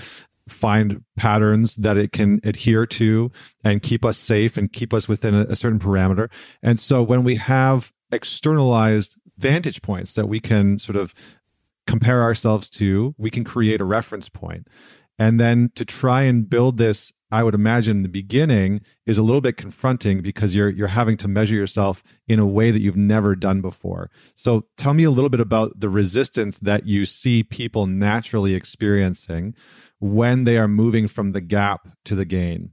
find 0.48 1.02
patterns 1.16 1.74
that 1.76 1.96
it 1.96 2.12
can 2.12 2.40
adhere 2.44 2.87
to 2.87 3.30
and 3.64 3.83
keep 3.83 4.04
us 4.04 4.18
safe 4.18 4.57
and 4.57 4.72
keep 4.72 4.92
us 4.92 5.09
within 5.09 5.35
a, 5.35 5.40
a 5.44 5.57
certain 5.57 5.78
parameter. 5.78 6.30
And 6.62 6.78
so 6.78 7.02
when 7.02 7.24
we 7.24 7.37
have 7.37 7.92
externalized 8.12 9.16
vantage 9.38 9.83
points 9.83 10.14
that 10.14 10.28
we 10.28 10.40
can 10.40 10.78
sort 10.78 10.96
of 10.96 11.14
compare 11.87 12.22
ourselves 12.22 12.70
to, 12.70 13.14
we 13.18 13.30
can 13.30 13.44
create 13.44 13.80
a 13.80 13.85
reference 13.85 14.28
point. 14.28 14.68
And 15.18 15.38
then 15.38 15.70
to 15.76 15.85
try 15.85 16.22
and 16.22 16.48
build 16.48 16.76
this 16.76 17.12
I 17.35 17.42
would 17.42 17.57
imagine 17.57 17.97
in 17.97 18.03
the 18.05 18.09
beginning 18.09 18.81
is 19.07 19.18
a 19.18 19.23
little 19.25 19.40
bit 19.40 19.57
confronting 19.57 20.23
because 20.23 20.55
you're 20.55 20.68
you're 20.70 20.87
having 20.87 21.16
to 21.16 21.27
measure 21.27 21.57
yourself 21.57 22.05
in 22.29 22.38
a 22.38 22.47
way 22.47 22.70
that 22.70 22.79
you've 22.79 22.97
never 22.97 23.35
done 23.35 23.61
before. 23.61 24.09
So 24.37 24.66
tell 24.77 24.94
me 24.94 25.03
a 25.03 25.11
little 25.11 25.29
bit 25.29 25.40
about 25.40 25.81
the 25.81 25.88
resistance 25.88 26.61
that 26.61 26.87
you 26.87 27.05
see 27.05 27.42
people 27.42 27.88
naturally 27.88 28.55
experiencing 28.55 29.57
when 29.99 30.44
they 30.44 30.59
are 30.59 30.68
moving 30.68 31.09
from 31.09 31.33
the 31.33 31.40
gap 31.40 31.88
to 32.05 32.14
the 32.14 32.25
gain 32.25 32.70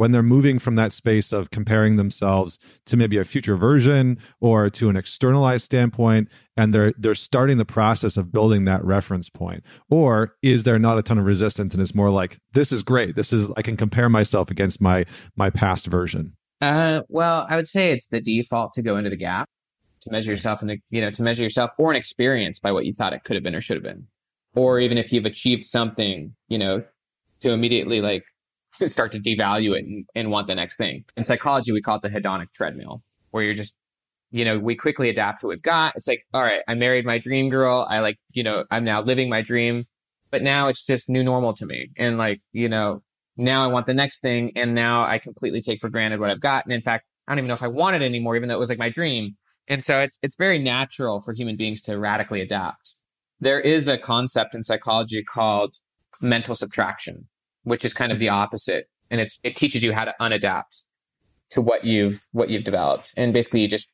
when 0.00 0.12
they're 0.12 0.22
moving 0.22 0.58
from 0.58 0.76
that 0.76 0.94
space 0.94 1.30
of 1.30 1.50
comparing 1.50 1.96
themselves 1.96 2.58
to 2.86 2.96
maybe 2.96 3.18
a 3.18 3.24
future 3.24 3.54
version 3.54 4.18
or 4.40 4.70
to 4.70 4.88
an 4.88 4.96
externalized 4.96 5.62
standpoint 5.62 6.26
and 6.56 6.72
they're 6.72 6.94
they're 6.96 7.14
starting 7.14 7.58
the 7.58 7.66
process 7.66 8.16
of 8.16 8.32
building 8.32 8.64
that 8.64 8.82
reference 8.82 9.28
point. 9.28 9.62
Or 9.90 10.34
is 10.40 10.62
there 10.62 10.78
not 10.78 10.96
a 10.96 11.02
ton 11.02 11.18
of 11.18 11.26
resistance 11.26 11.74
and 11.74 11.82
it's 11.82 11.94
more 11.94 12.08
like 12.08 12.38
this 12.54 12.72
is 12.72 12.82
great. 12.82 13.14
This 13.14 13.30
is 13.30 13.50
i 13.58 13.62
can 13.62 13.76
compare 13.76 14.08
myself 14.08 14.50
against 14.50 14.80
my 14.80 15.04
my 15.36 15.50
past 15.50 15.86
version 15.86 16.32
uh 16.62 17.02
well 17.08 17.46
i 17.50 17.56
would 17.56 17.68
say 17.68 17.92
it's 17.92 18.06
the 18.06 18.22
default 18.22 18.72
to 18.74 18.82
go 18.82 18.96
into 18.96 19.10
the 19.10 19.16
gap 19.16 19.48
to 20.00 20.10
measure 20.10 20.30
yourself 20.30 20.62
and 20.62 20.70
the 20.70 20.78
you 20.88 21.02
know 21.02 21.10
to 21.10 21.22
measure 21.22 21.42
yourself 21.42 21.72
for 21.76 21.90
an 21.90 21.96
experience 21.96 22.58
by 22.58 22.72
what 22.72 22.86
you 22.86 22.94
thought 22.94 23.12
it 23.12 23.24
could 23.24 23.34
have 23.34 23.42
been 23.42 23.54
or 23.54 23.60
should 23.60 23.76
have 23.76 23.84
been. 23.84 24.06
Or 24.54 24.80
even 24.80 24.96
if 24.96 25.12
you've 25.12 25.26
achieved 25.26 25.66
something 25.66 26.34
you 26.48 26.56
know 26.56 26.84
to 27.40 27.50
immediately 27.50 28.00
like 28.00 28.24
start 28.86 29.12
to 29.12 29.20
devalue 29.20 29.76
it 29.76 29.84
and, 29.84 30.04
and 30.14 30.30
want 30.30 30.46
the 30.46 30.54
next 30.54 30.76
thing. 30.76 31.04
In 31.16 31.24
psychology, 31.24 31.72
we 31.72 31.80
call 31.80 31.96
it 31.96 32.02
the 32.02 32.10
hedonic 32.10 32.52
treadmill, 32.54 33.02
where 33.30 33.44
you're 33.44 33.54
just, 33.54 33.74
you 34.30 34.44
know, 34.44 34.58
we 34.58 34.76
quickly 34.76 35.08
adapt 35.08 35.40
to 35.40 35.46
what 35.46 35.52
we've 35.52 35.62
got. 35.62 35.94
It's 35.96 36.06
like, 36.06 36.24
all 36.32 36.42
right, 36.42 36.62
I 36.68 36.74
married 36.74 37.04
my 37.04 37.18
dream 37.18 37.48
girl. 37.50 37.86
I 37.88 38.00
like, 38.00 38.18
you 38.32 38.42
know, 38.42 38.64
I'm 38.70 38.84
now 38.84 39.02
living 39.02 39.28
my 39.28 39.42
dream, 39.42 39.84
but 40.30 40.42
now 40.42 40.68
it's 40.68 40.84
just 40.86 41.08
new 41.08 41.22
normal 41.22 41.54
to 41.54 41.66
me. 41.66 41.90
And 41.96 42.18
like, 42.18 42.40
you 42.52 42.68
know, 42.68 43.02
now 43.36 43.64
I 43.64 43.68
want 43.68 43.86
the 43.86 43.94
next 43.94 44.20
thing. 44.20 44.52
And 44.56 44.74
now 44.74 45.04
I 45.04 45.18
completely 45.18 45.62
take 45.62 45.80
for 45.80 45.88
granted 45.88 46.20
what 46.20 46.30
I've 46.30 46.40
got. 46.40 46.64
And 46.64 46.72
in 46.72 46.82
fact, 46.82 47.06
I 47.26 47.32
don't 47.32 47.38
even 47.38 47.48
know 47.48 47.54
if 47.54 47.62
I 47.62 47.68
want 47.68 47.96
it 47.96 48.02
anymore, 48.02 48.36
even 48.36 48.48
though 48.48 48.56
it 48.56 48.60
was 48.60 48.68
like 48.68 48.78
my 48.78 48.90
dream. 48.90 49.36
And 49.68 49.84
so 49.84 50.00
it's 50.00 50.18
it's 50.22 50.36
very 50.36 50.58
natural 50.58 51.20
for 51.20 51.32
human 51.32 51.56
beings 51.56 51.80
to 51.82 51.98
radically 51.98 52.40
adapt. 52.40 52.96
There 53.40 53.60
is 53.60 53.88
a 53.88 53.96
concept 53.96 54.54
in 54.54 54.64
psychology 54.64 55.22
called 55.22 55.76
mental 56.20 56.54
subtraction, 56.54 57.28
which 57.64 57.84
is 57.84 57.92
kind 57.92 58.12
of 58.12 58.18
the 58.18 58.26
mm-hmm. 58.26 58.36
opposite. 58.36 58.88
And 59.10 59.20
it's 59.20 59.38
it 59.42 59.56
teaches 59.56 59.82
you 59.82 59.92
how 59.92 60.04
to 60.04 60.14
unadapt 60.20 60.84
to 61.50 61.60
what 61.60 61.84
you've 61.84 62.26
what 62.32 62.50
you've 62.50 62.64
developed. 62.64 63.14
And 63.16 63.32
basically 63.32 63.60
you 63.62 63.68
just 63.68 63.90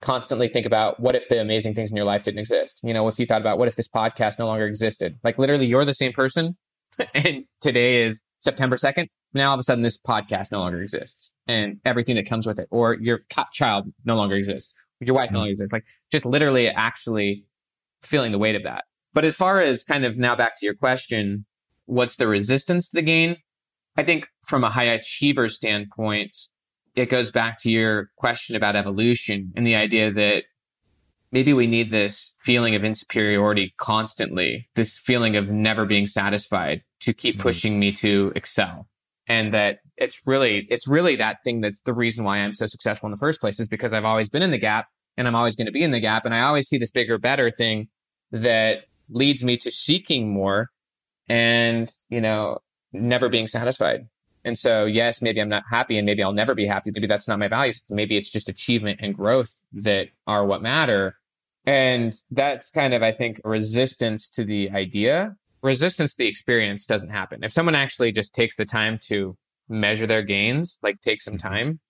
constantly 0.00 0.48
think 0.48 0.66
about 0.66 1.00
what 1.00 1.16
if 1.16 1.28
the 1.28 1.40
amazing 1.40 1.74
things 1.74 1.90
in 1.90 1.96
your 1.96 2.04
life 2.04 2.24
didn't 2.24 2.40
exist? 2.40 2.80
You 2.82 2.92
know, 2.92 3.08
if 3.08 3.18
you 3.18 3.26
thought 3.26 3.40
about 3.40 3.58
what 3.58 3.68
if 3.68 3.76
this 3.76 3.88
podcast 3.88 4.38
no 4.38 4.46
longer 4.46 4.66
existed? 4.66 5.18
Like 5.24 5.38
literally 5.38 5.66
you're 5.66 5.84
the 5.84 5.94
same 5.94 6.12
person 6.12 6.56
and 7.14 7.44
today 7.60 8.04
is 8.04 8.22
September 8.38 8.76
2nd. 8.76 9.08
Now 9.32 9.48
all 9.48 9.54
of 9.54 9.60
a 9.60 9.62
sudden 9.62 9.82
this 9.82 9.98
podcast 9.98 10.52
no 10.52 10.60
longer 10.60 10.80
exists 10.80 11.32
and 11.46 11.80
everything 11.84 12.16
that 12.16 12.28
comes 12.28 12.46
with 12.46 12.58
it, 12.58 12.68
or 12.70 12.94
your 13.00 13.20
child 13.52 13.86
no 14.04 14.14
longer 14.14 14.36
exists, 14.36 14.74
your 15.00 15.14
wife 15.14 15.30
no 15.30 15.38
longer 15.38 15.48
mm-hmm. 15.48 15.52
exists. 15.54 15.72
Like 15.72 15.84
just 16.12 16.26
literally 16.26 16.68
actually 16.68 17.44
feeling 18.02 18.32
the 18.32 18.38
weight 18.38 18.54
of 18.54 18.62
that. 18.62 18.84
But 19.14 19.24
as 19.24 19.36
far 19.36 19.60
as 19.60 19.84
kind 19.84 20.04
of 20.04 20.18
now 20.18 20.36
back 20.36 20.58
to 20.58 20.66
your 20.66 20.74
question, 20.74 21.46
what's 21.86 22.16
the 22.16 22.26
resistance 22.26 22.88
to 22.90 22.96
the 22.96 23.02
gain? 23.02 23.36
I 23.96 24.02
think 24.02 24.28
from 24.46 24.64
a 24.64 24.70
high 24.70 24.84
achiever 24.84 25.48
standpoint, 25.48 26.36
it 26.94 27.10
goes 27.10 27.30
back 27.30 27.58
to 27.60 27.70
your 27.70 28.10
question 28.16 28.56
about 28.56 28.76
evolution 28.76 29.52
and 29.56 29.66
the 29.66 29.76
idea 29.76 30.12
that 30.12 30.44
maybe 31.32 31.52
we 31.52 31.66
need 31.66 31.90
this 31.90 32.36
feeling 32.44 32.74
of 32.74 32.82
insuperiority 32.82 33.72
constantly, 33.78 34.68
this 34.74 34.98
feeling 34.98 35.36
of 35.36 35.50
never 35.50 35.84
being 35.84 36.06
satisfied 36.06 36.82
to 37.00 37.12
keep 37.12 37.34
mm-hmm. 37.34 37.42
pushing 37.42 37.80
me 37.80 37.92
to 37.92 38.32
excel. 38.36 38.88
And 39.26 39.52
that 39.52 39.78
it's 39.96 40.20
really, 40.26 40.66
it's 40.70 40.86
really 40.86 41.16
that 41.16 41.38
thing 41.44 41.60
that's 41.60 41.80
the 41.80 41.94
reason 41.94 42.24
why 42.24 42.38
I'm 42.38 42.54
so 42.54 42.66
successful 42.66 43.06
in 43.06 43.10
the 43.10 43.18
first 43.18 43.40
place 43.40 43.58
is 43.58 43.68
because 43.68 43.92
I've 43.92 44.04
always 44.04 44.28
been 44.28 44.42
in 44.42 44.50
the 44.50 44.58
gap 44.58 44.86
and 45.16 45.26
I'm 45.26 45.34
always 45.34 45.56
going 45.56 45.66
to 45.66 45.72
be 45.72 45.82
in 45.82 45.92
the 45.92 46.00
gap. 46.00 46.24
And 46.24 46.34
I 46.34 46.42
always 46.42 46.68
see 46.68 46.78
this 46.78 46.90
bigger, 46.90 47.18
better 47.18 47.50
thing 47.50 47.88
that 48.30 48.84
leads 49.08 49.42
me 49.42 49.56
to 49.58 49.70
seeking 49.70 50.32
more 50.32 50.68
and, 51.28 51.92
you 52.08 52.20
know, 52.20 52.58
never 52.92 53.28
being 53.28 53.46
satisfied. 53.46 54.08
And 54.44 54.58
so, 54.58 54.84
yes, 54.84 55.22
maybe 55.22 55.40
I'm 55.40 55.48
not 55.48 55.64
happy 55.70 55.96
and 55.96 56.04
maybe 56.04 56.22
I'll 56.22 56.32
never 56.32 56.54
be 56.54 56.66
happy. 56.66 56.90
Maybe 56.92 57.06
that's 57.06 57.26
not 57.26 57.38
my 57.38 57.48
values. 57.48 57.84
Maybe 57.88 58.16
it's 58.16 58.30
just 58.30 58.48
achievement 58.48 59.00
and 59.02 59.14
growth 59.14 59.58
that 59.72 60.08
are 60.26 60.44
what 60.44 60.62
matter. 60.62 61.16
And 61.66 62.14
that's 62.30 62.70
kind 62.70 62.92
of, 62.92 63.02
I 63.02 63.12
think, 63.12 63.40
resistance 63.42 64.28
to 64.30 64.44
the 64.44 64.70
idea. 64.70 65.34
Resistance 65.62 66.12
to 66.12 66.18
the 66.18 66.28
experience 66.28 66.84
doesn't 66.84 67.08
happen. 67.08 67.42
If 67.42 67.52
someone 67.52 67.74
actually 67.74 68.12
just 68.12 68.34
takes 68.34 68.56
the 68.56 68.66
time 68.66 68.98
to 69.04 69.34
measure 69.70 70.06
their 70.06 70.22
gains, 70.22 70.78
like 70.82 71.00
take 71.00 71.22
some 71.22 71.38
mm-hmm. 71.38 71.48
time, 71.48 71.80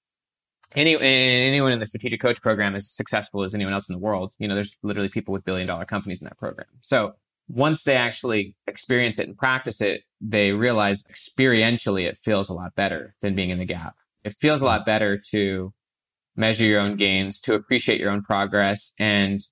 any 0.77 0.97
anyone 1.01 1.73
in 1.73 1.79
the 1.79 1.87
strategic 1.87 2.21
coach 2.21 2.41
program 2.41 2.75
is 2.75 2.91
successful 2.91 3.43
as 3.43 3.55
anyone 3.55 3.75
else 3.75 3.89
in 3.89 3.95
the 3.95 3.99
world. 3.99 4.33
You 4.39 4.49
know, 4.49 4.55
there's 4.55 4.79
literally 4.83 5.09
people 5.09 5.33
with 5.33 5.45
billion 5.45 5.67
dollar 5.67 5.85
companies 5.85 6.21
in 6.21 6.25
that 6.27 6.39
program. 6.39 6.69
So 6.81 7.15
once 7.49 7.83
they 7.83 7.95
actually 7.95 8.55
experience 8.67 9.19
it 9.19 9.29
and 9.29 9.37
practice 9.37 9.81
it, 9.81 10.03
they 10.21 10.53
realize 10.53 11.03
experientially 11.05 12.07
it 12.09 12.19
feels 12.19 12.49
a 12.49 12.55
lot 12.55 12.75
better 12.75 13.15
than 13.21 13.35
being 13.35 13.51
in 13.51 13.59
the 13.59 13.65
gap. 13.65 13.95
It 14.25 14.35
feels 14.41 14.63
a 14.63 14.65
lot 14.65 14.87
better 14.87 15.21
to 15.31 15.73
measure 16.37 16.65
your 16.65 16.81
own 16.81 16.97
gains, 16.97 17.41
to 17.43 17.55
appreciate 17.55 18.01
your 18.01 18.11
own 18.11 18.23
progress. 18.23 18.93
And 18.99 19.43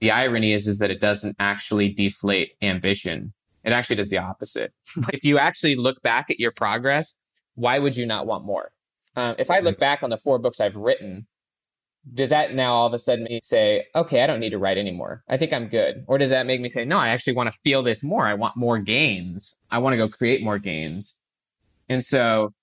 the 0.00 0.10
irony 0.10 0.52
is, 0.52 0.66
is 0.66 0.78
that 0.78 0.90
it 0.90 1.00
doesn't 1.00 1.36
actually 1.38 1.90
deflate 1.90 2.52
ambition. 2.62 3.32
It 3.64 3.72
actually 3.72 3.96
does 3.96 4.08
the 4.08 4.18
opposite. 4.18 4.72
if 5.12 5.22
you 5.22 5.38
actually 5.38 5.76
look 5.76 6.00
back 6.02 6.30
at 6.30 6.40
your 6.40 6.52
progress, 6.52 7.14
why 7.54 7.78
would 7.78 7.96
you 7.96 8.06
not 8.06 8.26
want 8.26 8.44
more? 8.44 8.72
Uh, 9.14 9.34
if 9.38 9.50
I 9.50 9.60
look 9.60 9.78
back 9.78 10.02
on 10.02 10.10
the 10.10 10.16
four 10.16 10.38
books 10.38 10.60
I've 10.60 10.76
written, 10.76 11.26
does 12.14 12.30
that 12.30 12.54
now 12.54 12.72
all 12.72 12.86
of 12.86 12.94
a 12.94 12.98
sudden 12.98 13.24
make 13.24 13.32
me 13.32 13.40
say, 13.42 13.84
okay, 13.94 14.22
I 14.22 14.26
don't 14.26 14.40
need 14.40 14.50
to 14.50 14.58
write 14.58 14.78
anymore. 14.78 15.22
I 15.28 15.36
think 15.36 15.52
I'm 15.52 15.68
good. 15.68 16.04
Or 16.06 16.18
does 16.18 16.30
that 16.30 16.46
make 16.46 16.60
me 16.60 16.68
say, 16.68 16.84
no, 16.84 16.98
I 16.98 17.08
actually 17.08 17.34
want 17.34 17.52
to 17.52 17.58
feel 17.62 17.82
this 17.82 18.02
more. 18.02 18.26
I 18.26 18.34
want 18.34 18.56
more 18.56 18.78
gains. 18.78 19.58
I 19.70 19.78
want 19.78 19.92
to 19.92 19.98
go 19.98 20.08
create 20.08 20.42
more 20.42 20.58
gains. 20.58 21.14
And 21.88 22.02
so 22.04 22.54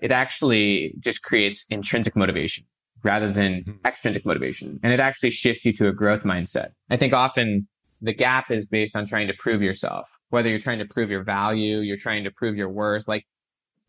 it 0.00 0.12
actually 0.12 0.94
just 1.00 1.22
creates 1.22 1.64
intrinsic 1.70 2.14
motivation 2.14 2.64
rather 3.02 3.32
than 3.32 3.62
mm-hmm. 3.62 3.86
extrinsic 3.86 4.26
motivation. 4.26 4.80
And 4.82 4.92
it 4.92 5.00
actually 5.00 5.30
shifts 5.30 5.64
you 5.64 5.72
to 5.74 5.88
a 5.88 5.92
growth 5.92 6.24
mindset. 6.24 6.68
I 6.90 6.96
think 6.96 7.12
often 7.12 7.66
the 8.02 8.12
gap 8.12 8.50
is 8.50 8.66
based 8.66 8.96
on 8.96 9.06
trying 9.06 9.28
to 9.28 9.34
prove 9.38 9.62
yourself, 9.62 10.10
whether 10.28 10.48
you're 10.48 10.58
trying 10.58 10.80
to 10.80 10.84
prove 10.84 11.10
your 11.10 11.22
value, 11.22 11.78
you're 11.78 11.96
trying 11.96 12.24
to 12.24 12.30
prove 12.30 12.56
your 12.56 12.68
worth. 12.68 13.08
Like 13.08 13.24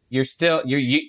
you're 0.10 0.24
still, 0.24 0.62
you're, 0.66 0.80
you, 0.80 1.02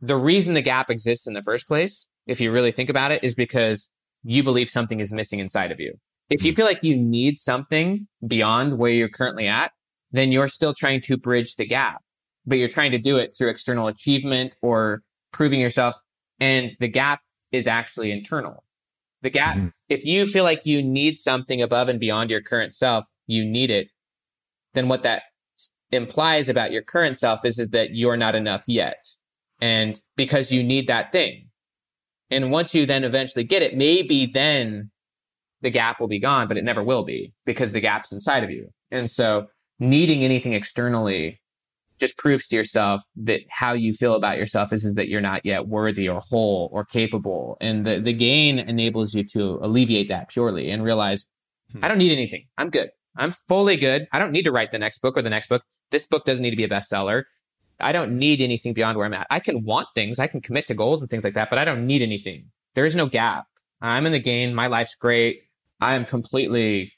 the 0.00 0.16
reason 0.16 0.54
the 0.54 0.62
gap 0.62 0.90
exists 0.90 1.26
in 1.26 1.34
the 1.34 1.42
first 1.42 1.68
place, 1.68 2.08
if 2.30 2.40
you 2.40 2.52
really 2.52 2.72
think 2.72 2.88
about 2.88 3.10
it, 3.12 3.22
is 3.24 3.34
because 3.34 3.90
you 4.22 4.42
believe 4.42 4.70
something 4.70 5.00
is 5.00 5.12
missing 5.12 5.40
inside 5.40 5.72
of 5.72 5.80
you. 5.80 5.92
If 6.30 6.44
you 6.44 6.52
hmm. 6.52 6.56
feel 6.56 6.66
like 6.66 6.82
you 6.82 6.96
need 6.96 7.38
something 7.38 8.06
beyond 8.26 8.78
where 8.78 8.92
you're 8.92 9.08
currently 9.08 9.48
at, 9.48 9.72
then 10.12 10.32
you're 10.32 10.48
still 10.48 10.74
trying 10.74 11.00
to 11.02 11.16
bridge 11.16 11.56
the 11.56 11.66
gap, 11.66 12.02
but 12.46 12.58
you're 12.58 12.68
trying 12.68 12.92
to 12.92 12.98
do 12.98 13.16
it 13.16 13.34
through 13.36 13.48
external 13.48 13.88
achievement 13.88 14.56
or 14.62 15.02
proving 15.32 15.60
yourself. 15.60 15.94
And 16.38 16.74
the 16.80 16.88
gap 16.88 17.20
is 17.52 17.66
actually 17.66 18.12
internal. 18.12 18.64
The 19.22 19.30
gap, 19.30 19.56
mm-hmm. 19.56 19.68
if 19.88 20.04
you 20.04 20.26
feel 20.26 20.44
like 20.44 20.64
you 20.64 20.82
need 20.82 21.18
something 21.18 21.60
above 21.60 21.88
and 21.88 22.00
beyond 22.00 22.30
your 22.30 22.40
current 22.40 22.74
self, 22.74 23.04
you 23.26 23.44
need 23.44 23.70
it, 23.70 23.92
then 24.74 24.88
what 24.88 25.02
that 25.02 25.22
implies 25.92 26.48
about 26.48 26.70
your 26.70 26.82
current 26.82 27.18
self 27.18 27.44
is, 27.44 27.58
is 27.58 27.68
that 27.68 27.90
you're 27.94 28.16
not 28.16 28.34
enough 28.34 28.62
yet. 28.66 29.04
And 29.60 30.00
because 30.16 30.50
you 30.50 30.62
need 30.62 30.86
that 30.86 31.12
thing. 31.12 31.49
And 32.30 32.50
once 32.50 32.74
you 32.74 32.86
then 32.86 33.04
eventually 33.04 33.44
get 33.44 33.62
it, 33.62 33.76
maybe 33.76 34.26
then 34.26 34.90
the 35.62 35.70
gap 35.70 36.00
will 36.00 36.08
be 36.08 36.18
gone, 36.18 36.48
but 36.48 36.56
it 36.56 36.64
never 36.64 36.82
will 36.82 37.04
be 37.04 37.32
because 37.44 37.72
the 37.72 37.80
gap's 37.80 38.12
inside 38.12 38.44
of 38.44 38.50
you. 38.50 38.68
And 38.90 39.10
so 39.10 39.46
needing 39.78 40.24
anything 40.24 40.52
externally 40.52 41.40
just 41.98 42.16
proves 42.16 42.48
to 42.48 42.56
yourself 42.56 43.02
that 43.14 43.42
how 43.50 43.72
you 43.72 43.92
feel 43.92 44.14
about 44.14 44.38
yourself 44.38 44.72
is, 44.72 44.84
is 44.84 44.94
that 44.94 45.08
you're 45.08 45.20
not 45.20 45.44
yet 45.44 45.68
worthy 45.68 46.08
or 46.08 46.20
whole 46.30 46.70
or 46.72 46.84
capable. 46.84 47.58
And 47.60 47.84
the, 47.84 48.00
the 48.00 48.14
gain 48.14 48.58
enables 48.58 49.14
you 49.14 49.22
to 49.24 49.58
alleviate 49.60 50.08
that 50.08 50.28
purely 50.28 50.70
and 50.70 50.82
realize, 50.82 51.26
hmm. 51.72 51.84
I 51.84 51.88
don't 51.88 51.98
need 51.98 52.12
anything. 52.12 52.46
I'm 52.56 52.70
good. 52.70 52.90
I'm 53.16 53.32
fully 53.32 53.76
good. 53.76 54.08
I 54.12 54.18
don't 54.18 54.32
need 54.32 54.44
to 54.44 54.52
write 54.52 54.70
the 54.70 54.78
next 54.78 55.00
book 55.02 55.16
or 55.16 55.22
the 55.22 55.30
next 55.30 55.48
book. 55.48 55.62
This 55.90 56.06
book 56.06 56.24
doesn't 56.24 56.42
need 56.42 56.50
to 56.50 56.56
be 56.56 56.64
a 56.64 56.68
bestseller. 56.68 57.24
I 57.80 57.92
don't 57.92 58.18
need 58.18 58.40
anything 58.40 58.72
beyond 58.72 58.96
where 58.96 59.06
I'm 59.06 59.14
at. 59.14 59.26
I 59.30 59.40
can 59.40 59.64
want 59.64 59.88
things, 59.94 60.18
I 60.18 60.26
can 60.26 60.40
commit 60.40 60.66
to 60.68 60.74
goals 60.74 61.00
and 61.00 61.10
things 61.10 61.24
like 61.24 61.34
that, 61.34 61.50
but 61.50 61.58
I 61.58 61.64
don't 61.64 61.86
need 61.86 62.02
anything. 62.02 62.46
There 62.74 62.86
is 62.86 62.94
no 62.94 63.06
gap. 63.06 63.46
I'm 63.80 64.06
in 64.06 64.12
the 64.12 64.20
gain. 64.20 64.54
My 64.54 64.66
life's 64.66 64.94
great. 64.94 65.42
I 65.80 65.94
am 65.94 66.04
completely, 66.04 66.92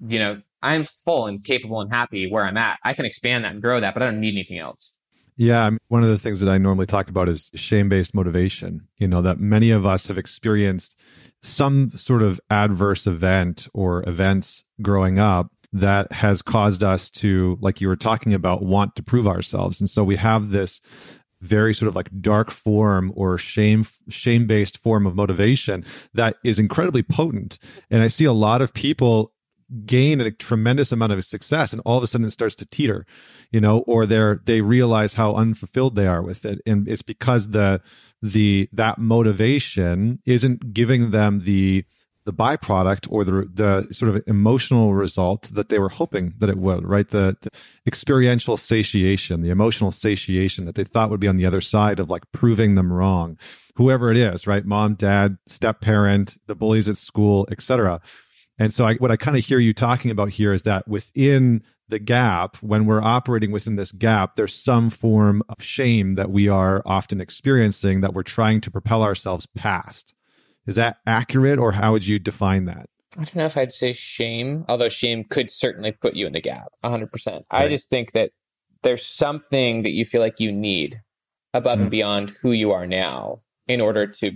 you 0.00 0.18
know, 0.18 0.40
I'm 0.62 0.84
full 0.84 1.26
and 1.26 1.44
capable 1.44 1.80
and 1.80 1.92
happy 1.92 2.30
where 2.30 2.44
I'm 2.44 2.56
at. 2.56 2.78
I 2.84 2.94
can 2.94 3.04
expand 3.04 3.44
that 3.44 3.52
and 3.52 3.60
grow 3.60 3.80
that, 3.80 3.92
but 3.92 4.02
I 4.02 4.06
don't 4.06 4.20
need 4.20 4.34
anything 4.34 4.58
else. 4.58 4.94
Yeah, 5.36 5.68
one 5.88 6.02
of 6.02 6.08
the 6.08 6.18
things 6.18 6.40
that 6.40 6.50
I 6.50 6.58
normally 6.58 6.86
talk 6.86 7.08
about 7.08 7.28
is 7.28 7.50
shame-based 7.54 8.14
motivation. 8.14 8.86
You 8.96 9.08
know, 9.08 9.20
that 9.22 9.40
many 9.40 9.72
of 9.72 9.84
us 9.84 10.06
have 10.06 10.16
experienced 10.16 10.96
some 11.42 11.90
sort 11.90 12.22
of 12.22 12.40
adverse 12.50 13.06
event 13.06 13.68
or 13.74 14.08
events 14.08 14.64
growing 14.80 15.18
up 15.18 15.50
that 15.74 16.10
has 16.12 16.40
caused 16.40 16.82
us 16.82 17.10
to, 17.10 17.58
like 17.60 17.80
you 17.80 17.88
were 17.88 17.96
talking 17.96 18.32
about, 18.32 18.62
want 18.62 18.96
to 18.96 19.02
prove 19.02 19.26
ourselves. 19.26 19.80
And 19.80 19.90
so 19.90 20.04
we 20.04 20.16
have 20.16 20.50
this 20.50 20.80
very 21.40 21.74
sort 21.74 21.88
of 21.88 21.96
like 21.96 22.08
dark 22.20 22.50
form 22.50 23.12
or 23.14 23.36
shame 23.36 23.84
shame 24.08 24.46
based 24.46 24.78
form 24.78 25.06
of 25.06 25.14
motivation 25.14 25.84
that 26.14 26.36
is 26.42 26.58
incredibly 26.58 27.02
potent 27.02 27.58
and 27.90 28.02
i 28.02 28.08
see 28.08 28.24
a 28.24 28.32
lot 28.32 28.62
of 28.62 28.72
people 28.72 29.30
gain 29.84 30.20
a 30.20 30.30
tremendous 30.30 30.90
amount 30.90 31.12
of 31.12 31.22
success 31.24 31.72
and 31.72 31.82
all 31.84 31.98
of 31.98 32.02
a 32.02 32.06
sudden 32.06 32.26
it 32.26 32.30
starts 32.30 32.54
to 32.54 32.64
teeter 32.66 33.04
you 33.50 33.60
know 33.60 33.80
or 33.80 34.06
they're 34.06 34.40
they 34.46 34.62
realize 34.62 35.14
how 35.14 35.34
unfulfilled 35.34 35.96
they 35.96 36.06
are 36.06 36.22
with 36.22 36.46
it 36.46 36.60
and 36.66 36.88
it's 36.88 37.02
because 37.02 37.48
the 37.48 37.80
the 38.22 38.68
that 38.72 38.98
motivation 38.98 40.20
isn't 40.24 40.72
giving 40.72 41.10
them 41.10 41.40
the 41.44 41.84
the 42.24 42.32
byproduct 42.32 43.06
or 43.10 43.24
the 43.24 43.48
the 43.52 43.94
sort 43.94 44.14
of 44.14 44.22
emotional 44.26 44.94
result 44.94 45.42
that 45.52 45.68
they 45.68 45.78
were 45.78 45.90
hoping 45.90 46.34
that 46.38 46.48
it 46.48 46.56
would, 46.56 46.86
right? 46.86 47.08
The, 47.08 47.36
the, 47.42 47.50
experiential 47.86 48.56
satiation, 48.56 49.42
the 49.42 49.50
emotional 49.50 49.92
satiation 49.92 50.64
that 50.64 50.74
they 50.74 50.84
thought 50.84 51.10
would 51.10 51.20
be 51.20 51.28
on 51.28 51.36
the 51.36 51.46
other 51.46 51.60
side 51.60 52.00
of 52.00 52.08
like 52.08 52.22
proving 52.32 52.74
them 52.74 52.92
wrong, 52.92 53.38
whoever 53.76 54.10
it 54.10 54.16
is, 54.16 54.46
right? 54.46 54.64
Mom, 54.64 54.94
dad, 54.94 55.36
step 55.46 55.80
parent, 55.80 56.36
the 56.46 56.54
bullies 56.54 56.88
at 56.88 56.96
school, 56.96 57.46
etc. 57.50 58.00
And 58.58 58.72
so, 58.72 58.86
I, 58.86 58.94
what 58.94 59.10
I 59.10 59.16
kind 59.16 59.36
of 59.36 59.44
hear 59.44 59.58
you 59.58 59.74
talking 59.74 60.10
about 60.10 60.30
here 60.30 60.52
is 60.52 60.62
that 60.62 60.88
within 60.88 61.62
the 61.88 61.98
gap, 61.98 62.56
when 62.56 62.86
we're 62.86 63.02
operating 63.02 63.50
within 63.50 63.76
this 63.76 63.92
gap, 63.92 64.36
there's 64.36 64.54
some 64.54 64.88
form 64.88 65.42
of 65.50 65.62
shame 65.62 66.14
that 66.14 66.30
we 66.30 66.48
are 66.48 66.82
often 66.86 67.20
experiencing 67.20 68.00
that 68.00 68.14
we're 68.14 68.22
trying 68.22 68.62
to 68.62 68.70
propel 68.70 69.02
ourselves 69.02 69.46
past 69.54 70.13
is 70.66 70.76
that 70.76 70.98
accurate, 71.06 71.58
or 71.58 71.72
how 71.72 71.92
would 71.92 72.06
you 72.06 72.18
define 72.18 72.64
that? 72.66 72.88
I 73.16 73.24
don't 73.24 73.36
know 73.36 73.44
if 73.44 73.56
I'd 73.56 73.72
say 73.72 73.92
shame, 73.92 74.64
although 74.68 74.88
shame 74.88 75.24
could 75.24 75.50
certainly 75.50 75.92
put 75.92 76.14
you 76.14 76.26
in 76.26 76.32
the 76.32 76.40
gap 76.40 76.68
100%. 76.84 77.42
I 77.50 77.68
just 77.68 77.88
think 77.88 78.12
that 78.12 78.30
there's 78.82 79.06
something 79.06 79.82
that 79.82 79.90
you 79.90 80.04
feel 80.04 80.20
like 80.20 80.40
you 80.40 80.50
need 80.50 80.96
above 81.52 81.74
mm-hmm. 81.74 81.82
and 81.82 81.90
beyond 81.90 82.30
who 82.42 82.52
you 82.52 82.72
are 82.72 82.86
now 82.86 83.40
in 83.68 83.80
order 83.80 84.06
to 84.06 84.32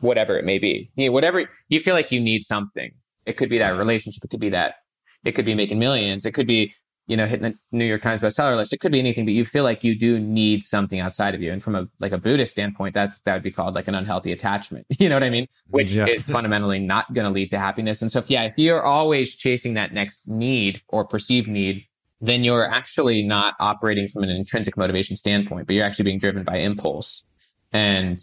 whatever 0.00 0.38
it 0.38 0.44
may 0.44 0.58
be. 0.58 0.88
You 0.94 1.06
know, 1.06 1.12
whatever 1.12 1.48
you 1.68 1.80
feel 1.80 1.94
like 1.94 2.12
you 2.12 2.20
need 2.20 2.44
something. 2.44 2.92
It 3.26 3.36
could 3.36 3.50
be 3.50 3.58
that 3.58 3.76
relationship, 3.76 4.24
it 4.24 4.30
could 4.30 4.40
be 4.40 4.50
that 4.50 4.76
it 5.24 5.32
could 5.32 5.44
be 5.44 5.54
making 5.54 5.78
millions, 5.78 6.24
it 6.24 6.32
could 6.32 6.46
be 6.46 6.72
you 7.08 7.16
know, 7.16 7.26
hitting 7.26 7.50
the 7.50 7.58
New 7.72 7.86
York 7.86 8.02
Times 8.02 8.20
bestseller 8.20 8.54
list. 8.54 8.72
It 8.74 8.80
could 8.80 8.92
be 8.92 8.98
anything, 8.98 9.24
but 9.24 9.32
you 9.32 9.44
feel 9.44 9.64
like 9.64 9.82
you 9.82 9.98
do 9.98 10.20
need 10.20 10.62
something 10.62 11.00
outside 11.00 11.34
of 11.34 11.40
you. 11.40 11.50
And 11.50 11.62
from 11.62 11.74
a 11.74 11.88
like 12.00 12.12
a 12.12 12.18
Buddhist 12.18 12.52
standpoint, 12.52 12.94
that 12.94 13.18
that 13.24 13.32
would 13.32 13.42
be 13.42 13.50
called 13.50 13.74
like 13.74 13.88
an 13.88 13.94
unhealthy 13.94 14.30
attachment. 14.30 14.86
You 14.98 15.08
know 15.08 15.14
what 15.16 15.22
I 15.22 15.30
mean? 15.30 15.46
Which 15.70 15.92
yeah. 15.92 16.06
is 16.06 16.26
fundamentally 16.26 16.80
not 16.80 17.14
going 17.14 17.24
to 17.24 17.30
lead 17.30 17.50
to 17.50 17.58
happiness. 17.58 18.02
And 18.02 18.12
so, 18.12 18.18
if, 18.18 18.28
yeah, 18.28 18.42
if 18.42 18.54
you're 18.56 18.82
always 18.82 19.34
chasing 19.34 19.74
that 19.74 19.94
next 19.94 20.28
need 20.28 20.82
or 20.88 21.04
perceived 21.04 21.48
need, 21.48 21.84
then 22.20 22.44
you're 22.44 22.68
actually 22.68 23.22
not 23.22 23.54
operating 23.60 24.08
from 24.08 24.24
an 24.24 24.30
intrinsic 24.30 24.76
motivation 24.76 25.16
standpoint, 25.16 25.66
but 25.66 25.76
you're 25.76 25.84
actually 25.84 26.04
being 26.04 26.18
driven 26.18 26.42
by 26.42 26.58
impulse. 26.58 27.24
And 27.72 28.20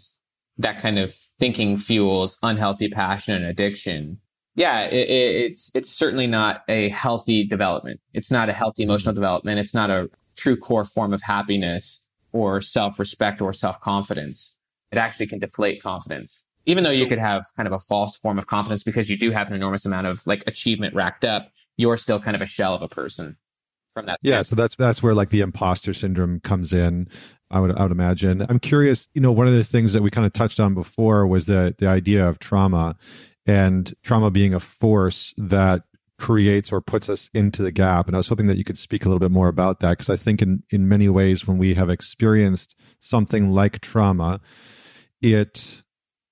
that 0.58 0.78
kind 0.78 0.98
of 0.98 1.14
thinking 1.38 1.76
fuels 1.76 2.38
unhealthy 2.42 2.88
passion 2.88 3.34
and 3.34 3.46
addiction 3.46 4.18
yeah, 4.56 4.86
it, 4.86 5.08
it's 5.08 5.70
it's 5.74 5.90
certainly 5.90 6.26
not 6.26 6.62
a 6.68 6.88
healthy 6.88 7.46
development. 7.46 8.00
It's 8.14 8.30
not 8.30 8.48
a 8.48 8.52
healthy 8.52 8.82
emotional 8.82 9.14
development. 9.14 9.60
It's 9.60 9.74
not 9.74 9.90
a 9.90 10.10
true 10.34 10.56
core 10.56 10.84
form 10.84 11.12
of 11.12 11.22
happiness 11.22 12.06
or 12.32 12.60
self-respect 12.60 13.40
or 13.40 13.52
self-confidence. 13.52 14.56
It 14.92 14.98
actually 14.98 15.26
can 15.28 15.38
deflate 15.38 15.82
confidence. 15.82 16.42
Even 16.64 16.84
though 16.84 16.90
you 16.90 17.06
could 17.06 17.18
have 17.18 17.44
kind 17.56 17.66
of 17.66 17.72
a 17.72 17.78
false 17.78 18.16
form 18.16 18.38
of 18.38 18.48
confidence 18.48 18.82
because 18.82 19.08
you 19.08 19.16
do 19.16 19.30
have 19.30 19.48
an 19.48 19.54
enormous 19.54 19.86
amount 19.86 20.06
of 20.06 20.26
like 20.26 20.42
achievement 20.46 20.94
racked 20.94 21.24
up, 21.24 21.52
you're 21.76 21.96
still 21.96 22.18
kind 22.18 22.34
of 22.34 22.42
a 22.42 22.46
shell 22.46 22.74
of 22.74 22.82
a 22.82 22.88
person 22.88 23.36
from 23.94 24.06
that. 24.06 24.18
Yeah, 24.22 24.42
so 24.42 24.56
that's 24.56 24.74
that's 24.74 25.02
where 25.02 25.14
like 25.14 25.30
the 25.30 25.42
imposter 25.42 25.92
syndrome 25.92 26.40
comes 26.40 26.72
in. 26.72 27.08
I 27.50 27.60
would 27.60 27.76
I 27.76 27.82
would 27.82 27.92
imagine. 27.92 28.44
I'm 28.48 28.58
curious. 28.58 29.08
You 29.14 29.20
know, 29.20 29.32
one 29.32 29.46
of 29.46 29.52
the 29.52 29.64
things 29.64 29.92
that 29.92 30.02
we 30.02 30.10
kind 30.10 30.26
of 30.26 30.32
touched 30.32 30.60
on 30.60 30.74
before 30.74 31.26
was 31.26 31.44
the 31.46 31.74
the 31.78 31.86
idea 31.86 32.26
of 32.26 32.38
trauma, 32.38 32.96
and 33.46 33.94
trauma 34.02 34.30
being 34.30 34.54
a 34.54 34.60
force 34.60 35.34
that 35.36 35.82
creates 36.18 36.72
or 36.72 36.80
puts 36.80 37.08
us 37.08 37.28
into 37.34 37.62
the 37.62 37.72
gap. 37.72 38.06
And 38.06 38.16
I 38.16 38.18
was 38.18 38.28
hoping 38.28 38.46
that 38.46 38.56
you 38.56 38.64
could 38.64 38.78
speak 38.78 39.04
a 39.04 39.08
little 39.08 39.20
bit 39.20 39.30
more 39.30 39.48
about 39.48 39.80
that 39.80 39.90
because 39.90 40.10
I 40.10 40.16
think 40.16 40.42
in 40.42 40.62
in 40.70 40.88
many 40.88 41.08
ways 41.08 41.46
when 41.46 41.58
we 41.58 41.74
have 41.74 41.90
experienced 41.90 42.74
something 43.00 43.50
like 43.50 43.80
trauma, 43.80 44.40
it 45.20 45.82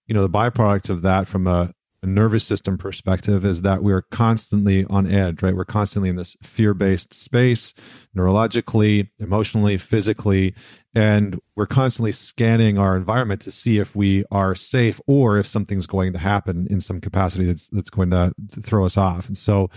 you 0.06 0.14
know 0.14 0.22
the 0.22 0.30
byproduct 0.30 0.90
of 0.90 1.02
that 1.02 1.28
from 1.28 1.46
a 1.46 1.50
a 1.50 1.74
nervous 2.06 2.44
system 2.44 2.78
perspective 2.78 3.44
is 3.44 3.62
that 3.62 3.82
we're 3.82 4.02
constantly 4.02 4.84
on 4.86 5.10
edge, 5.10 5.42
right? 5.42 5.54
We're 5.54 5.64
constantly 5.64 6.08
in 6.08 6.16
this 6.16 6.36
fear 6.42 6.74
based 6.74 7.14
space, 7.14 7.74
neurologically, 8.16 9.08
emotionally, 9.20 9.76
physically, 9.76 10.54
and 10.94 11.40
we're 11.56 11.66
constantly 11.66 12.12
scanning 12.12 12.78
our 12.78 12.96
environment 12.96 13.40
to 13.42 13.52
see 13.52 13.78
if 13.78 13.96
we 13.96 14.24
are 14.30 14.54
safe 14.54 15.00
or 15.06 15.38
if 15.38 15.46
something's 15.46 15.86
going 15.86 16.12
to 16.12 16.18
happen 16.18 16.66
in 16.70 16.80
some 16.80 17.00
capacity 17.00 17.44
that's 17.44 17.68
that's 17.68 17.90
going 17.90 18.10
to, 18.10 18.32
throw 18.60 18.84
us 18.84 18.96
off. 18.96 19.26
And 19.26 19.36
so, 19.36 19.68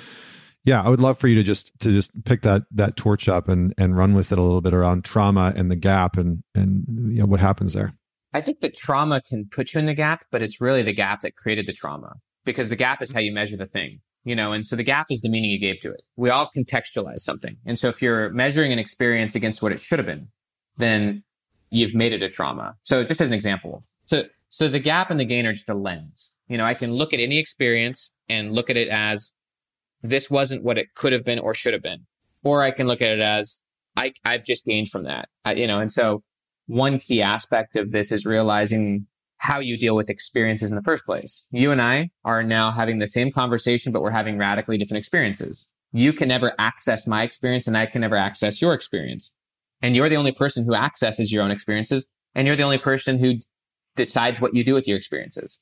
yeah, 0.64 0.82
I 0.82 0.90
would 0.90 1.02
love 1.02 1.18
for 1.18 1.28
you 1.28 1.36
to 1.36 1.44
just 1.44 1.72
to 1.80 1.92
just 1.92 2.12
pick 2.26 2.42
that 2.44 2.64
that 2.72 2.96
torch 2.96 3.28
up 3.28 3.48
and 3.48 3.74
and 3.78 3.98
run 3.98 4.14
with 4.14 4.32
it 4.32 4.38
a 4.38 4.42
little 4.42 4.62
bit 4.62 4.74
around 4.74 5.04
trauma 5.04 5.54
and 5.56 5.72
the 5.72 5.76
gap 5.76 6.18
and 6.18 6.44
and 6.56 6.86
you 7.14 7.20
know 7.20 7.26
what 7.26 7.40
happens 7.40 7.74
there. 7.74 7.94
I 8.38 8.42
think 8.42 8.60
the 8.60 8.70
trauma 8.70 9.20
can 9.20 9.46
put 9.50 9.74
you 9.74 9.80
in 9.80 9.88
the 9.88 9.96
gap, 9.96 10.26
but 10.30 10.44
it's 10.44 10.62
really 10.62 10.84
the 10.84 10.94
gap 10.94 11.22
that 11.22 11.36
created 11.36 11.66
the 11.66 11.74
trauma 11.74 12.14
because 12.46 12.70
the 12.70 12.76
gap 12.76 13.02
is 13.02 13.12
how 13.12 13.20
you 13.20 13.32
measure 13.32 13.58
the 13.58 13.66
thing, 13.66 14.00
you 14.26 14.36
know, 14.36 14.52
and 14.52 14.64
so 14.64 14.76
the 14.76 14.84
gap 14.84 15.08
is 15.10 15.22
the 15.22 15.30
meaning 15.30 15.50
you 15.50 15.58
gave 15.58 15.80
to 15.80 15.92
it. 15.92 16.04
We 16.18 16.30
all 16.30 16.52
contextualize 16.56 17.22
something. 17.22 17.58
And 17.66 17.80
so 17.80 17.88
if 17.88 18.00
you're 18.00 18.30
measuring 18.30 18.72
an 18.72 18.78
experience 18.78 19.34
against 19.34 19.64
what 19.64 19.72
it 19.72 19.80
should 19.80 19.98
have 19.98 20.06
been, 20.06 20.28
then 20.78 21.24
you've 21.72 21.96
made 21.96 22.14
it 22.14 22.22
a 22.22 22.30
trauma. 22.30 22.76
So 22.84 23.04
just 23.04 23.22
as 23.22 23.28
an 23.28 23.34
example, 23.34 23.84
so, 24.06 24.26
so 24.52 24.68
the 24.68 24.78
gap 24.78 25.10
and 25.10 25.20
the 25.20 25.26
gain 25.26 25.48
are 25.48 25.54
just 25.54 25.68
a 25.68 25.74
lens. 25.74 26.32
You 26.48 26.60
know, 26.60 26.64
I 26.64 26.76
can 26.76 26.94
look 26.94 27.16
at 27.16 27.20
any 27.20 27.40
experience 27.40 28.12
and 28.30 28.54
look 28.54 28.70
at 28.70 28.78
it 28.78 28.88
as 28.90 29.34
this 30.04 30.30
wasn't 30.30 30.64
what 30.64 30.78
it 30.78 30.94
could 30.94 31.12
have 31.12 31.26
been 31.26 31.40
or 31.40 31.56
should 31.56 31.74
have 31.74 31.82
been. 31.82 32.06
Or 32.44 32.62
I 32.62 32.70
can 32.70 32.86
look 32.86 33.02
at 33.02 33.10
it 33.10 33.20
as 33.20 33.62
I, 33.96 34.14
I've 34.24 34.46
just 34.46 34.64
gained 34.64 34.90
from 34.90 35.06
that, 35.06 35.28
I, 35.44 35.54
you 35.54 35.66
know, 35.66 35.80
and 35.80 35.92
so 35.92 36.22
one 36.68 37.00
key 37.00 37.22
aspect 37.22 37.76
of 37.76 37.92
this 37.92 38.12
is 38.12 38.26
realizing 38.26 39.08
how 39.38 39.60
you 39.60 39.78
deal 39.78 39.96
with 39.96 40.10
experiences 40.10 40.72
in 40.72 40.76
the 40.76 40.84
first 40.84 41.06
place. 41.06 41.46
You 41.52 41.72
and 41.72 41.82
I 41.82 42.10
are 42.26 42.44
now 42.44 42.72
having 42.72 43.00
the 43.00 43.08
same 43.08 43.32
conversation, 43.32 43.92
but 43.92 44.02
we're 44.02 44.12
having 44.12 44.38
radically 44.38 44.78
different 44.78 45.00
experiences. 45.00 45.72
You 45.94 46.12
can 46.12 46.28
never 46.28 46.54
access 46.60 47.08
my 47.08 47.24
experience 47.24 47.68
and 47.68 47.78
I 47.78 47.86
can 47.86 48.02
never 48.02 48.16
access 48.16 48.62
your 48.62 48.74
experience. 48.74 49.34
And 49.82 49.96
you're 49.96 50.10
the 50.10 50.18
only 50.18 50.32
person 50.32 50.66
who 50.66 50.76
accesses 50.76 51.32
your 51.32 51.44
own 51.44 51.52
experiences. 51.52 52.08
And 52.36 52.48
you're 52.48 52.56
the 52.56 52.64
only 52.64 52.78
person 52.78 53.18
who 53.18 53.36
decides 53.96 54.42
what 54.42 54.54
you 54.54 54.64
do 54.64 54.74
with 54.74 54.88
your 54.88 54.98
experiences. 54.98 55.60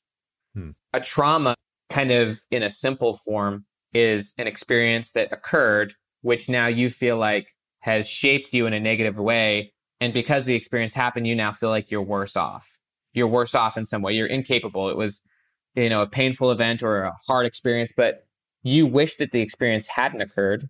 Hmm. 0.54 0.72
A 0.94 1.00
trauma 1.00 1.56
kind 1.90 2.12
of 2.12 2.40
in 2.50 2.64
a 2.64 2.70
simple 2.70 3.14
form 3.14 3.66
is 3.94 4.34
an 4.38 4.48
experience 4.48 5.12
that 5.12 5.32
occurred, 5.32 5.94
which 6.22 6.50
now 6.50 6.68
you 6.68 6.90
feel 6.90 7.18
like 7.18 7.48
has 7.80 8.10
shaped 8.10 8.54
you 8.54 8.66
in 8.66 8.74
a 8.74 8.80
negative 8.80 9.18
way 9.18 9.72
and 10.02 10.14
because 10.14 10.46
the 10.46 10.56
experience 10.56 10.94
happened, 10.94 11.28
you 11.28 11.36
now 11.36 11.52
feel 11.52 11.70
like 11.70 11.90
you're 11.90 12.02
worse 12.02 12.36
off. 12.36 12.80
You're 13.14 13.28
worse 13.28 13.56
off 13.56 13.78
in 13.78 13.86
some 13.86 14.02
way. 14.02 14.14
You're 14.14 14.28
incapable. 14.28 14.90
It 14.90 14.98
was, 14.98 15.22
you 15.76 15.90
know, 15.90 16.02
a 16.02 16.08
painful 16.08 16.52
event 16.52 16.84
or 16.84 17.04
a 17.04 17.14
hard 17.28 17.46
experience, 17.46 17.94
but 17.96 18.26
you 18.64 18.86
wish 18.86 19.16
that 19.18 19.32
the 19.32 19.42
experience 19.42 19.88
hadn't 19.88 20.22
occurred. 20.22 20.70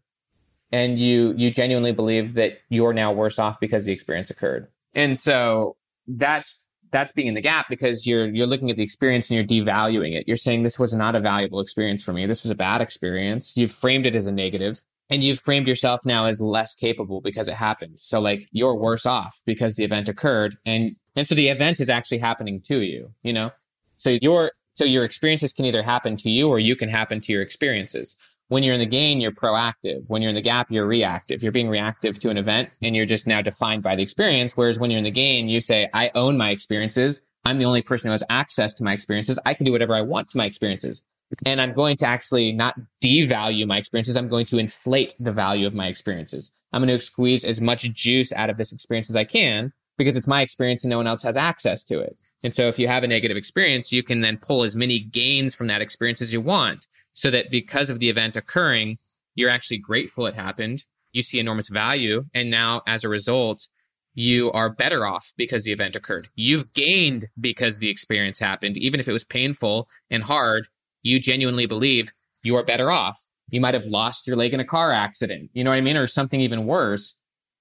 And 0.72 1.00
you, 1.00 1.34
you 1.38 1.52
genuinely 1.52 1.92
believe 1.92 2.34
that 2.34 2.60
you're 2.70 2.94
now 2.94 3.12
worse 3.12 3.40
off 3.40 3.60
because 3.60 3.86
the 3.86 3.94
experience 3.94 4.30
occurred. 4.30 4.68
And 4.94 5.18
so 5.18 5.78
that's, 6.08 6.60
that's 6.92 7.12
being 7.12 7.28
in 7.28 7.34
the 7.34 7.42
gap 7.42 7.68
because 7.70 8.06
you're, 8.06 8.28
you're 8.28 8.48
looking 8.48 8.70
at 8.70 8.78
the 8.78 8.84
experience 8.84 9.30
and 9.30 9.38
you're 9.38 9.66
devaluing 9.66 10.16
it. 10.16 10.28
You're 10.28 10.38
saying 10.38 10.64
this 10.64 10.80
was 10.80 10.96
not 10.96 11.16
a 11.16 11.20
valuable 11.20 11.60
experience 11.60 12.04
for 12.04 12.14
me. 12.14 12.26
This 12.26 12.44
was 12.44 12.52
a 12.52 12.56
bad 12.56 12.82
experience. 12.82 13.56
You've 13.56 13.72
framed 13.72 14.06
it 14.06 14.16
as 14.16 14.28
a 14.28 14.32
negative 14.32 14.82
and 15.10 15.24
you've 15.24 15.40
framed 15.40 15.68
yourself 15.68 16.02
now 16.06 16.26
as 16.26 16.42
less 16.42 16.74
capable 16.74 17.22
because 17.22 17.48
it 17.48 17.54
happened. 17.54 18.00
So 18.00 18.20
like 18.20 18.48
you're 18.52 18.76
worse 18.76 19.06
off 19.06 19.42
because 19.46 19.76
the 19.76 19.84
event 19.84 20.10
occurred 20.10 20.58
and 20.66 20.96
and 21.16 21.28
so 21.28 21.36
the 21.36 21.50
event 21.50 21.80
is 21.80 21.90
actually 21.90 22.18
happening 22.18 22.62
to 22.62 22.82
you, 22.82 23.12
you 23.24 23.32
know? 23.32 23.52
So 23.98 24.18
your 24.22 24.52
so 24.76 24.84
your 24.84 25.06
experiences 25.06 25.54
can 25.54 25.66
either 25.66 25.84
happen 25.84 26.18
to 26.18 26.30
you 26.30 26.50
or 26.50 26.60
you 26.60 26.76
can 26.76 26.90
happen 26.90 27.22
to 27.22 27.32
your 27.32 27.42
experiences. 27.42 28.16
When 28.50 28.62
you're 28.62 28.74
in 28.74 28.80
the 28.80 28.86
gain, 28.86 29.22
you're 29.22 29.32
proactive. 29.32 30.10
When 30.10 30.22
you're 30.22 30.30
in 30.30 30.36
the 30.36 30.42
gap, 30.42 30.68
you're 30.70 30.86
reactive. 30.86 31.42
You're 31.42 31.52
being 31.52 31.70
reactive 31.70 32.20
to 32.20 32.30
an 32.30 32.38
event 32.38 32.70
and 32.84 32.96
you're 32.96 33.06
just 33.06 33.26
now 33.26 33.42
defined 33.42 33.82
by 33.84 33.96
the 33.96 34.04
experience. 34.04 34.58
Whereas 34.58 34.78
when 34.78 34.92
you're 34.92 35.00
in 35.00 35.06
the 35.06 35.12
gain, 35.12 35.48
you 35.48 35.62
say, 35.62 35.90
I 35.94 36.12
own 36.14 36.38
my 36.38 36.52
experiences. 36.52 37.22
I'm 37.46 37.58
the 37.58 37.66
only 37.66 37.82
person 37.82 38.08
who 38.08 38.12
has 38.12 38.24
access 38.30 38.74
to 38.76 38.84
my 38.84 38.94
experiences. 38.94 39.40
I 39.46 39.54
can 39.54 39.66
do 39.66 39.72
whatever 39.72 39.96
I 39.96 40.02
want 40.02 40.30
to 40.32 40.38
my 40.38 40.46
experiences 40.46 41.04
and 41.46 41.62
I'm 41.62 41.74
going 41.74 41.98
to 41.98 42.06
actually 42.06 42.52
not 42.52 42.76
devalue 43.04 43.68
my 43.68 43.78
experiences. 43.78 44.16
I'm 44.16 44.30
going 44.30 44.46
to 44.48 44.58
inflate 44.58 45.16
the 45.20 45.32
value 45.32 45.68
of 45.68 45.74
my 45.74 45.88
experiences. 45.88 46.52
I'm 46.72 46.86
going 46.86 46.98
to 46.98 47.04
squeeze 47.04 47.44
as 47.44 47.62
much 47.62 47.84
juice 47.94 48.32
out 48.34 48.50
of 48.50 48.58
this 48.58 48.72
experience 48.72 49.10
as 49.10 49.16
I 49.16 49.24
can 49.24 49.74
because 49.98 50.18
it's 50.18 50.28
my 50.28 50.42
experience 50.42 50.84
and 50.84 50.92
no 50.92 50.98
one 50.98 51.08
else 51.08 51.24
has 51.24 51.38
access 51.38 51.84
to 51.86 52.00
it. 52.00 52.18
And 52.44 52.54
so 52.54 52.68
if 52.68 52.78
you 52.78 52.88
have 52.88 53.04
a 53.04 53.08
negative 53.08 53.38
experience, 53.38 53.92
you 53.92 54.04
can 54.04 54.22
then 54.22 54.38
pull 54.38 54.64
as 54.64 54.76
many 54.76 55.00
gains 55.00 55.56
from 55.56 55.68
that 55.68 55.82
experience 55.82 56.22
as 56.22 56.34
you 56.34 56.42
want 56.42 56.86
so 57.14 57.32
that 57.32 57.50
because 57.50 57.90
of 57.90 58.00
the 58.00 58.10
event 58.10 58.36
occurring, 58.36 58.98
you're 59.36 59.50
actually 59.50 59.78
grateful 59.78 60.28
it 60.28 60.36
happened. 60.36 60.84
You 61.12 61.24
see 61.24 61.40
enormous 61.40 61.70
value. 61.70 62.26
And 62.34 62.52
now 62.52 62.82
as 62.88 63.04
a 63.04 63.10
result, 63.10 63.68
you 64.14 64.52
are 64.52 64.70
better 64.70 65.06
off 65.06 65.34
because 65.38 65.64
the 65.64 65.72
event 65.72 65.96
occurred. 65.96 66.28
You've 66.36 66.72
gained 66.74 67.26
because 67.40 67.78
the 67.78 67.90
experience 67.90 68.40
happened, 68.40 68.78
even 68.78 69.00
if 69.00 69.08
it 69.08 69.14
was 69.14 69.24
painful 69.24 69.90
and 70.10 70.24
hard 70.24 70.68
you 71.06 71.20
genuinely 71.20 71.66
believe 71.66 72.10
you 72.44 72.56
are 72.58 72.64
better 72.64 72.92
off. 72.92 73.20
You 73.52 73.62
might 73.62 73.74
have 73.76 73.86
lost 73.86 74.28
your 74.28 74.36
leg 74.36 74.54
in 74.54 74.60
a 74.60 74.66
car 74.66 74.92
accident, 74.92 75.52
you 75.54 75.64
know 75.64 75.70
what 75.70 75.78
I 75.78 75.82
mean? 75.82 75.98
Or 75.98 76.08
something 76.08 76.42
even 76.42 76.66
worse. 76.66 77.16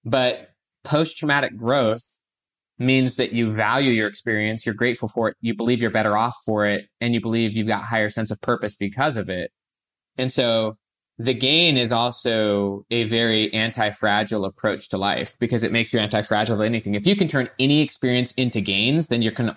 But 0.04 0.50
post 0.82 1.16
traumatic 1.18 1.56
growth 1.56 2.02
means 2.78 3.16
that 3.16 3.32
you 3.32 3.52
value 3.52 3.92
your 3.92 4.08
experience, 4.08 4.66
you're 4.66 4.74
grateful 4.74 5.08
for 5.08 5.28
it, 5.28 5.36
you 5.40 5.54
believe 5.54 5.80
you're 5.80 5.90
better 5.90 6.16
off 6.16 6.36
for 6.44 6.66
it, 6.66 6.86
and 7.00 7.14
you 7.14 7.20
believe 7.20 7.52
you've 7.52 7.68
got 7.68 7.84
higher 7.84 8.08
sense 8.08 8.30
of 8.30 8.40
purpose 8.40 8.74
because 8.74 9.16
of 9.16 9.28
it. 9.28 9.52
And 10.18 10.32
so 10.32 10.76
the 11.18 11.34
gain 11.34 11.76
is 11.76 11.92
also 11.92 12.84
a 12.90 13.04
very 13.04 13.52
anti-fragile 13.54 14.44
approach 14.44 14.88
to 14.88 14.98
life 14.98 15.36
because 15.38 15.62
it 15.62 15.70
makes 15.70 15.92
you 15.92 16.00
anti-fragile 16.00 16.56
to 16.56 16.64
anything. 16.64 16.94
If 16.96 17.06
you 17.06 17.14
can 17.14 17.28
turn 17.28 17.48
any 17.60 17.80
experience 17.82 18.32
into 18.32 18.60
gains, 18.60 19.06
then 19.06 19.22
you 19.22 19.30
can 19.30 19.54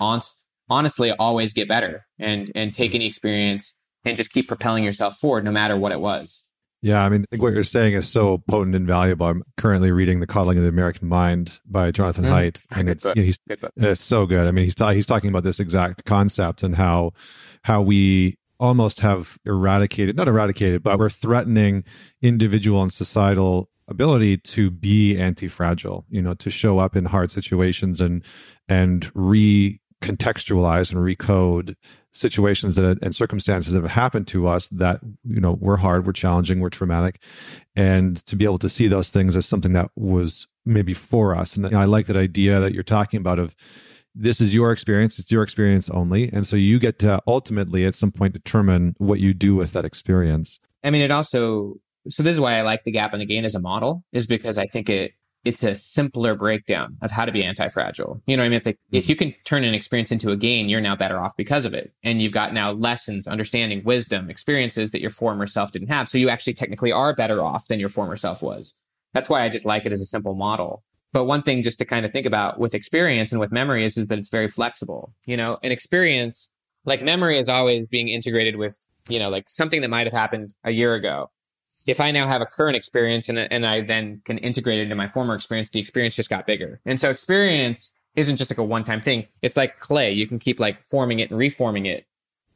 honestly 0.70 1.12
always 1.14 1.54
get 1.54 1.68
better 1.68 2.06
and 2.20 2.52
and 2.54 2.74
take 2.74 2.94
any 2.94 3.08
experience 3.08 3.74
and 4.06 4.18
just 4.18 4.32
keep 4.32 4.48
propelling 4.48 4.84
yourself 4.84 5.18
forward 5.18 5.43
no 5.43 5.52
matter 5.52 5.78
what 5.78 5.91
it 5.91 6.00
was. 6.00 6.48
Yeah, 6.82 7.02
I 7.02 7.10
mean, 7.10 7.24
I 7.24 7.26
think 7.32 7.43
what 7.43 7.54
you're 7.54 7.64
saying 7.64 7.93
is 7.93 8.08
so 8.08 8.38
potent 8.48 8.76
and 8.76 8.86
valuable. 8.86 9.26
I'm 9.26 9.43
currently 9.58 9.91
reading 9.91 10.20
The 10.20 10.28
Coddling 10.28 10.58
of 10.58 10.64
the 10.64 10.70
American 10.70 11.08
Mind 11.08 11.60
by 11.66 11.89
Jonathan 11.91 12.26
mm. 12.26 12.30
Haidt, 12.30 12.62
and 12.78 12.88
it's 12.88 13.04
you 13.04 13.14
know, 13.16 13.24
he's 13.24 13.39
it's 13.76 14.04
so 14.04 14.26
good. 14.26 14.48
I 14.48 14.52
mean, 14.52 14.64
he's 14.64 14.76
ta- 14.76 14.91
he's 14.91 15.08
talking 15.08 15.30
about 15.30 15.43
this 15.43 15.60
exact 15.60 16.06
concept 16.06 16.62
and 16.62 16.76
how 16.76 17.14
how 17.64 17.82
we 17.82 18.38
almost 18.60 19.00
have 19.00 19.38
eradicated, 19.45 20.16
not 20.16 20.28
eradicated, 20.28 20.84
but 20.84 21.00
we're 21.00 21.10
threatening 21.10 21.84
individual 22.22 22.82
and 22.82 22.93
societal 22.93 23.70
ability 23.88 24.38
to 24.38 24.70
be 24.70 25.18
anti-fragile, 25.18 26.06
you 26.10 26.22
know, 26.22 26.34
to 26.36 26.50
show 26.50 26.78
up 26.80 26.95
in 26.95 27.06
hard 27.06 27.32
situations 27.32 28.02
and 28.02 28.24
and 28.70 29.10
re 29.16 29.80
contextualize 30.02 30.91
and 30.91 31.02
recode 31.02 31.76
situations 32.18 32.76
that 32.76 32.99
and 33.01 33.15
circumstances 33.15 33.74
that 33.74 33.82
have 33.82 33.91
happened 33.91 34.28
to 34.28 34.47
us 34.47 34.68
that 34.70 34.99
you 35.24 35.39
know 35.39 35.53
were 35.59 35.78
hard 35.78 36.05
were 36.05 36.13
challenging 36.13 36.59
were 36.59 36.70
traumatic. 36.70 37.22
And 37.76 38.18
to 38.26 38.36
be 38.36 38.45
able 38.45 38.59
to 38.59 38.70
see 38.70 38.88
those 38.88 39.09
things 39.09 39.36
as 39.36 39.45
something 39.45 39.74
that 39.74 39.91
was 39.95 40.47
maybe 40.65 40.93
for 40.93 41.36
us. 41.36 41.55
And 41.55 41.76
i 41.76 41.86
like 41.86 42.07
that 42.07 42.18
idea 42.18 42.59
that 42.59 42.74
you're 42.74 42.84
talking 42.84 43.20
about 43.20 43.39
of 43.39 43.55
this 44.15 44.41
is 44.41 44.53
your 44.53 44.72
experience 44.72 45.20
it's 45.20 45.32
your 45.32 45.43
experience 45.43 45.89
only. 45.89 46.30
And 46.34 46.45
so 46.45 46.55
you 46.55 46.80
get 46.80 46.99
to 46.99 47.22
ultimately 47.28 47.86
at 47.86 47.95
some 47.95 48.11
point 48.11 48.34
determine 48.34 48.95
what 48.97 49.20
you 49.20 49.34
do 49.34 49.55
with 49.55 49.74
that 49.74 49.86
experience. 49.86 50.59
I 50.84 50.89
mean 50.89 51.01
it 51.01 51.11
also 51.11 51.76
so 52.09 52.24
this 52.24 52.36
is 52.36 52.39
why 52.39 52.57
i 52.57 52.61
like 52.61 52.84
the 52.84 52.91
gap 52.91 53.13
and 53.13 53.22
the 53.22 53.26
gain 53.26 53.45
as 53.45 53.55
a 53.55 53.59
model 53.59 54.03
is 54.13 54.26
because 54.26 54.57
i 54.57 54.65
think 54.65 54.89
it 54.89 55.11
it's 55.48 55.64
a 55.64 55.76
simpler 55.76 56.36
breakdown 56.36 56.98
of 57.02 57.10
how 57.10 57.24
to 57.24 57.32
be 57.32 57.43
anti-fragile. 57.43 58.22
You 58.28 58.36
know 58.36 58.43
what 58.43 58.48
I 58.48 58.50
mean? 58.50 58.58
It's 58.58 58.66
like 58.66 58.76
mm-hmm. 58.76 58.98
if 58.98 59.10
you 59.10 59.16
can 59.16 59.34
turn 59.45 59.64
an 59.64 59.74
experience 59.74 60.12
into 60.12 60.32
a 60.32 60.38
gain, 60.38 60.68
you're 60.68 60.82
now 60.82 60.95
better 60.95 61.20
off 61.20 61.36
because 61.38 61.64
of 61.64 61.74
it. 61.74 61.93
And 62.04 62.22
you've 62.22 62.34
got 62.34 62.54
now 62.54 62.72
lessons, 62.72 63.28
understanding, 63.28 63.82
wisdom, 63.86 64.30
experiences 64.30 64.91
that 64.91 65.02
your 65.02 65.10
former 65.10 65.48
self 65.48 65.72
didn't 65.72 65.88
have. 65.88 66.10
So 66.10 66.18
you 66.18 66.30
actually 66.30 66.54
technically 66.54 66.91
are 66.91 67.16
better 67.16 67.41
off 67.41 67.68
than 67.68 67.80
your 67.80 67.89
former 67.89 68.18
self 68.18 68.41
was. 68.41 68.74
That's 69.14 69.30
why 69.30 69.43
I 69.43 69.50
just 69.50 69.66
like 69.66 69.86
it 69.86 69.91
as 69.91 70.02
a 70.02 70.06
simple 70.06 70.36
model. 70.36 70.84
But 71.14 71.26
one 71.26 71.41
thing 71.41 71.64
just 71.64 71.80
to 71.80 71.86
kind 71.86 72.06
of 72.06 72.12
think 72.12 72.26
about 72.26 72.60
with 72.60 72.76
experience 72.76 73.32
and 73.32 73.39
with 73.39 73.52
memory 73.52 73.86
is, 73.86 73.98
is 73.98 74.08
that 74.08 74.20
it's 74.20 74.30
very 74.30 74.50
flexible. 74.50 75.14
You 75.26 75.38
know, 75.38 75.58
an 75.64 75.72
experience 75.72 76.52
like 76.86 77.02
memory 77.02 77.38
is 77.38 77.50
always 77.50 77.88
being 77.88 78.10
integrated 78.10 78.58
with, 78.58 78.78
you 79.08 79.18
know, 79.18 79.30
like 79.30 79.50
something 79.50 79.82
that 79.82 79.89
might 79.89 80.06
have 80.06 80.14
happened 80.14 80.56
a 80.66 80.72
year 80.72 80.93
ago 80.95 81.30
if 81.88 82.02
I 82.02 82.12
now 82.12 82.28
have 82.28 82.42
a 82.42 82.46
current 82.46 82.76
experience 82.76 83.30
and, 83.30 83.40
and 83.40 83.66
I 83.66 83.82
then 83.82 84.22
can 84.26 84.38
integrate 84.40 84.80
it 84.80 84.84
into 84.84 84.96
my 84.96 85.08
former 85.08 85.34
experience, 85.34 85.70
the 85.70 85.80
experience 85.80 86.16
just 86.16 86.30
got 86.30 86.46
bigger. 86.46 86.82
And 86.86 87.00
so 87.00 87.10
experience 87.10 87.94
isn't 88.16 88.36
just 88.36 88.52
like 88.52 88.58
a 88.58 88.64
one 88.64 88.84
time 88.84 89.02
thing. 89.02 89.26
It's 89.42 89.56
like 89.56 89.80
clay. 89.80 90.12
You 90.12 90.28
can 90.28 90.38
keep 90.38 90.60
like 90.60 90.82
forming 90.84 91.20
it 91.20 91.32
and 91.32 91.40
reforming 91.40 91.86
it, 91.86 92.06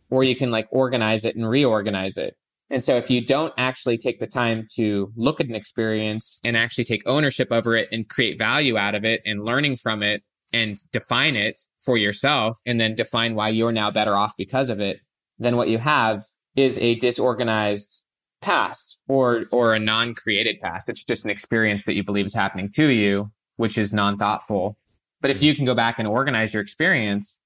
or 0.10 0.24
you 0.24 0.36
can 0.36 0.52
like 0.52 0.68
organize 0.72 1.24
it 1.24 1.36
and 1.36 1.50
reorganize 1.50 2.18
it. 2.18 2.36
And 2.70 2.84
so 2.84 2.96
if 2.96 3.10
you 3.10 3.26
don't 3.26 3.54
actually 3.58 3.98
take 3.98 4.20
the 4.20 4.28
time 4.28 4.68
to 4.76 5.12
look 5.16 5.42
at 5.42 5.48
an 5.48 5.56
experience 5.56 6.40
and 6.44 6.56
actually 6.56 6.86
take 6.86 7.02
ownership 7.06 7.50
over 7.52 7.76
it 7.76 7.90
and 7.92 8.08
create 8.08 8.38
value 8.38 8.78
out 8.78 8.96
of 8.96 9.04
it 9.04 9.22
and 9.26 9.44
learning 9.44 9.76
from 9.76 10.04
it 10.04 10.24
and 10.54 10.78
define 10.92 11.36
it 11.36 11.62
for 11.80 11.98
yourself 11.98 12.60
and 12.66 12.80
then 12.80 12.96
define 12.96 13.36
why 13.36 13.50
you're 13.50 13.74
now 13.74 13.92
better 13.92 14.16
off 14.16 14.36
because 14.38 14.70
of 14.70 14.80
it, 14.80 15.02
then 15.38 15.58
what 15.58 15.68
you 15.68 15.80
have 15.80 16.22
is 16.56 16.78
a 16.80 16.96
disorganized 16.96 18.04
past 18.42 19.00
or 19.08 19.44
or 19.52 19.74
a 19.74 19.80
non-created 19.80 20.60
past. 20.60 20.89
It's 20.89 21.04
just 21.04 21.26
an 21.26 21.32
experience 21.32 21.84
that 21.86 21.94
you 21.94 22.04
believe 22.04 22.26
is 22.26 22.34
happening 22.34 22.72
to 22.74 22.88
you, 22.88 23.32
which 23.58 23.78
is 23.78 23.94
non-thoughtful. 23.94 24.78
But 25.22 25.32
if 25.32 25.44
you 25.44 25.56
can 25.56 25.66
go 25.66 25.76
back 25.76 26.00
and 26.00 26.08
organize 26.08 26.54
your 26.54 26.64
experience, 26.64 27.38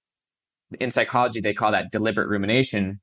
in 0.80 0.91
psychology 0.91 1.41
they 1.41 1.54
call 1.54 1.72
that 1.72 1.91
deliberate 1.91 2.28
rumination. 2.28 3.00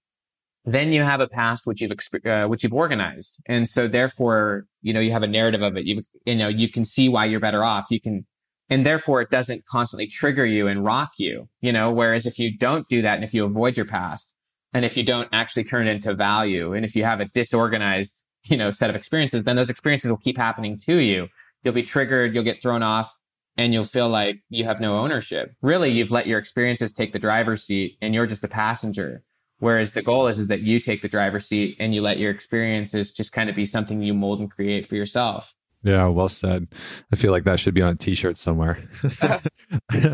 Then 0.65 0.93
you 0.93 1.03
have 1.03 1.21
a 1.21 1.27
past 1.27 1.67
which 1.67 1.81
you've 1.81 1.93
uh, 2.25 2.47
which 2.47 2.63
you've 2.63 2.73
organized, 2.73 3.43
and 3.47 3.69
so 3.69 3.89
therefore 3.89 4.67
you 4.81 4.93
know 4.93 5.01
you 5.01 5.13
have 5.13 5.25
a 5.25 5.29
narrative 5.29 5.63
of 5.63 5.77
it. 5.77 5.85
You 5.85 6.03
you 6.25 6.37
know 6.37 6.49
you 6.49 6.69
can 6.69 6.85
see 6.85 7.09
why 7.09 7.25
you're 7.25 7.41
better 7.41 7.65
off. 7.65 7.87
You 7.91 8.01
can 8.01 8.25
and 8.73 8.87
therefore 8.87 9.21
it 9.21 9.31
doesn't 9.31 9.67
constantly 9.67 10.07
trigger 10.07 10.47
you 10.47 10.67
and 10.67 10.85
rock 10.85 11.13
you 11.19 11.49
you 11.61 11.73
know 11.73 11.93
whereas 11.93 12.27
if 12.27 12.39
you 12.39 12.57
don't 12.57 12.89
do 12.89 13.03
that 13.03 13.17
and 13.17 13.25
if 13.25 13.35
you 13.35 13.45
avoid 13.45 13.77
your 13.77 13.87
past 13.87 14.35
and 14.75 14.85
if 14.85 14.97
you 14.97 15.03
don't 15.03 15.29
actually 15.33 15.65
turn 15.65 15.87
it 15.87 15.91
into 15.91 16.15
value 16.15 16.73
and 16.73 16.85
if 16.85 16.97
you 16.97 17.05
have 17.05 17.21
a 17.21 17.27
disorganized 17.27 18.23
you 18.45 18.57
know 18.57 18.71
set 18.71 18.91
of 18.91 18.97
experiences 18.97 19.45
then 19.45 19.57
those 19.57 19.71
experiences 19.71 20.11
will 20.11 20.19
keep 20.19 20.37
happening 20.37 20.79
to 20.79 20.97
you 20.97 21.29
you'll 21.63 21.75
be 21.75 21.83
triggered 21.83 22.35
you'll 22.35 22.45
get 22.45 22.61
thrown 22.61 22.83
off 22.83 23.15
and 23.57 23.73
you'll 23.73 23.85
feel 23.85 24.09
like 24.09 24.37
you 24.49 24.65
have 24.65 24.81
no 24.81 24.99
ownership 24.99 25.53
really 25.63 25.91
you've 25.91 26.11
let 26.11 26.27
your 26.27 26.39
experiences 26.39 26.93
take 26.93 27.13
the 27.13 27.19
driver's 27.19 27.63
seat 27.63 27.97
and 28.01 28.15
you're 28.15 28.27
just 28.27 28.43
the 28.43 28.49
passenger 28.49 29.23
whereas 29.59 29.93
the 29.93 30.03
goal 30.03 30.27
is 30.27 30.39
is 30.39 30.49
that 30.49 30.61
you 30.63 30.81
take 30.81 31.03
the 31.03 31.09
driver's 31.09 31.47
seat 31.47 31.77
and 31.79 31.95
you 31.95 32.03
let 32.03 32.19
your 32.19 32.31
experiences 32.31 33.13
just 33.13 33.33
kind 33.33 33.49
of 33.49 33.57
be 33.57 33.67
something 33.67 34.03
you 34.03 34.15
mold 34.15 34.41
and 34.41 34.51
create 34.51 34.87
for 34.87 34.97
yourself 34.97 35.55
yeah, 35.85 36.07
well 36.07 36.29
said. 36.29 36.69
I 37.13 37.17
feel 37.17 37.33
like 37.33 37.43
that 37.45 37.59
should 37.59 37.75
be 37.75 37.83
on 37.83 37.95
a 37.95 37.97
T-shirt 37.97 38.39
somewhere. 38.39 38.79
Maybe 39.03 40.05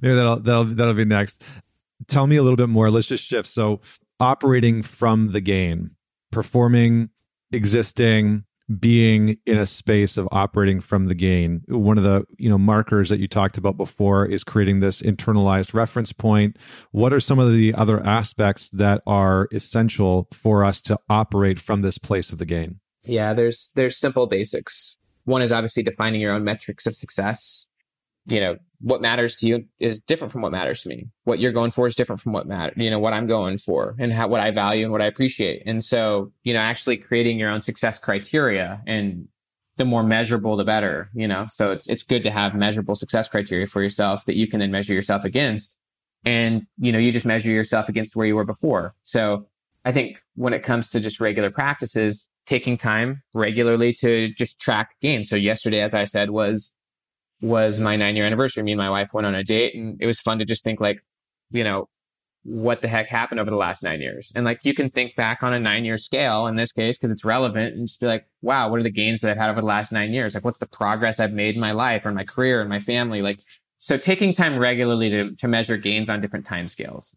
that'll 0.00 0.40
that'll 0.40 0.64
that'll 0.64 0.94
be 0.94 1.04
next. 1.04 1.44
Tell 2.08 2.26
me 2.26 2.36
a 2.36 2.42
little 2.42 2.56
bit 2.56 2.68
more. 2.68 2.90
Let's 2.90 3.08
just 3.08 3.24
shift. 3.24 3.48
So, 3.48 3.80
operating 4.20 4.82
from 4.82 5.32
the 5.32 5.40
gain, 5.40 5.90
performing, 6.30 7.10
existing, 7.52 8.44
being 8.78 9.38
in 9.46 9.58
a 9.58 9.66
space 9.66 10.16
of 10.16 10.28
operating 10.32 10.80
from 10.80 11.06
the 11.06 11.14
gain. 11.14 11.62
One 11.68 11.98
of 11.98 12.04
the 12.04 12.24
you 12.38 12.48
know 12.48 12.58
markers 12.58 13.08
that 13.08 13.20
you 13.20 13.28
talked 13.28 13.58
about 13.58 13.76
before 13.76 14.26
is 14.26 14.44
creating 14.44 14.80
this 14.80 15.02
internalized 15.02 15.74
reference 15.74 16.12
point. 16.12 16.56
What 16.92 17.12
are 17.12 17.20
some 17.20 17.38
of 17.38 17.52
the 17.52 17.74
other 17.74 18.04
aspects 18.04 18.68
that 18.70 19.02
are 19.06 19.48
essential 19.52 20.28
for 20.32 20.64
us 20.64 20.80
to 20.82 20.98
operate 21.08 21.58
from 21.58 21.82
this 21.82 21.98
place 21.98 22.32
of 22.32 22.38
the 22.38 22.46
gain? 22.46 22.80
Yeah, 23.04 23.34
there's 23.34 23.72
there's 23.74 23.98
simple 23.98 24.26
basics. 24.26 24.96
One 25.24 25.42
is 25.42 25.52
obviously 25.52 25.82
defining 25.82 26.20
your 26.20 26.32
own 26.32 26.44
metrics 26.44 26.86
of 26.86 26.96
success. 26.96 27.66
You 28.26 28.40
know, 28.40 28.56
what 28.80 29.00
matters 29.00 29.36
to 29.36 29.46
you 29.46 29.64
is 29.78 30.00
different 30.00 30.32
from 30.32 30.42
what 30.42 30.52
matters 30.52 30.82
to 30.82 30.88
me. 30.88 31.08
What 31.24 31.38
you're 31.38 31.52
going 31.52 31.70
for 31.70 31.86
is 31.86 31.94
different 31.94 32.20
from 32.20 32.32
what 32.32 32.46
matter, 32.46 32.72
you 32.76 32.90
know, 32.90 32.98
what 32.98 33.12
I'm 33.12 33.26
going 33.26 33.58
for 33.58 33.94
and 33.98 34.12
how 34.12 34.28
what 34.28 34.40
I 34.40 34.50
value 34.50 34.84
and 34.84 34.92
what 34.92 35.02
I 35.02 35.06
appreciate. 35.06 35.62
And 35.66 35.84
so, 35.84 36.32
you 36.42 36.52
know, 36.52 36.60
actually 36.60 36.96
creating 36.96 37.38
your 37.38 37.50
own 37.50 37.62
success 37.62 37.98
criteria 37.98 38.82
and 38.86 39.28
the 39.76 39.84
more 39.84 40.02
measurable 40.02 40.56
the 40.56 40.64
better, 40.64 41.10
you 41.14 41.26
know. 41.26 41.46
So 41.50 41.72
it's 41.72 41.86
it's 41.86 42.02
good 42.02 42.22
to 42.24 42.30
have 42.30 42.54
measurable 42.54 42.94
success 42.94 43.28
criteria 43.28 43.66
for 43.66 43.82
yourself 43.82 44.24
that 44.26 44.36
you 44.36 44.46
can 44.46 44.60
then 44.60 44.70
measure 44.70 44.92
yourself 44.92 45.24
against. 45.24 45.78
And, 46.24 46.66
you 46.78 46.92
know, 46.92 46.98
you 46.98 47.10
just 47.10 47.26
measure 47.26 47.50
yourself 47.50 47.88
against 47.88 48.14
where 48.14 48.26
you 48.26 48.36
were 48.36 48.44
before. 48.44 48.94
So 49.02 49.46
I 49.84 49.92
think 49.92 50.20
when 50.34 50.52
it 50.52 50.62
comes 50.62 50.90
to 50.90 51.00
just 51.00 51.20
regular 51.20 51.50
practices, 51.50 52.28
taking 52.46 52.76
time 52.76 53.22
regularly 53.34 53.92
to 53.94 54.32
just 54.34 54.60
track 54.60 54.90
gains. 55.00 55.28
So 55.28 55.36
yesterday, 55.36 55.80
as 55.80 55.94
I 55.94 56.04
said, 56.04 56.30
was 56.30 56.72
was 57.42 57.80
my 57.80 57.96
nine 57.96 58.16
year 58.16 58.24
anniversary. 58.24 58.62
Me 58.62 58.72
and 58.72 58.78
my 58.78 58.88
wife 58.88 59.12
went 59.12 59.26
on 59.26 59.34
a 59.34 59.44
date, 59.44 59.74
and 59.74 60.00
it 60.00 60.06
was 60.06 60.20
fun 60.20 60.38
to 60.38 60.44
just 60.44 60.64
think 60.64 60.80
like, 60.80 61.04
you 61.50 61.64
know, 61.64 61.88
what 62.44 62.80
the 62.80 62.88
heck 62.88 63.08
happened 63.08 63.40
over 63.40 63.50
the 63.50 63.56
last 63.56 63.82
nine 63.82 64.00
years? 64.00 64.32
And 64.34 64.44
like 64.44 64.64
you 64.64 64.74
can 64.74 64.90
think 64.90 65.14
back 65.16 65.42
on 65.42 65.52
a 65.52 65.60
nine 65.60 65.84
year 65.84 65.96
scale 65.96 66.46
in 66.46 66.56
this 66.56 66.72
case 66.72 66.96
because 66.96 67.10
it's 67.10 67.24
relevant, 67.24 67.74
and 67.74 67.86
just 67.86 68.00
be 68.00 68.06
like, 68.06 68.26
wow, 68.40 68.70
what 68.70 68.80
are 68.80 68.84
the 68.84 68.90
gains 68.90 69.20
that 69.20 69.30
I've 69.30 69.36
had 69.36 69.50
over 69.50 69.60
the 69.60 69.66
last 69.66 69.92
nine 69.92 70.12
years? 70.12 70.34
Like, 70.34 70.44
what's 70.44 70.58
the 70.58 70.68
progress 70.68 71.20
I've 71.20 71.32
made 71.32 71.56
in 71.56 71.60
my 71.60 71.72
life 71.72 72.06
or 72.06 72.12
my 72.12 72.24
career 72.24 72.60
and 72.60 72.70
my 72.70 72.80
family? 72.80 73.22
Like, 73.22 73.40
so 73.78 73.98
taking 73.98 74.32
time 74.32 74.58
regularly 74.58 75.10
to 75.10 75.34
to 75.36 75.48
measure 75.48 75.76
gains 75.76 76.08
on 76.08 76.20
different 76.20 76.46
time 76.46 76.68
scales. 76.68 77.16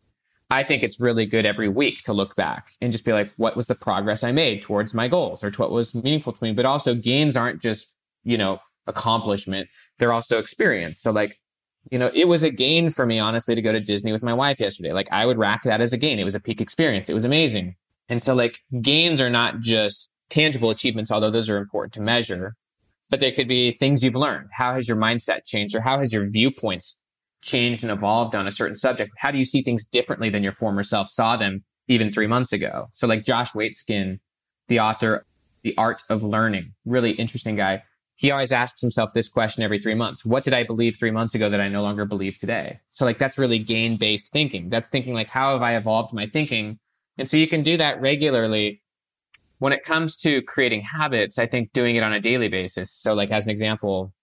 I 0.51 0.63
think 0.63 0.83
it's 0.83 0.99
really 0.99 1.25
good 1.25 1.45
every 1.45 1.69
week 1.69 2.03
to 2.03 2.13
look 2.13 2.35
back 2.35 2.69
and 2.79 2.91
just 2.91 3.03
be 3.03 3.13
like, 3.13 3.33
what 3.37 3.55
was 3.55 3.65
the 3.67 3.75
progress 3.75 4.23
I 4.23 4.31
made 4.31 4.61
towards 4.61 4.93
my 4.93 5.07
goals 5.07 5.43
or 5.43 5.49
to 5.49 5.61
what 5.61 5.71
was 5.71 5.95
meaningful 5.95 6.33
to 6.33 6.43
me? 6.43 6.53
But 6.53 6.65
also 6.65 6.93
gains 6.93 7.35
aren't 7.35 7.61
just, 7.61 7.87
you 8.23 8.37
know, 8.37 8.59
accomplishment. 8.87 9.67
They're 9.99 10.13
also 10.13 10.39
experience. 10.39 11.01
So 11.01 11.11
like, 11.11 11.39
you 11.91 11.99
know, 11.99 12.09
it 12.13 12.27
was 12.27 12.43
a 12.43 12.49
gain 12.49 12.89
for 12.89 13.05
me, 13.05 13.19
honestly, 13.19 13.55
to 13.55 13.61
go 13.61 13.71
to 13.71 13.79
Disney 13.79 14.11
with 14.11 14.23
my 14.23 14.33
wife 14.33 14.59
yesterday. 14.59 14.91
Like 14.91 15.11
I 15.11 15.25
would 15.25 15.37
rack 15.37 15.63
that 15.63 15.81
as 15.81 15.93
a 15.93 15.97
gain. 15.97 16.19
It 16.19 16.23
was 16.23 16.35
a 16.35 16.39
peak 16.39 16.61
experience. 16.61 17.09
It 17.09 17.13
was 17.13 17.25
amazing. 17.25 17.75
And 18.09 18.21
so 18.21 18.33
like 18.33 18.59
gains 18.81 19.21
are 19.21 19.29
not 19.29 19.59
just 19.59 20.09
tangible 20.29 20.69
achievements, 20.69 21.11
although 21.11 21.31
those 21.31 21.49
are 21.49 21.57
important 21.57 21.93
to 21.93 22.01
measure, 22.01 22.55
but 23.09 23.19
they 23.19 23.31
could 23.31 23.47
be 23.47 23.71
things 23.71 24.03
you've 24.03 24.15
learned. 24.15 24.49
How 24.51 24.73
has 24.73 24.87
your 24.87 24.97
mindset 24.97 25.45
changed 25.45 25.75
or 25.75 25.81
how 25.81 25.99
has 25.99 26.13
your 26.13 26.27
viewpoints 26.29 26.97
changed 27.41 27.83
and 27.83 27.91
evolved 27.91 28.35
on 28.35 28.47
a 28.47 28.51
certain 28.51 28.75
subject? 28.75 29.11
How 29.17 29.31
do 29.31 29.37
you 29.37 29.45
see 29.45 29.61
things 29.61 29.85
differently 29.85 30.29
than 30.29 30.43
your 30.43 30.51
former 30.51 30.83
self 30.83 31.09
saw 31.09 31.37
them 31.37 31.63
even 31.87 32.11
three 32.11 32.27
months 32.27 32.51
ago? 32.51 32.87
So, 32.91 33.07
like 33.07 33.23
Josh 33.23 33.51
Waitzkin, 33.51 34.19
the 34.67 34.79
author, 34.79 35.25
The 35.63 35.77
Art 35.77 36.01
of 36.09 36.23
Learning, 36.23 36.73
really 36.85 37.11
interesting 37.11 37.55
guy. 37.55 37.83
He 38.17 38.31
always 38.31 38.53
asks 38.53 38.81
himself 38.81 39.13
this 39.13 39.27
question 39.27 39.61
every 39.61 39.79
three 39.79 39.93
months. 39.93 40.25
What 40.25 40.45
did 40.45 40.53
I 40.53 40.63
believe 40.63 40.95
three 40.95 41.11
months 41.11 41.35
ago 41.35 41.49
that 41.49 41.59
I 41.59 41.67
no 41.67 41.81
longer 41.81 42.05
believe 42.05 42.37
today? 42.37 42.79
So, 42.91 43.03
like, 43.03 43.19
that's 43.19 43.37
really 43.37 43.59
gain 43.59 43.97
based 43.97 44.31
thinking. 44.31 44.69
That's 44.69 44.87
thinking 44.87 45.13
like, 45.13 45.27
how 45.27 45.51
have 45.51 45.61
I 45.61 45.75
evolved 45.75 46.13
my 46.13 46.27
thinking? 46.27 46.79
And 47.17 47.29
so 47.29 47.35
you 47.37 47.47
can 47.47 47.61
do 47.61 47.75
that 47.77 47.99
regularly. 47.99 48.81
When 49.59 49.73
it 49.73 49.83
comes 49.83 50.17
to 50.17 50.41
creating 50.43 50.81
habits, 50.81 51.37
I 51.37 51.45
think 51.45 51.73
doing 51.73 51.95
it 51.95 52.03
on 52.03 52.13
a 52.13 52.19
daily 52.19 52.47
basis. 52.47 52.91
So, 52.91 53.13
like, 53.13 53.31
as 53.31 53.45
an 53.45 53.51
example, 53.51 54.13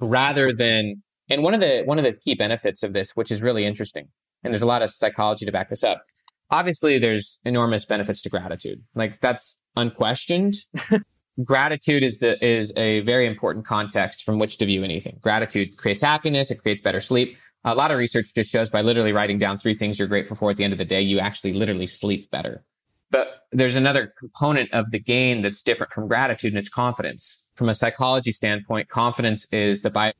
rather 0.00 0.52
than 0.52 1.02
and 1.30 1.42
one 1.42 1.54
of 1.54 1.60
the 1.60 1.82
one 1.84 1.98
of 1.98 2.04
the 2.04 2.12
key 2.12 2.34
benefits 2.34 2.82
of 2.82 2.92
this, 2.92 3.16
which 3.16 3.30
is 3.30 3.42
really 3.42 3.64
interesting, 3.64 4.08
and 4.42 4.52
there's 4.52 4.62
a 4.62 4.66
lot 4.66 4.82
of 4.82 4.90
psychology 4.90 5.46
to 5.46 5.52
back 5.52 5.70
this 5.70 5.84
up. 5.84 6.02
Obviously, 6.50 6.98
there's 6.98 7.38
enormous 7.44 7.84
benefits 7.84 8.22
to 8.22 8.28
gratitude. 8.28 8.82
Like 8.94 9.20
that's 9.20 9.58
unquestioned. 9.76 10.56
gratitude 11.42 12.02
is 12.02 12.18
the 12.18 12.42
is 12.44 12.72
a 12.76 13.00
very 13.00 13.26
important 13.26 13.64
context 13.64 14.24
from 14.24 14.38
which 14.38 14.58
to 14.58 14.66
view 14.66 14.84
anything. 14.84 15.18
Gratitude 15.20 15.76
creates 15.76 16.02
happiness, 16.02 16.50
it 16.50 16.60
creates 16.60 16.80
better 16.80 17.00
sleep. 17.00 17.36
A 17.64 17.74
lot 17.74 17.90
of 17.90 17.98
research 17.98 18.34
just 18.34 18.52
shows 18.52 18.68
by 18.68 18.82
literally 18.82 19.12
writing 19.12 19.38
down 19.38 19.58
three 19.58 19.74
things 19.74 19.98
you're 19.98 20.08
grateful 20.08 20.36
for 20.36 20.50
at 20.50 20.58
the 20.58 20.64
end 20.64 20.72
of 20.72 20.78
the 20.78 20.84
day, 20.84 21.00
you 21.00 21.18
actually 21.18 21.54
literally 21.54 21.86
sleep 21.86 22.30
better. 22.30 22.62
But 23.10 23.46
there's 23.52 23.76
another 23.76 24.12
component 24.18 24.72
of 24.72 24.90
the 24.90 24.98
gain 24.98 25.40
that's 25.40 25.62
different 25.62 25.92
from 25.92 26.08
gratitude, 26.08 26.52
and 26.52 26.58
it's 26.58 26.68
confidence. 26.68 27.42
From 27.54 27.68
a 27.68 27.74
psychology 27.74 28.32
standpoint, 28.32 28.88
confidence 28.88 29.46
is 29.52 29.82
the 29.82 29.90
bio 29.90 30.12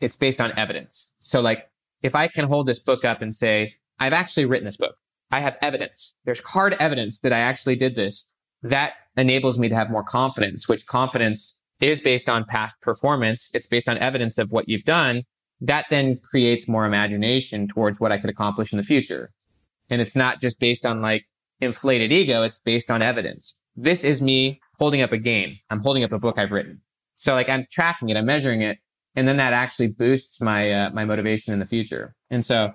it's 0.00 0.16
based 0.16 0.40
on 0.40 0.56
evidence. 0.58 1.08
So 1.18 1.40
like 1.40 1.68
if 2.02 2.14
I 2.14 2.28
can 2.28 2.46
hold 2.46 2.66
this 2.66 2.78
book 2.78 3.04
up 3.04 3.22
and 3.22 3.34
say, 3.34 3.74
I've 3.98 4.12
actually 4.12 4.46
written 4.46 4.64
this 4.64 4.76
book. 4.76 4.96
I 5.30 5.40
have 5.40 5.56
evidence. 5.62 6.14
There's 6.24 6.40
hard 6.40 6.74
evidence 6.78 7.20
that 7.20 7.32
I 7.32 7.38
actually 7.38 7.76
did 7.76 7.94
this. 7.94 8.30
That 8.62 8.94
enables 9.16 9.58
me 9.58 9.68
to 9.68 9.74
have 9.74 9.90
more 9.90 10.02
confidence, 10.02 10.68
which 10.68 10.86
confidence 10.86 11.58
is 11.80 12.00
based 12.00 12.28
on 12.28 12.44
past 12.44 12.80
performance. 12.80 13.50
It's 13.54 13.66
based 13.66 13.88
on 13.88 13.98
evidence 13.98 14.38
of 14.38 14.52
what 14.52 14.68
you've 14.68 14.84
done. 14.84 15.22
That 15.60 15.86
then 15.90 16.18
creates 16.30 16.68
more 16.68 16.86
imagination 16.86 17.68
towards 17.68 18.00
what 18.00 18.12
I 18.12 18.18
could 18.18 18.30
accomplish 18.30 18.72
in 18.72 18.76
the 18.76 18.82
future. 18.84 19.30
And 19.90 20.00
it's 20.00 20.16
not 20.16 20.40
just 20.40 20.58
based 20.58 20.86
on 20.86 21.02
like 21.02 21.24
inflated 21.60 22.12
ego. 22.12 22.42
It's 22.42 22.58
based 22.58 22.90
on 22.90 23.02
evidence. 23.02 23.58
This 23.76 24.04
is 24.04 24.22
me 24.22 24.60
holding 24.76 25.02
up 25.02 25.12
a 25.12 25.18
gain. 25.18 25.58
I'm 25.70 25.80
holding 25.80 26.04
up 26.04 26.12
a 26.12 26.18
book 26.18 26.38
I've 26.38 26.52
written. 26.52 26.80
So 27.16 27.34
like 27.34 27.48
I'm 27.48 27.66
tracking 27.70 28.08
it. 28.08 28.16
I'm 28.16 28.26
measuring 28.26 28.62
it 28.62 28.78
and 29.14 29.28
then 29.28 29.36
that 29.36 29.52
actually 29.52 29.88
boosts 29.88 30.40
my 30.40 30.70
uh, 30.70 30.90
my 30.90 31.04
motivation 31.04 31.52
in 31.52 31.60
the 31.60 31.66
future. 31.66 32.14
And 32.30 32.44
so, 32.44 32.72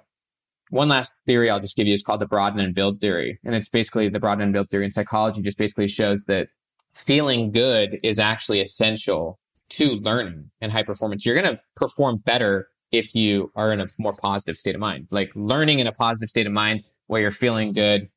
one 0.70 0.90
last 0.90 1.14
theory 1.26 1.50
I'll 1.50 1.60
just 1.60 1.76
give 1.76 1.88
you 1.88 1.94
is 1.94 2.04
called 2.04 2.22
the 2.22 2.28
broaden 2.28 2.60
and 2.60 2.76
build 2.76 3.02
theory, 3.02 3.40
and 3.44 3.56
it's 3.56 3.70
basically 3.70 4.10
the 4.10 4.20
broaden 4.20 4.44
and 4.44 4.54
build 4.54 4.70
theory 4.70 4.86
in 4.86 4.92
psychology. 4.92 5.42
Just 5.42 5.58
basically 5.58 5.88
shows 5.88 6.26
that 6.26 6.50
feeling 6.94 7.52
good 7.52 7.98
is 8.04 8.20
actually 8.20 8.62
essential 8.62 9.40
to 9.70 9.94
learning 9.96 10.50
and 10.62 10.72
high 10.72 10.84
performance. 10.84 11.26
You're 11.26 11.40
going 11.40 11.56
to 11.56 11.60
perform 11.76 12.22
better 12.26 12.70
if 12.92 13.14
you 13.14 13.52
are 13.56 13.72
in 13.72 13.82
a 13.82 13.88
more 14.00 14.16
positive 14.16 14.56
state 14.56 14.76
of 14.76 14.82
mind. 14.82 15.08
Like 15.12 15.32
learning 15.36 15.80
in 15.80 15.88
a 15.88 15.92
positive 15.92 16.30
state 16.30 16.48
of 16.48 16.54
mind 16.54 16.84
where 17.08 17.22
you're 17.22 17.32
feeling 17.32 17.74
good, 17.74 18.10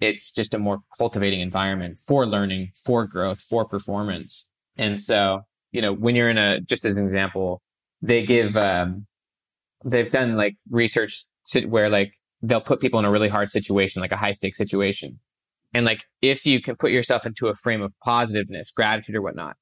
it's 0.00 0.30
just 0.30 0.54
a 0.54 0.58
more 0.58 0.80
cultivating 0.96 1.40
environment 1.40 1.98
for 1.98 2.26
learning, 2.26 2.72
for 2.84 3.06
growth, 3.06 3.40
for 3.40 3.66
performance. 3.66 4.48
And 4.76 5.00
so 5.00 5.42
you 5.76 5.82
know, 5.82 5.92
when 5.92 6.14
you're 6.14 6.30
in 6.30 6.38
a, 6.38 6.60
just 6.60 6.86
as 6.86 6.96
an 6.96 7.04
example, 7.04 7.60
they 8.00 8.24
give, 8.24 8.56
um, 8.56 9.06
they've 9.84 10.10
done 10.10 10.34
like 10.34 10.56
research 10.70 11.26
where 11.66 11.88
like 11.88 12.14
they'll 12.42 12.60
put 12.60 12.80
people 12.80 12.98
in 12.98 13.06
a 13.06 13.10
really 13.10 13.28
hard 13.28 13.50
situation, 13.50 14.00
like 14.00 14.12
a 14.12 14.16
high 14.16 14.32
stake 14.32 14.54
situation. 14.54 15.18
And 15.74 15.84
like 15.84 16.04
if 16.22 16.46
you 16.46 16.60
can 16.60 16.76
put 16.76 16.90
yourself 16.90 17.26
into 17.26 17.48
a 17.48 17.54
frame 17.54 17.82
of 17.82 17.92
positiveness, 18.00 18.70
gratitude 18.70 19.16
or 19.16 19.22
whatnot, 19.22 19.56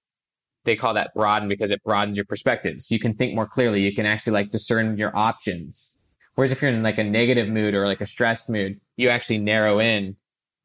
they 0.65 0.77
call 0.77 0.95
that 0.95 1.13
broaden 1.15 1.49
because 1.49 1.71
it 1.71 1.83
broadens 1.83 2.17
your 2.17 2.27
perspectives. 2.27 2.91
You 2.91 2.99
can 2.99 3.15
think 3.15 3.35
more 3.35 3.47
clearly. 3.47 3.83
You 3.83 3.95
can 3.95 4.07
actually 4.07 4.33
like 4.33 4.51
discern 4.51 4.97
your 4.97 5.17
options. 5.17 5.97
Whereas 6.35 6.53
if 6.53 6.61
you're 6.61 6.71
in 6.71 6.83
like 6.83 6.99
a 6.99 7.05
negative 7.05 7.49
mood 7.49 7.75
or 7.75 7.87
like 7.87 8.01
a 8.01 8.07
stressed 8.07 8.49
mood, 8.49 8.81
you 8.97 9.09
actually 9.09 9.39
narrow 9.39 9.79
in 9.79 10.17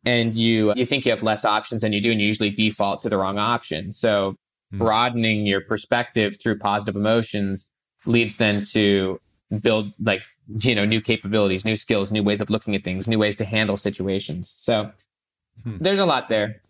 and 0.06 0.34
you 0.34 0.74
you 0.76 0.86
think 0.86 1.06
you 1.06 1.12
have 1.12 1.24
less 1.24 1.46
options 1.46 1.82
than 1.82 1.94
you 1.94 2.02
do 2.02 2.12
and 2.12 2.22
you 2.22 2.28
usually 2.28 2.50
default 2.50 3.02
to 3.02 3.10
the 3.10 3.18
wrong 3.18 3.38
option. 3.38 3.92
So 3.92 4.36
mm. 4.74 4.80
broadening 4.80 5.46
your 5.46 5.62
perspective 5.62 6.38
through 6.42 6.60
positive 6.60 6.96
emotions 6.96 7.70
leads 8.06 8.38
then 8.38 8.64
to 8.64 9.20
build 9.62 9.94
like 10.00 10.24
you 10.50 10.76
know 10.76 10.86
new 10.86 11.02
capabilities, 11.02 11.66
new 11.66 11.76
skills, 11.76 12.12
new 12.12 12.24
ways 12.24 12.42
of 12.42 12.50
looking 12.50 12.76
at 12.76 12.84
things, 12.84 13.08
new 13.08 13.20
ways 13.20 13.36
to 13.38 13.46
handle 13.46 13.78
situations. 13.78 14.54
So 14.58 14.92
hmm. 15.64 15.78
there's 15.80 16.00
a 16.00 16.06
lot 16.06 16.30
there. 16.30 16.62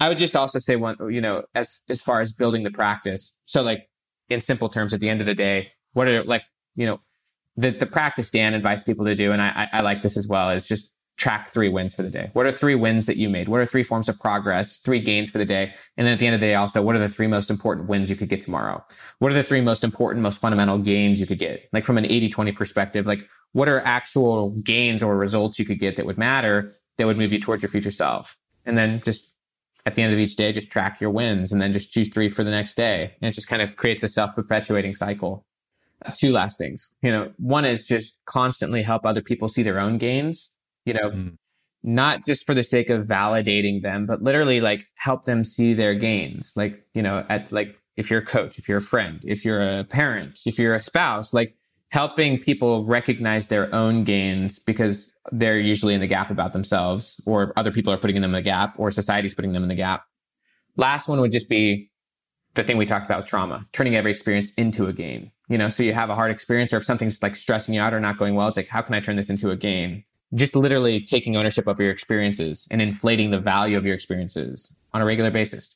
I 0.00 0.08
would 0.08 0.18
just 0.18 0.36
also 0.36 0.58
say 0.58 0.76
one, 0.76 0.96
you 1.12 1.20
know, 1.20 1.44
as 1.54 1.80
as 1.88 2.00
far 2.00 2.20
as 2.20 2.32
building 2.32 2.62
the 2.62 2.70
practice. 2.70 3.34
So 3.46 3.62
like 3.62 3.88
in 4.28 4.40
simple 4.40 4.68
terms, 4.68 4.94
at 4.94 5.00
the 5.00 5.08
end 5.08 5.20
of 5.20 5.26
the 5.26 5.34
day, 5.34 5.72
what 5.94 6.06
are 6.08 6.22
like 6.24 6.42
you 6.74 6.86
know 6.86 7.00
the 7.56 7.70
the 7.70 7.86
practice 7.86 8.30
Dan 8.30 8.54
invites 8.54 8.82
people 8.82 9.04
to 9.06 9.14
do, 9.14 9.32
and 9.32 9.40
I 9.40 9.48
I, 9.72 9.78
I 9.78 9.82
like 9.82 10.02
this 10.02 10.16
as 10.16 10.28
well, 10.28 10.50
is 10.50 10.66
just 10.66 10.90
track 11.20 11.48
three 11.48 11.68
wins 11.68 11.94
for 11.94 12.02
the 12.02 12.08
day. 12.08 12.30
What 12.32 12.46
are 12.46 12.52
three 12.52 12.74
wins 12.74 13.04
that 13.04 13.18
you 13.18 13.28
made? 13.28 13.46
What 13.46 13.60
are 13.60 13.66
three 13.66 13.82
forms 13.82 14.08
of 14.08 14.18
progress, 14.18 14.78
three 14.78 15.00
gains 15.00 15.30
for 15.30 15.36
the 15.36 15.44
day? 15.44 15.74
And 15.98 16.06
then 16.06 16.14
at 16.14 16.18
the 16.18 16.26
end 16.26 16.34
of 16.34 16.40
the 16.40 16.46
day, 16.46 16.54
also, 16.54 16.82
what 16.82 16.96
are 16.96 16.98
the 16.98 17.10
three 17.10 17.26
most 17.26 17.50
important 17.50 17.88
wins 17.88 18.08
you 18.08 18.16
could 18.16 18.30
get 18.30 18.40
tomorrow? 18.40 18.82
What 19.18 19.30
are 19.30 19.34
the 19.34 19.42
three 19.42 19.60
most 19.60 19.84
important, 19.84 20.22
most 20.22 20.40
fundamental 20.40 20.78
gains 20.78 21.20
you 21.20 21.26
could 21.26 21.38
get? 21.38 21.68
Like 21.74 21.84
from 21.84 21.98
an 21.98 22.06
80 22.06 22.30
20 22.30 22.52
perspective, 22.52 23.06
like 23.06 23.28
what 23.52 23.68
are 23.68 23.80
actual 23.80 24.50
gains 24.62 25.02
or 25.02 25.16
results 25.16 25.58
you 25.58 25.66
could 25.66 25.78
get 25.78 25.96
that 25.96 26.06
would 26.06 26.16
matter 26.16 26.72
that 26.96 27.06
would 27.06 27.18
move 27.18 27.32
you 27.34 27.40
towards 27.40 27.62
your 27.62 27.70
future 27.70 27.90
self? 27.90 28.38
And 28.64 28.78
then 28.78 29.02
just 29.04 29.28
at 29.84 29.94
the 29.94 30.02
end 30.02 30.14
of 30.14 30.18
each 30.18 30.36
day, 30.36 30.52
just 30.52 30.72
track 30.72 31.02
your 31.02 31.10
wins 31.10 31.52
and 31.52 31.60
then 31.60 31.72
just 31.72 31.92
choose 31.92 32.08
three 32.08 32.30
for 32.30 32.44
the 32.44 32.50
next 32.50 32.78
day. 32.78 33.14
And 33.20 33.28
it 33.28 33.34
just 33.34 33.48
kind 33.48 33.60
of 33.60 33.76
creates 33.76 34.02
a 34.02 34.08
self 34.08 34.34
perpetuating 34.34 34.94
cycle. 34.94 35.44
Two 36.14 36.32
last 36.32 36.56
things. 36.56 36.88
You 37.02 37.12
know, 37.12 37.30
one 37.36 37.66
is 37.66 37.86
just 37.86 38.16
constantly 38.24 38.82
help 38.82 39.04
other 39.04 39.20
people 39.20 39.50
see 39.50 39.62
their 39.62 39.78
own 39.78 39.98
gains 39.98 40.52
you 40.90 40.94
know, 40.94 41.10
mm. 41.10 41.36
not 41.84 42.26
just 42.26 42.44
for 42.44 42.54
the 42.54 42.64
sake 42.64 42.90
of 42.90 43.06
validating 43.06 43.82
them, 43.82 44.06
but 44.06 44.22
literally 44.22 44.60
like 44.60 44.88
help 44.96 45.24
them 45.24 45.44
see 45.44 45.72
their 45.72 45.94
gains. 45.94 46.52
Like, 46.56 46.84
you 46.94 47.02
know, 47.02 47.24
at 47.28 47.52
like 47.52 47.78
if 47.96 48.10
you're 48.10 48.20
a 48.20 48.26
coach, 48.26 48.58
if 48.58 48.68
you're 48.68 48.78
a 48.78 48.82
friend, 48.82 49.20
if 49.22 49.44
you're 49.44 49.62
a 49.62 49.84
parent, 49.84 50.40
if 50.46 50.58
you're 50.58 50.74
a 50.74 50.80
spouse, 50.80 51.32
like 51.32 51.54
helping 51.90 52.38
people 52.38 52.84
recognize 52.84 53.46
their 53.46 53.72
own 53.72 54.02
gains 54.02 54.58
because 54.58 55.12
they're 55.30 55.60
usually 55.60 55.94
in 55.94 56.00
the 56.00 56.08
gap 56.08 56.30
about 56.30 56.52
themselves 56.52 57.22
or 57.24 57.52
other 57.56 57.70
people 57.70 57.92
are 57.92 57.98
putting 57.98 58.16
them 58.16 58.24
in 58.24 58.32
the 58.32 58.42
gap 58.42 58.74
or 58.78 58.90
society's 58.90 59.34
putting 59.34 59.52
them 59.52 59.62
in 59.62 59.68
the 59.68 59.74
gap. 59.76 60.04
Last 60.76 61.08
one 61.08 61.20
would 61.20 61.32
just 61.32 61.48
be 61.48 61.90
the 62.54 62.64
thing 62.64 62.76
we 62.78 62.86
talked 62.86 63.06
about 63.06 63.20
with 63.20 63.26
trauma, 63.28 63.64
turning 63.72 63.94
every 63.94 64.10
experience 64.10 64.52
into 64.54 64.86
a 64.86 64.92
gain. 64.92 65.30
You 65.48 65.58
know, 65.58 65.68
so 65.68 65.82
you 65.82 65.92
have 65.92 66.10
a 66.10 66.14
hard 66.14 66.30
experience 66.30 66.72
or 66.72 66.78
if 66.78 66.84
something's 66.84 67.22
like 67.22 67.36
stressing 67.36 67.74
you 67.74 67.80
out 67.80 67.94
or 67.94 68.00
not 68.00 68.18
going 68.18 68.34
well, 68.34 68.48
it's 68.48 68.56
like, 68.56 68.68
how 68.68 68.82
can 68.82 68.94
I 68.94 69.00
turn 69.00 69.16
this 69.16 69.30
into 69.30 69.50
a 69.50 69.56
gain? 69.56 70.04
Just 70.34 70.54
literally 70.54 71.00
taking 71.00 71.36
ownership 71.36 71.66
of 71.66 71.80
your 71.80 71.90
experiences 71.90 72.68
and 72.70 72.80
inflating 72.80 73.30
the 73.30 73.40
value 73.40 73.76
of 73.76 73.84
your 73.84 73.94
experiences 73.94 74.74
on 74.92 75.02
a 75.02 75.04
regular 75.04 75.30
basis. 75.30 75.74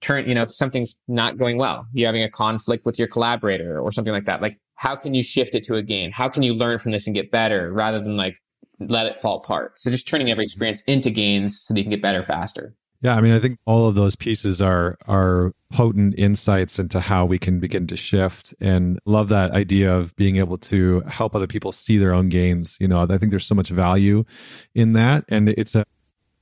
Turn, 0.00 0.28
you 0.28 0.34
know, 0.34 0.42
if 0.42 0.54
something's 0.54 0.94
not 1.08 1.38
going 1.38 1.56
well, 1.56 1.86
you're 1.92 2.08
having 2.08 2.22
a 2.22 2.30
conflict 2.30 2.84
with 2.84 2.98
your 2.98 3.08
collaborator 3.08 3.80
or 3.80 3.90
something 3.90 4.12
like 4.12 4.26
that. 4.26 4.42
Like, 4.42 4.60
how 4.74 4.94
can 4.94 5.14
you 5.14 5.22
shift 5.22 5.54
it 5.54 5.64
to 5.64 5.74
a 5.74 5.82
gain? 5.82 6.12
How 6.12 6.28
can 6.28 6.42
you 6.42 6.54
learn 6.54 6.78
from 6.78 6.92
this 6.92 7.06
and 7.06 7.14
get 7.14 7.30
better 7.30 7.72
rather 7.72 7.98
than 7.98 8.16
like 8.16 8.36
let 8.78 9.06
it 9.06 9.18
fall 9.18 9.38
apart? 9.38 9.78
So 9.78 9.90
just 9.90 10.06
turning 10.06 10.30
every 10.30 10.44
experience 10.44 10.82
into 10.82 11.10
gains 11.10 11.60
so 11.60 11.72
that 11.72 11.80
you 11.80 11.84
can 11.84 11.90
get 11.90 12.02
better 12.02 12.22
faster. 12.22 12.74
Yeah, 13.00 13.14
I 13.14 13.20
mean, 13.20 13.32
I 13.32 13.38
think 13.38 13.58
all 13.66 13.88
of 13.88 13.94
those 13.94 14.16
pieces 14.16 14.62
are 14.62 14.96
are 15.06 15.52
potent 15.70 16.18
insights 16.18 16.78
into 16.78 17.00
how 17.00 17.24
we 17.24 17.38
can 17.38 17.60
begin 17.60 17.86
to 17.88 17.96
shift 17.96 18.54
and 18.60 18.98
love 19.04 19.28
that 19.28 19.50
idea 19.52 19.94
of 19.94 20.14
being 20.16 20.36
able 20.36 20.58
to 20.58 21.00
help 21.06 21.34
other 21.34 21.46
people 21.46 21.72
see 21.72 21.98
their 21.98 22.14
own 22.14 22.28
gains. 22.28 22.76
You 22.80 22.88
know, 22.88 23.06
I 23.08 23.18
think 23.18 23.30
there's 23.30 23.46
so 23.46 23.54
much 23.54 23.68
value 23.68 24.24
in 24.74 24.94
that 24.94 25.24
and 25.28 25.48
it's 25.50 25.74
a 25.74 25.84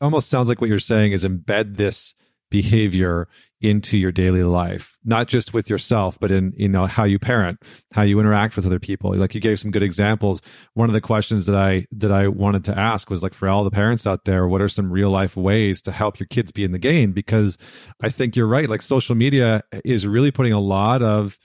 almost 0.01 0.29
sounds 0.29 0.49
like 0.49 0.61
what 0.61 0.69
you're 0.71 0.79
saying 0.79 1.13
is 1.13 1.25
embed 1.25 1.77
this 1.77 2.15
behavior 2.63 3.27
into 3.61 3.97
your 3.97 4.13
daily 4.13 4.45
life 4.45 4.97
not 5.05 5.27
just 5.27 5.53
with 5.53 5.69
yourself 5.69 6.19
but 6.21 6.31
in 6.31 6.53
you 6.57 6.69
know 6.69 6.87
how 6.87 7.03
you 7.03 7.19
parent 7.19 7.59
how 7.93 8.03
you 8.03 8.21
interact 8.21 8.55
with 8.55 8.65
other 8.65 8.79
people. 8.79 9.13
Like 9.17 9.35
you 9.35 9.41
gave 9.41 9.59
some 9.59 9.73
good 9.73 9.83
examples. 9.83 10.41
One 10.75 10.89
of 10.89 10.93
the 10.93 11.01
questions 11.01 11.47
that 11.47 11.57
i 11.57 11.85
that 11.91 12.13
i 12.13 12.29
wanted 12.29 12.63
to 12.65 12.79
ask 12.79 13.11
was 13.11 13.25
like 13.25 13.35
for 13.35 13.49
all 13.49 13.65
the 13.65 13.73
parents 13.73 14.07
out 14.07 14.25
there 14.25 14.47
what 14.47 14.61
are 14.61 14.69
some 14.69 14.93
real 14.93 15.11
life 15.11 15.37
ways 15.37 15.83
to 15.83 15.91
help 15.91 16.21
your 16.21 16.29
kids 16.29 16.53
be 16.53 16.63
in 16.63 16.71
the 16.71 16.79
gain? 16.79 17.11
Because 17.11 17.59
i 18.01 18.09
think 18.09 18.37
you're 18.37 18.47
right. 18.47 18.69
Like 18.69 18.83
social 18.83 19.17
media 19.17 19.63
is 19.85 20.07
really 20.07 20.31
putting 20.31 20.53
a 20.53 20.61
lot 20.61 21.03
of 21.03 21.39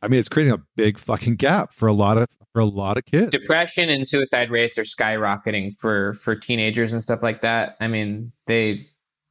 i 0.00 0.08
mean 0.08 0.18
it's 0.18 0.30
creating 0.30 0.54
a 0.54 0.62
big 0.76 0.98
fucking 0.98 1.36
gap 1.36 1.74
for 1.74 1.88
a 1.88 1.92
lot 1.92 2.16
of 2.16 2.26
for 2.54 2.60
a 2.60 2.64
lot 2.64 2.96
of 2.96 3.04
kids. 3.04 3.30
Depression 3.30 3.90
and 3.90 4.06
suicide 4.06 4.48
rates 4.50 4.78
are 4.78 4.84
skyrocketing 4.84 5.76
for 5.78 6.14
for 6.14 6.36
teenagers 6.36 6.92
and 6.92 7.02
stuff 7.02 7.22
like 7.22 7.42
that. 7.42 7.76
I 7.80 7.88
mean 7.88 8.32
they 8.46 8.88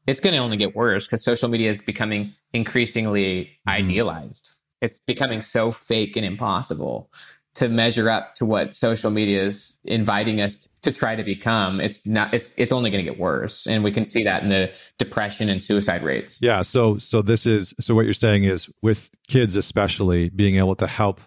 it's 0.08 0.20
going 0.20 0.34
to 0.34 0.39
only 0.39 0.58
get 0.58 0.76
worse 0.76 1.06
because 1.06 1.24
social 1.24 1.49
media 1.49 1.70
is 1.70 1.82
becoming 1.82 2.34
increasingly 2.54 3.45
mm-hmm. 3.45 3.70
idealized. 3.70 4.51
It's 4.82 4.99
becoming 4.99 5.41
so 5.41 5.72
fake 5.72 6.18
and 6.18 6.26
impossible 6.26 7.10
to 7.56 7.70
measure 7.70 8.10
up 8.10 8.34
to 8.36 8.45
what 8.45 8.74
social 8.74 9.12
media 9.12 9.43
is 9.43 9.78
inviting 9.84 10.41
us 10.41 10.68
to 10.82 10.91
try 10.91 11.16
to 11.16 11.24
become. 11.24 11.80
It's 11.80 12.06
not. 12.06 12.34
It's 12.34 12.49
it's 12.58 12.74
only 12.74 12.89
going 12.89 13.06
to 13.06 13.10
get 13.10 13.20
worse, 13.20 13.68
and 13.68 13.84
we 13.84 13.91
can 13.91 14.06
see 14.06 14.24
that 14.24 14.43
in 14.43 14.49
the 14.49 14.72
depression 14.97 15.49
and 15.49 15.62
suicide 15.62 16.04
rates. 16.04 16.39
Yeah. 16.41 16.64
So 16.64 16.97
so 16.97 17.22
this 17.22 17.45
is 17.45 17.74
so 17.80 17.95
what 17.95 18.06
you're 18.06 18.14
saying 18.14 18.43
is 18.43 18.70
with 18.82 19.10
kids 19.28 19.56
especially 19.56 20.30
being 20.30 20.58
able 20.58 20.76
to 20.76 20.88
help 20.88 21.22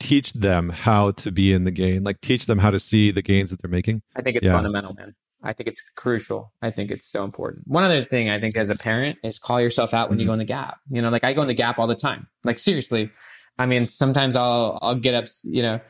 teach 0.00 0.32
them 0.32 0.70
how 0.70 1.12
to 1.12 1.32
be 1.32 1.52
in 1.52 1.64
the 1.64 1.70
gain, 1.70 2.04
like 2.04 2.20
teach 2.20 2.46
them 2.46 2.58
how 2.58 2.70
to 2.70 2.78
see 2.78 3.10
the 3.10 3.22
gains 3.22 3.50
that 3.50 3.60
they're 3.60 3.70
making. 3.70 4.02
I 4.16 4.22
think 4.22 4.36
it's 4.36 4.46
yeah. 4.46 4.52
fundamental, 4.52 4.94
man. 4.94 5.14
I 5.44 5.52
think 5.52 5.68
it's 5.68 5.82
crucial. 5.94 6.52
I 6.62 6.70
think 6.70 6.90
it's 6.90 7.06
so 7.06 7.22
important. 7.22 7.68
One 7.68 7.84
other 7.84 8.04
thing 8.04 8.30
I 8.30 8.40
think 8.40 8.56
as 8.56 8.70
a 8.70 8.74
parent 8.74 9.18
is 9.22 9.38
call 9.38 9.60
yourself 9.60 9.92
out 9.92 10.08
when 10.08 10.16
mm-hmm. 10.16 10.22
you 10.22 10.26
go 10.28 10.32
in 10.32 10.38
the 10.38 10.44
gap. 10.44 10.80
You 10.88 11.02
know, 11.02 11.10
like 11.10 11.22
I 11.22 11.34
go 11.34 11.42
in 11.42 11.48
the 11.48 11.54
gap 11.54 11.78
all 11.78 11.86
the 11.86 11.94
time. 11.94 12.26
Like 12.44 12.58
seriously. 12.58 13.10
I 13.58 13.66
mean, 13.66 13.86
sometimes 13.86 14.36
I'll 14.36 14.78
I'll 14.82 14.96
get 14.96 15.14
up, 15.14 15.26
you 15.44 15.62
know. 15.62 15.80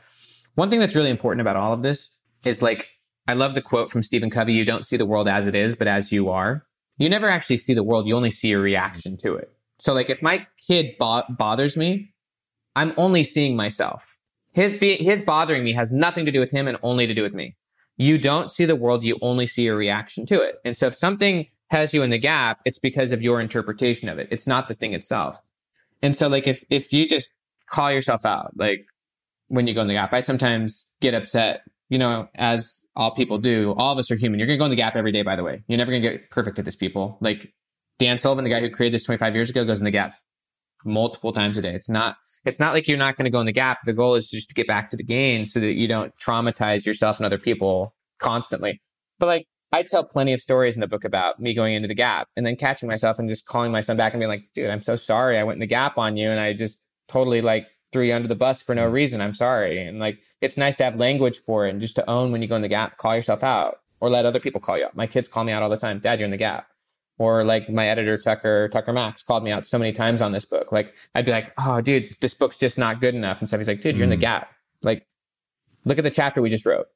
One 0.57 0.71
thing 0.71 0.81
that's 0.81 0.95
really 0.95 1.11
important 1.11 1.41
about 1.41 1.57
all 1.57 1.73
of 1.73 1.83
this 1.83 2.17
is 2.45 2.63
like 2.63 2.89
I 3.29 3.35
love 3.35 3.55
the 3.55 3.63
quote 3.63 3.91
from 3.91 4.03
Stephen 4.03 4.29
Covey, 4.29 4.53
you 4.53 4.65
don't 4.65 4.85
see 4.85 4.97
the 4.97 5.07
world 5.07 5.29
as 5.29 5.47
it 5.47 5.55
is, 5.55 5.75
but 5.75 5.87
as 5.87 6.13
you 6.13 6.29
are. 6.31 6.67
You 6.99 7.09
never 7.09 7.29
actually 7.29 7.57
see 7.57 7.75
the 7.75 7.83
world, 7.83 8.07
you 8.07 8.15
only 8.15 8.31
see 8.31 8.53
a 8.53 8.59
reaction 8.59 9.17
to 9.19 9.35
it. 9.35 9.51
So 9.79 9.95
like 9.95 10.11
if 10.11 10.23
my 10.23 10.47
kid 10.67 10.95
bo- 10.99 11.25
bothers 11.29 11.77
me, 11.77 12.13
I'm 12.77 12.93
only 12.97 13.25
seeing 13.25 13.57
myself. 13.57 14.17
His 14.53 14.75
be- 14.75 15.03
his 15.03 15.23
bothering 15.23 15.65
me 15.65 15.73
has 15.73 15.91
nothing 15.93 16.27
to 16.27 16.33
do 16.33 16.41
with 16.41 16.51
him 16.51 16.69
and 16.69 16.77
only 16.83 17.07
to 17.07 17.15
do 17.15 17.23
with 17.23 17.35
me 17.35 17.57
you 17.97 18.19
don't 18.19 18.51
see 18.51 18.65
the 18.65 18.77
world, 18.77 19.05
you 19.05 19.19
only 19.23 19.47
see 19.47 19.65
your 19.65 19.77
reaction 19.77 20.27
to 20.27 20.41
it. 20.41 20.57
And 20.65 20.77
so 20.77 20.89
if 20.89 20.95
something 20.95 21.47
has 21.71 21.95
you 21.95 22.03
in 22.03 22.11
the 22.11 22.19
gap, 22.19 22.61
it's 22.65 22.79
because 22.79 23.13
of 23.13 23.23
your 23.23 23.41
interpretation 23.41 24.09
of 24.09 24.19
it. 24.19 24.29
It's 24.31 24.47
not 24.47 24.69
the 24.69 24.75
thing 24.75 24.95
itself. 24.95 25.41
And 26.03 26.17
so 26.17 26.29
like 26.29 26.47
if 26.47 26.65
if 26.71 26.93
you 26.93 27.07
just 27.07 27.33
call 27.67 27.91
yourself 27.93 28.25
out, 28.25 28.53
like 28.57 28.87
when 29.49 29.67
you 29.67 29.75
go 29.75 29.81
in 29.81 29.89
the 29.89 29.95
gap, 29.95 30.13
I 30.13 30.21
sometimes 30.21 30.89
get 31.01 31.15
upset, 31.15 31.63
you 31.89 31.99
know, 31.99 32.29
as 32.35 32.87
all 32.97 33.13
people 33.13 33.39
do. 33.39 33.75
All 33.79 33.93
of 33.93 33.99
us 33.99 34.11
are 34.11 34.17
human. 34.17 34.39
You're 34.39 34.47
gonna 34.47 34.59
go 34.59 34.65
in 34.65 34.71
the 34.71 34.77
gap 34.77 34.97
every 34.97 35.13
day, 35.13 35.23
by 35.23 35.37
the 35.37 35.45
way. 35.45 35.63
You're 35.69 35.79
never 35.79 35.91
gonna 35.91 36.01
get 36.01 36.31
perfect 36.31 36.59
at 36.59 36.65
this, 36.65 36.77
people. 36.77 37.17
Like 37.21 37.53
Dan 37.99 38.19
Sullivan, 38.19 38.45
the 38.45 38.51
guy 38.51 38.61
who 38.61 38.71
created 38.71 38.95
this 38.95 39.05
25 39.05 39.35
years 39.35 39.51
ago, 39.51 39.65
goes 39.65 39.81
in 39.81 39.85
the 39.85 39.91
gap 39.91 40.17
multiple 40.85 41.33
times 41.33 41.59
a 41.59 41.63
day. 41.63 41.75
It's 41.75 41.89
not 41.89 42.17
it's 42.45 42.61
not 42.61 42.75
like 42.75 42.87
you're 42.89 42.99
not 42.99 43.17
going 43.17 43.25
to 43.25 43.31
go 43.31 43.41
in 43.41 43.47
the 43.47 43.53
gap. 43.53 43.79
The 43.85 43.93
goal 43.93 44.15
is 44.15 44.29
just 44.29 44.49
to 44.49 44.55
get 44.55 44.67
back 44.67 44.91
to 44.91 44.97
the 44.97 45.03
gain 45.03 45.47
so 45.47 45.61
that 45.61 45.73
you 45.73 45.89
don't 45.89 46.13
traumatize 46.17 46.85
yourself 46.87 47.19
and 47.19 47.27
other 47.27 47.39
people 47.39 47.95
constantly. 48.19 48.81
But 49.19 49.27
like 49.27 49.47
I 49.73 49.83
tell 49.83 50.05
plenty 50.05 50.33
of 50.33 50.41
stories 50.41 50.75
in 50.75 50.81
the 50.81 50.87
book 50.87 51.05
about 51.05 51.41
me 51.41 51.55
going 51.55 51.75
into 51.75 51.89
the 51.89 51.95
gap 51.95 52.29
and 52.37 52.45
then 52.45 52.57
catching 52.57 52.89
myself 52.89 53.19
and 53.19 53.29
just 53.29 53.47
calling 53.47 53.73
my 53.73 53.81
son 53.81 53.97
back 53.97 54.13
and 54.13 54.21
being 54.21 54.29
like, 54.29 54.45
dude, 54.55 54.71
I'm 54.71 54.83
so 54.83 54.95
sorry. 54.95 55.39
I 55.39 55.45
went 55.45 55.57
in 55.57 55.61
the 55.61 55.67
gap 55.67 55.99
on 55.99 56.17
you 56.17 56.29
and 56.29 56.39
I 56.39 56.53
just 56.53 56.81
totally 57.09 57.41
like 57.41 57.67
threw 57.93 58.03
you 58.03 58.15
under 58.15 58.29
the 58.29 58.35
bus 58.35 58.61
for 58.61 58.75
no 58.75 58.87
reason. 58.87 59.21
I'm 59.21 59.35
sorry. 59.35 59.79
And 59.79 59.99
like 59.99 60.23
it's 60.41 60.57
nice 60.57 60.77
to 60.77 60.85
have 60.85 60.97
language 60.97 61.39
for 61.39 61.67
it 61.67 61.71
and 61.71 61.81
just 61.81 61.97
to 61.97 62.09
own 62.09 62.31
when 62.31 62.43
you 62.43 62.49
go 62.49 62.57
in 62.57 62.63
the 62.63 62.69
gap, 62.69 62.99
call 62.99 63.15
yourself 63.15 63.43
out 63.43 63.81
or 64.01 64.11
let 64.11 64.27
other 64.27 64.41
people 64.41 64.61
call 64.61 64.79
you 64.79 64.85
out. 64.85 64.95
My 64.95 65.07
kids 65.07 65.29
call 65.29 65.45
me 65.45 65.53
out 65.53 65.63
all 65.63 65.71
the 65.71 65.77
time. 65.77 65.99
Dad, 65.99 66.21
you're 66.21 66.27
in 66.27 66.31
the 66.31 66.37
gap 66.37 66.67
or 67.19 67.45
like 67.45 67.69
my 67.69 67.89
editor 67.89 68.17
Tucker 68.17 68.69
Tucker 68.69 68.93
Max 68.93 69.23
called 69.23 69.45
me 69.45 69.51
out 69.51 69.67
so 69.67 69.79
many 69.79 69.93
times 69.93 70.23
on 70.23 70.33
this 70.33 70.45
book. 70.45 70.73
Like 70.73 70.95
I'd 71.15 71.25
be 71.25 71.31
like, 71.31 71.53
"Oh, 71.59 71.81
dude, 71.81 72.17
this 72.21 72.35
book's 72.35 72.57
just 72.57 72.79
not 72.79 73.01
good 73.01 73.15
enough," 73.15 73.41
and 73.41 73.49
stuff. 73.49 73.61
He's 73.61 73.69
like, 73.69 73.81
"Dude, 73.81 73.97
you're 73.97 74.07
mm. 74.07 74.13
in 74.13 74.19
the 74.19 74.25
mm. 74.25 74.29
gap. 74.29 74.51
Like, 74.83 75.07
look 75.85 75.99
at 75.99 76.05
the 76.05 76.11
chapter 76.11 76.43
we 76.43 76.51
just 76.51 76.67
wrote. 76.67 76.87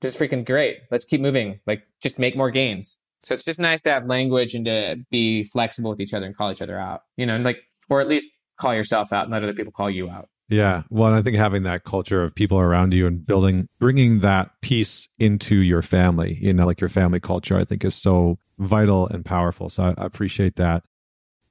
This 0.00 0.14
is 0.14 0.20
freaking 0.20 0.44
great. 0.44 0.80
Let's 0.90 1.04
keep 1.04 1.20
moving. 1.20 1.60
Like, 1.66 1.82
just 2.00 2.18
make 2.18 2.36
more 2.36 2.50
gains." 2.50 2.98
So 3.24 3.34
it's 3.34 3.44
just 3.44 3.60
nice 3.60 3.80
to 3.82 3.90
have 3.90 4.06
language 4.06 4.54
and 4.54 4.64
to 4.64 4.96
be 5.10 5.44
flexible 5.44 5.90
with 5.90 6.00
each 6.00 6.12
other 6.12 6.26
and 6.26 6.36
call 6.36 6.50
each 6.50 6.62
other 6.62 6.78
out. 6.78 7.02
You 7.16 7.26
know, 7.26 7.38
like 7.38 7.62
or 7.88 8.00
at 8.00 8.08
least 8.08 8.32
call 8.58 8.74
yourself 8.74 9.12
out 9.12 9.24
and 9.24 9.32
let 9.32 9.42
other 9.42 9.52
people 9.52 9.72
call 9.72 9.90
you 9.90 10.10
out. 10.10 10.28
Yeah. 10.48 10.82
Well, 10.90 11.14
I 11.14 11.22
think 11.22 11.36
having 11.36 11.62
that 11.62 11.84
culture 11.84 12.22
of 12.22 12.34
people 12.34 12.58
around 12.58 12.92
you 12.92 13.06
and 13.06 13.24
building, 13.24 13.68
bringing 13.78 14.20
that 14.20 14.50
piece 14.60 15.08
into 15.18 15.56
your 15.56 15.82
family, 15.82 16.36
you 16.40 16.52
know, 16.52 16.66
like 16.66 16.80
your 16.80 16.90
family 16.90 17.20
culture, 17.20 17.56
I 17.56 17.64
think 17.64 17.84
is 17.84 17.94
so 17.94 18.38
vital 18.62 19.06
and 19.08 19.24
powerful. 19.24 19.68
So 19.68 19.82
I, 19.82 19.94
I 19.96 20.06
appreciate 20.06 20.56
that. 20.56 20.84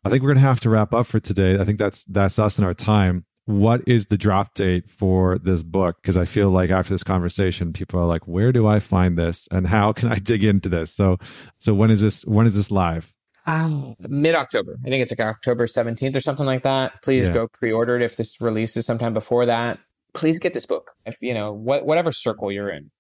I 0.04 0.10
think 0.10 0.24
we're 0.24 0.30
going 0.30 0.42
to 0.42 0.48
have 0.48 0.62
to 0.62 0.70
wrap 0.70 0.94
up 0.94 1.06
for 1.06 1.20
today. 1.20 1.60
I 1.60 1.64
think 1.64 1.78
that's, 1.78 2.04
that's 2.06 2.40
us 2.40 2.58
and 2.58 2.66
our 2.66 2.74
time. 2.74 3.26
what 3.46 3.82
is 3.88 4.08
the 4.08 4.18
drop 4.18 4.54
date 4.54 4.90
for 4.90 5.38
this 5.40 5.64
book? 5.64 5.98
Because 6.02 6.18
I 6.18 6.26
feel 6.26 6.50
like 6.50 6.70
after 6.70 6.94
this 6.94 7.04
conversation, 7.04 7.74
people 7.74 8.00
are 8.00 8.06
like, 8.06 8.28
where 8.28 8.52
do 8.52 8.68
I 8.68 8.80
find 8.80 9.18
this 9.18 9.48
and 9.52 9.68
how 9.68 9.94
can 9.94 10.12
I 10.12 10.16
dig 10.16 10.44
into 10.44 10.70
this? 10.70 10.92
So, 10.92 11.18
so 11.60 11.74
when 11.74 11.92
is 11.92 12.02
this, 12.02 12.26
when 12.26 12.48
is 12.48 12.56
this 12.56 12.72
live? 12.72 13.14
Um, 13.48 13.96
mid 14.00 14.36
October. 14.36 14.78
I 14.86 14.90
think 14.90 15.02
it's 15.02 15.12
like 15.12 15.28
October 15.28 15.66
17th 15.66 16.16
or 16.16 16.22
something 16.22 16.46
like 16.46 16.64
that. 16.64 17.02
Please 17.02 17.28
yeah. 17.28 17.34
go 17.34 17.48
pre 17.48 17.72
order 17.72 17.96
it 17.96 18.04
if 18.04 18.16
this 18.16 18.40
releases 18.40 18.86
sometime 18.86 19.14
before 19.14 19.48
that. 19.48 19.80
Please 20.14 20.40
get 20.40 20.54
this 20.54 20.66
book. 20.66 20.92
If 21.06 21.22
you 21.22 21.34
know, 21.34 21.52
what, 21.52 21.86
whatever 21.86 22.12
circle 22.12 22.52
you're 22.52 22.70
in, 22.70 22.92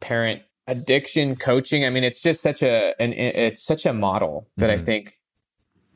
parent, 0.00 0.42
addiction, 0.68 1.34
coaching. 1.34 1.84
I 1.84 1.90
mean, 1.90 2.04
it's 2.04 2.20
just 2.20 2.40
such 2.40 2.62
a, 2.62 2.94
an, 3.00 3.12
it's 3.14 3.64
such 3.64 3.86
a 3.86 3.92
model 3.92 4.46
that 4.58 4.70
mm-hmm. 4.70 4.80
I 4.80 4.84
think 4.84 5.18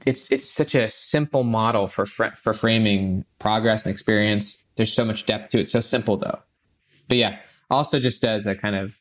it's 0.07 0.31
it's 0.33 0.51
such 0.51 0.75
a 0.75 0.89
simple 0.89 1.45
model 1.45 1.87
for 1.87 2.07
fr- 2.07 2.35
for 2.35 2.53
framing 2.53 3.25
progress 3.39 3.87
and 3.87 3.93
experience. 3.93 4.65
There's 4.77 4.93
so 4.93 5.05
much 5.05 5.27
depth 5.27 5.53
to 5.53 5.61
it. 5.61 5.69
So 5.69 5.81
simple 5.81 6.17
though. 6.17 6.41
But 7.09 7.19
yeah, 7.19 7.39
also 7.71 8.01
just 8.01 8.25
as 8.25 8.47
a 8.47 8.55
kind 8.55 8.75
of 8.75 9.01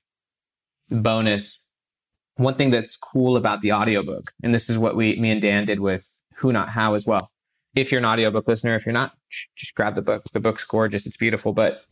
bonus, 0.89 1.65
one 2.35 2.55
thing 2.55 2.69
that's 2.69 2.97
cool 2.97 3.37
about 3.37 3.61
the 3.61 3.71
audiobook, 3.71 4.31
and 4.43 4.53
this 4.53 4.69
is 4.69 4.77
what 4.77 4.95
we 4.95 5.19
me 5.19 5.31
and 5.31 5.41
Dan 5.41 5.65
did 5.65 5.79
with 5.79 6.07
Who 6.35 6.51
Not 6.51 6.69
How 6.69 6.93
as 6.93 7.05
well. 7.05 7.31
If 7.73 7.91
you're 7.91 7.99
an 7.99 8.05
audiobook 8.05 8.47
listener, 8.47 8.75
if 8.75 8.85
you're 8.85 8.93
not, 8.93 9.13
just 9.55 9.73
grab 9.75 9.95
the 9.95 10.01
book. 10.01 10.23
The 10.33 10.41
book's 10.41 10.65
gorgeous. 10.65 11.05
It's 11.05 11.17
beautiful. 11.17 11.53
But 11.53 11.83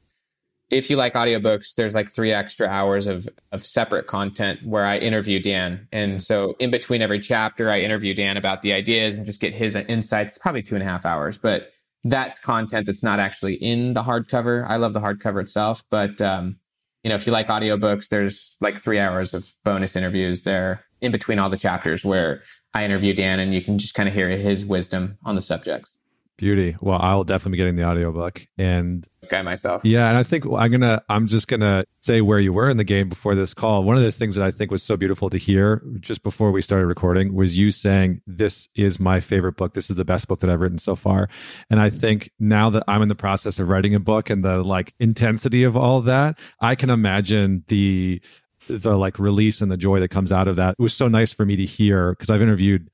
if 0.70 0.90
you 0.90 0.96
like 0.96 1.14
audiobooks, 1.14 1.74
there's 1.76 1.96
like 1.96 2.10
three 2.10 2.32
extra 2.32 2.68
hours 2.68 3.08
of, 3.08 3.28
of 3.52 3.66
separate 3.66 4.08
content 4.08 4.60
where 4.64 4.86
I 4.86 4.98
interview 4.98 5.42
Dan. 5.42 5.88
And 5.92 6.22
so 6.22 6.56
in 6.60 6.70
between 6.70 7.02
every 7.02 7.20
chapter, 7.20 7.72
I 7.72 7.80
interview 7.80 8.14
Dan 8.14 8.38
about 8.38 8.62
the 8.62 8.74
ideas 8.74 9.18
and 9.18 9.26
just 9.26 9.42
get 9.42 9.54
his 9.54 9.76
insights. 9.76 10.38
Probably 10.38 10.62
two 10.62 10.76
and 10.76 10.84
a 10.84 10.88
half 10.88 11.06
hours, 11.06 11.38
but 11.38 11.72
that's 12.04 12.40
content 12.40 12.86
that's 12.86 13.04
not 13.04 13.20
actually 13.20 13.56
in 13.56 13.94
the 13.94 14.04
hardcover. 14.04 14.68
I 14.70 14.78
love 14.78 14.94
the 14.94 15.02
hardcover 15.02 15.42
itself, 15.42 15.84
but 15.90 16.22
um, 16.22 16.58
you 17.04 17.10
know, 17.10 17.16
if 17.16 17.26
you 17.26 17.34
like 17.34 17.48
audiobooks, 17.48 18.10
there's 18.10 18.56
like 18.62 18.78
three 18.78 19.00
hours 19.00 19.34
of 19.34 19.52
bonus 19.64 19.96
interviews 19.96 20.44
there 20.44 20.86
in 21.02 21.12
between 21.12 21.40
all 21.40 21.50
the 21.50 21.58
chapters 21.58 22.06
where 22.06 22.44
I 22.74 22.86
interview 22.86 23.14
Dan 23.14 23.40
and 23.40 23.54
you 23.54 23.62
can 23.62 23.80
just 23.80 23.96
kind 23.96 24.08
of 24.08 24.14
hear 24.14 24.30
his 24.30 24.66
wisdom 24.66 25.18
on 25.24 25.36
the 25.36 25.42
subjects. 25.42 25.96
Beauty. 26.40 26.78
Well, 26.80 26.98
I'll 27.02 27.26
definitely 27.26 27.52
be 27.52 27.58
getting 27.58 27.76
the 27.76 27.84
audiobook. 27.84 28.46
And 28.58 29.06
guy 29.30 29.42
myself. 29.42 29.84
Yeah, 29.84 30.08
and 30.08 30.18
I 30.18 30.24
think 30.24 30.46
I'm 30.46 30.72
gonna 30.72 31.02
I'm 31.10 31.28
just 31.28 31.50
gonna 31.50 31.86
say 32.00 32.22
where 32.22 32.40
you 32.40 32.54
were 32.54 32.70
in 32.70 32.78
the 32.78 32.86
gain 32.86 33.10
before 33.10 33.36
this 33.36 33.54
call. 33.54 33.84
One 33.84 33.98
of 33.98 34.02
the 34.02 34.12
things 34.12 34.36
that 34.38 34.46
I 34.46 34.52
think 34.52 34.72
was 34.72 34.82
so 34.82 34.96
beautiful 34.96 35.30
to 35.30 35.38
hear 35.38 35.84
just 36.00 36.24
before 36.24 36.52
we 36.52 36.62
started 36.62 36.88
recording 36.88 37.34
was 37.34 37.58
you 37.58 37.72
saying, 37.72 38.22
This 38.26 38.70
is 38.74 39.02
my 39.02 39.20
favorite 39.20 39.58
book. 39.58 39.74
This 39.74 39.90
is 39.90 39.98
the 39.98 40.06
best 40.06 40.30
book 40.30 40.40
that 40.40 40.50
I've 40.50 40.62
written 40.62 40.78
so 40.78 40.96
far. 40.96 41.30
And 41.70 41.82
I 41.82 41.90
think 41.90 42.32
now 42.40 42.70
that 42.70 42.84
I'm 42.88 43.02
in 43.02 43.10
the 43.10 43.16
process 43.16 43.60
of 43.60 43.68
writing 43.68 43.94
a 43.94 44.00
book 44.00 44.30
and 44.30 44.44
the 44.44 44.64
like 44.64 44.94
intensity 45.00 45.64
of 45.64 45.76
all 45.76 46.02
that, 46.02 46.40
I 46.62 46.76
can 46.76 46.90
imagine 46.90 47.64
the 47.68 48.22
the 48.68 48.98
like 48.98 49.20
release 49.20 49.62
and 49.62 49.72
the 49.72 49.78
joy 49.78 50.00
that 50.00 50.10
comes 50.10 50.32
out 50.32 50.48
of 50.48 50.56
that. 50.56 50.76
It 50.80 50.82
was 50.82 50.94
so 50.94 51.08
nice 51.08 51.34
for 51.34 51.46
me 51.46 51.56
to 51.58 51.66
hear 51.66 52.12
because 52.12 52.30
I've 52.30 52.42
interviewed 52.42 52.90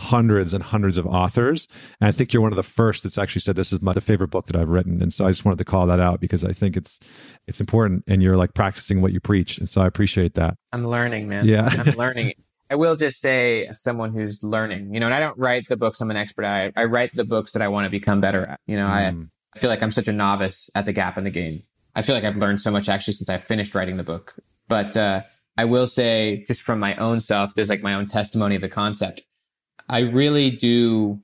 hundreds 0.00 0.54
and 0.54 0.64
hundreds 0.64 0.96
of 0.96 1.06
authors. 1.06 1.68
And 2.00 2.08
I 2.08 2.12
think 2.12 2.32
you're 2.32 2.40
one 2.40 2.52
of 2.52 2.56
the 2.56 2.62
first 2.62 3.02
that's 3.02 3.18
actually 3.18 3.42
said 3.42 3.54
this 3.54 3.70
is 3.70 3.82
my 3.82 3.92
favorite 3.92 4.28
book 4.28 4.46
that 4.46 4.56
I've 4.56 4.70
written. 4.70 5.02
And 5.02 5.12
so 5.12 5.26
I 5.26 5.28
just 5.28 5.44
wanted 5.44 5.58
to 5.58 5.64
call 5.64 5.86
that 5.88 6.00
out 6.00 6.20
because 6.20 6.42
I 6.42 6.52
think 6.52 6.76
it's 6.76 6.98
it's 7.46 7.60
important 7.60 8.04
and 8.06 8.22
you're 8.22 8.38
like 8.38 8.54
practicing 8.54 9.02
what 9.02 9.12
you 9.12 9.20
preach. 9.20 9.58
And 9.58 9.68
so 9.68 9.82
I 9.82 9.86
appreciate 9.86 10.34
that. 10.34 10.56
I'm 10.72 10.86
learning, 10.86 11.28
man. 11.28 11.46
Yeah. 11.46 11.68
I'm 11.70 11.94
learning. 11.96 12.32
I 12.70 12.76
will 12.76 12.96
just 12.96 13.20
say 13.20 13.68
someone 13.72 14.14
who's 14.14 14.42
learning, 14.42 14.94
you 14.94 15.00
know, 15.00 15.06
and 15.06 15.14
I 15.14 15.20
don't 15.20 15.36
write 15.36 15.66
the 15.68 15.76
books 15.76 16.00
I'm 16.00 16.10
an 16.10 16.16
expert 16.16 16.44
at. 16.44 16.72
I, 16.76 16.82
I 16.82 16.84
write 16.86 17.14
the 17.14 17.24
books 17.24 17.52
that 17.52 17.60
I 17.60 17.68
want 17.68 17.84
to 17.84 17.90
become 17.90 18.22
better 18.22 18.48
at. 18.48 18.60
You 18.66 18.76
know, 18.76 18.86
mm. 18.86 18.90
I, 18.90 19.08
I 19.54 19.58
feel 19.58 19.68
like 19.68 19.82
I'm 19.82 19.90
such 19.90 20.08
a 20.08 20.12
novice 20.12 20.70
at 20.74 20.86
the 20.86 20.92
gap 20.92 21.18
in 21.18 21.24
the 21.24 21.30
gain. 21.30 21.62
I 21.94 22.02
feel 22.02 22.14
like 22.14 22.24
I've 22.24 22.36
learned 22.36 22.60
so 22.60 22.70
much 22.70 22.88
actually 22.88 23.14
since 23.14 23.28
I 23.28 23.36
finished 23.36 23.74
writing 23.74 23.98
the 23.98 24.04
book. 24.04 24.36
But 24.68 24.96
uh, 24.96 25.22
I 25.58 25.66
will 25.66 25.86
say, 25.86 26.44
just 26.46 26.62
from 26.62 26.78
my 26.78 26.94
own 26.96 27.20
self, 27.20 27.54
there's 27.54 27.68
like 27.68 27.82
my 27.82 27.92
own 27.92 28.06
testimony 28.06 28.54
of 28.54 28.62
the 28.62 28.68
concept. 28.68 29.22
I 29.90 30.00
really 30.00 30.50
do 30.50 31.20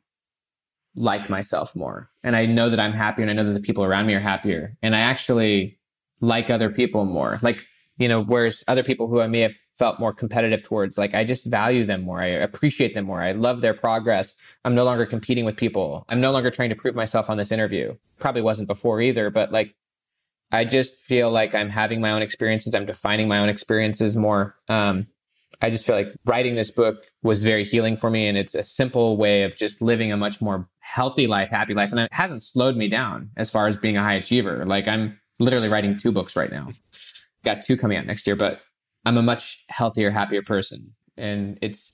like 0.97 1.31
myself 1.31 1.75
more. 1.77 2.11
And 2.25 2.35
I 2.35 2.47
know 2.47 2.69
that 2.69 2.81
I'm 2.81 2.93
happier 2.93 3.23
and 3.23 3.31
I 3.31 3.35
know 3.35 3.45
that 3.45 3.59
the 3.59 3.65
people 3.65 3.85
around 3.85 4.07
me 4.07 4.15
are 4.15 4.21
happier. 4.21 4.77
And 4.83 4.97
I 4.97 5.01
actually 5.01 5.79
like 6.21 6.51
other 6.51 6.69
people 6.69 7.05
more. 7.05 7.39
Like, 7.43 7.65
you 7.99 8.09
know, 8.09 8.25
whereas 8.25 8.65
other 8.67 8.83
people 8.83 9.07
who 9.07 9.21
I 9.21 9.29
may 9.29 9.41
have 9.41 9.55
felt 9.79 10.01
more 10.01 10.13
competitive 10.13 10.65
towards, 10.65 10.99
like 10.99 11.15
I 11.15 11.23
just 11.23 11.47
value 11.47 11.85
them 11.85 12.03
more. 12.03 12.21
I 12.21 12.27
appreciate 12.27 12.95
them 12.95 13.05
more. 13.05 13.23
I 13.23 13.33
love 13.33 13.61
their 13.61 13.73
progress. 13.73 14.37
I'm 14.65 14.75
no 14.75 14.85
longer 14.85 15.07
competing 15.07 15.45
with 15.45 15.57
people. 15.57 16.05
I'm 16.09 16.21
no 16.21 16.33
longer 16.33 16.51
trying 16.51 16.71
to 16.71 16.77
prove 16.77 16.97
myself 16.97 17.31
on 17.31 17.37
this 17.37 17.53
interview. 17.53 17.95
Probably 18.19 18.43
wasn't 18.43 18.69
before 18.69 19.01
either, 19.01 19.31
but 19.31 19.53
like 19.53 19.77
I 20.51 20.65
just 20.65 21.05
feel 21.05 21.31
like 21.31 21.55
I'm 21.55 21.69
having 21.69 22.01
my 22.01 22.11
own 22.11 22.23
experiences. 22.23 22.75
I'm 22.75 22.87
defining 22.87 23.29
my 23.29 23.39
own 23.39 23.49
experiences 23.49 24.17
more. 24.17 24.57
Um, 24.69 25.07
I 25.63 25.71
just 25.71 25.87
feel 25.87 25.97
like 25.97 26.13
writing 26.27 26.55
this 26.55 26.71
book 26.71 27.05
was 27.23 27.43
very 27.43 27.65
healing 27.65 27.97
for 27.97 28.11
me. 28.11 28.29
And 28.29 28.37
it's 28.37 28.55
a 28.55 28.63
simple 28.63 29.17
way 29.17 29.43
of 29.43 29.57
just 29.57 29.81
living 29.81 30.13
a 30.13 30.17
much 30.17 30.41
more 30.41 30.69
healthy 30.81 31.27
life, 31.27 31.51
happy 31.51 31.75
life. 31.75 31.91
And 31.91 32.01
it 32.01 32.13
hasn't 32.13 32.43
slowed 32.43 32.77
me 32.77 32.89
down 32.89 33.31
as 33.37 33.51
far 33.51 33.67
as 33.67 33.77
being 33.77 33.97
a 33.97 34.03
high 34.03 34.15
achiever. 34.15 34.65
Like 34.67 34.87
I'm 34.87 35.19
literally 35.39 35.69
writing 35.69 35.99
two 35.99 36.13
books 36.13 36.37
right 36.37 36.51
now. 36.51 36.69
Got 37.45 37.63
two 37.63 37.77
coming 37.77 37.97
out 37.99 38.07
next 38.07 38.27
year, 38.27 38.37
but 38.37 38.61
I'm 39.05 39.17
a 39.17 39.23
much 39.23 39.65
healthier, 39.69 40.11
happier 40.11 40.43
person. 40.43 40.95
And 41.17 41.59
it's, 41.63 41.93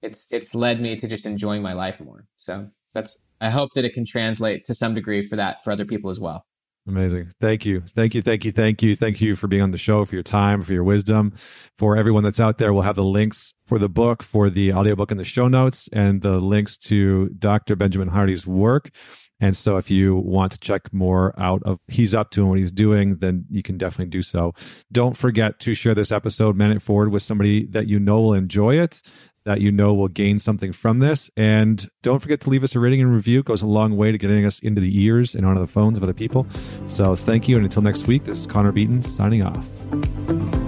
it's, 0.00 0.26
it's 0.30 0.54
led 0.54 0.80
me 0.80 0.96
to 0.96 1.06
just 1.06 1.26
enjoying 1.26 1.62
my 1.62 1.72
life 1.74 2.00
more. 2.00 2.26
So 2.36 2.68
that's, 2.94 3.18
I 3.40 3.50
hope 3.50 3.70
that 3.74 3.84
it 3.84 3.94
can 3.94 4.04
translate 4.04 4.64
to 4.66 4.74
some 4.74 4.94
degree 4.94 5.22
for 5.22 5.36
that 5.36 5.62
for 5.64 5.70
other 5.70 5.84
people 5.84 6.10
as 6.10 6.20
well. 6.20 6.46
Amazing. 6.86 7.32
Thank 7.40 7.64
you. 7.64 7.80
Thank 7.80 8.14
you. 8.14 8.22
Thank 8.22 8.44
you. 8.44 8.50
Thank 8.50 8.82
you. 8.82 8.96
Thank 8.96 9.20
you 9.20 9.36
for 9.36 9.46
being 9.46 9.62
on 9.62 9.70
the 9.70 9.78
show, 9.78 10.04
for 10.04 10.16
your 10.16 10.24
time, 10.24 10.62
for 10.62 10.72
your 10.72 10.82
wisdom. 10.82 11.32
For 11.78 11.96
everyone 11.96 12.24
that's 12.24 12.40
out 12.40 12.58
there, 12.58 12.72
we'll 12.72 12.82
have 12.82 12.96
the 12.96 13.04
links 13.04 13.54
for 13.66 13.78
the 13.78 13.88
book, 13.88 14.22
for 14.22 14.50
the 14.50 14.72
audiobook 14.72 15.12
in 15.12 15.16
the 15.16 15.24
show 15.24 15.46
notes, 15.46 15.88
and 15.92 16.22
the 16.22 16.38
links 16.40 16.76
to 16.78 17.28
Dr. 17.38 17.76
Benjamin 17.76 18.08
Hardy's 18.08 18.48
work. 18.48 18.90
And 19.38 19.56
so 19.56 19.76
if 19.76 19.90
you 19.90 20.16
want 20.16 20.52
to 20.52 20.58
check 20.58 20.92
more 20.92 21.34
out 21.36 21.62
of 21.64 21.80
he's 21.88 22.14
up 22.14 22.30
to 22.30 22.42
and 22.42 22.48
what 22.48 22.58
he's 22.58 22.70
doing, 22.70 23.16
then 23.16 23.44
you 23.48 23.62
can 23.62 23.76
definitely 23.76 24.10
do 24.10 24.22
so. 24.22 24.54
Don't 24.92 25.16
forget 25.16 25.58
to 25.60 25.74
share 25.74 25.96
this 25.96 26.12
episode, 26.12 26.56
man 26.56 26.70
it 26.70 26.80
forward 26.80 27.10
with 27.10 27.24
somebody 27.24 27.66
that 27.66 27.88
you 27.88 27.98
know 27.98 28.20
will 28.20 28.34
enjoy 28.34 28.76
it 28.76 29.02
that 29.44 29.60
you 29.60 29.72
know 29.72 29.94
will 29.94 30.08
gain 30.08 30.38
something 30.38 30.72
from 30.72 30.98
this. 31.00 31.30
And 31.36 31.88
don't 32.02 32.20
forget 32.20 32.40
to 32.42 32.50
leave 32.50 32.64
us 32.64 32.74
a 32.74 32.80
rating 32.80 33.00
and 33.00 33.12
review. 33.12 33.40
It 33.40 33.46
goes 33.46 33.62
a 33.62 33.66
long 33.66 33.96
way 33.96 34.12
to 34.12 34.18
getting 34.18 34.44
us 34.44 34.58
into 34.60 34.80
the 34.80 35.02
ears 35.02 35.34
and 35.34 35.44
onto 35.46 35.60
the 35.60 35.66
phones 35.66 35.96
of 35.96 36.02
other 36.02 36.14
people. 36.14 36.46
So 36.86 37.14
thank 37.14 37.48
you. 37.48 37.56
And 37.56 37.64
until 37.64 37.82
next 37.82 38.06
week, 38.06 38.24
this 38.24 38.40
is 38.40 38.46
Connor 38.46 38.72
Beaton 38.72 39.02
signing 39.02 39.42
off. 39.42 40.61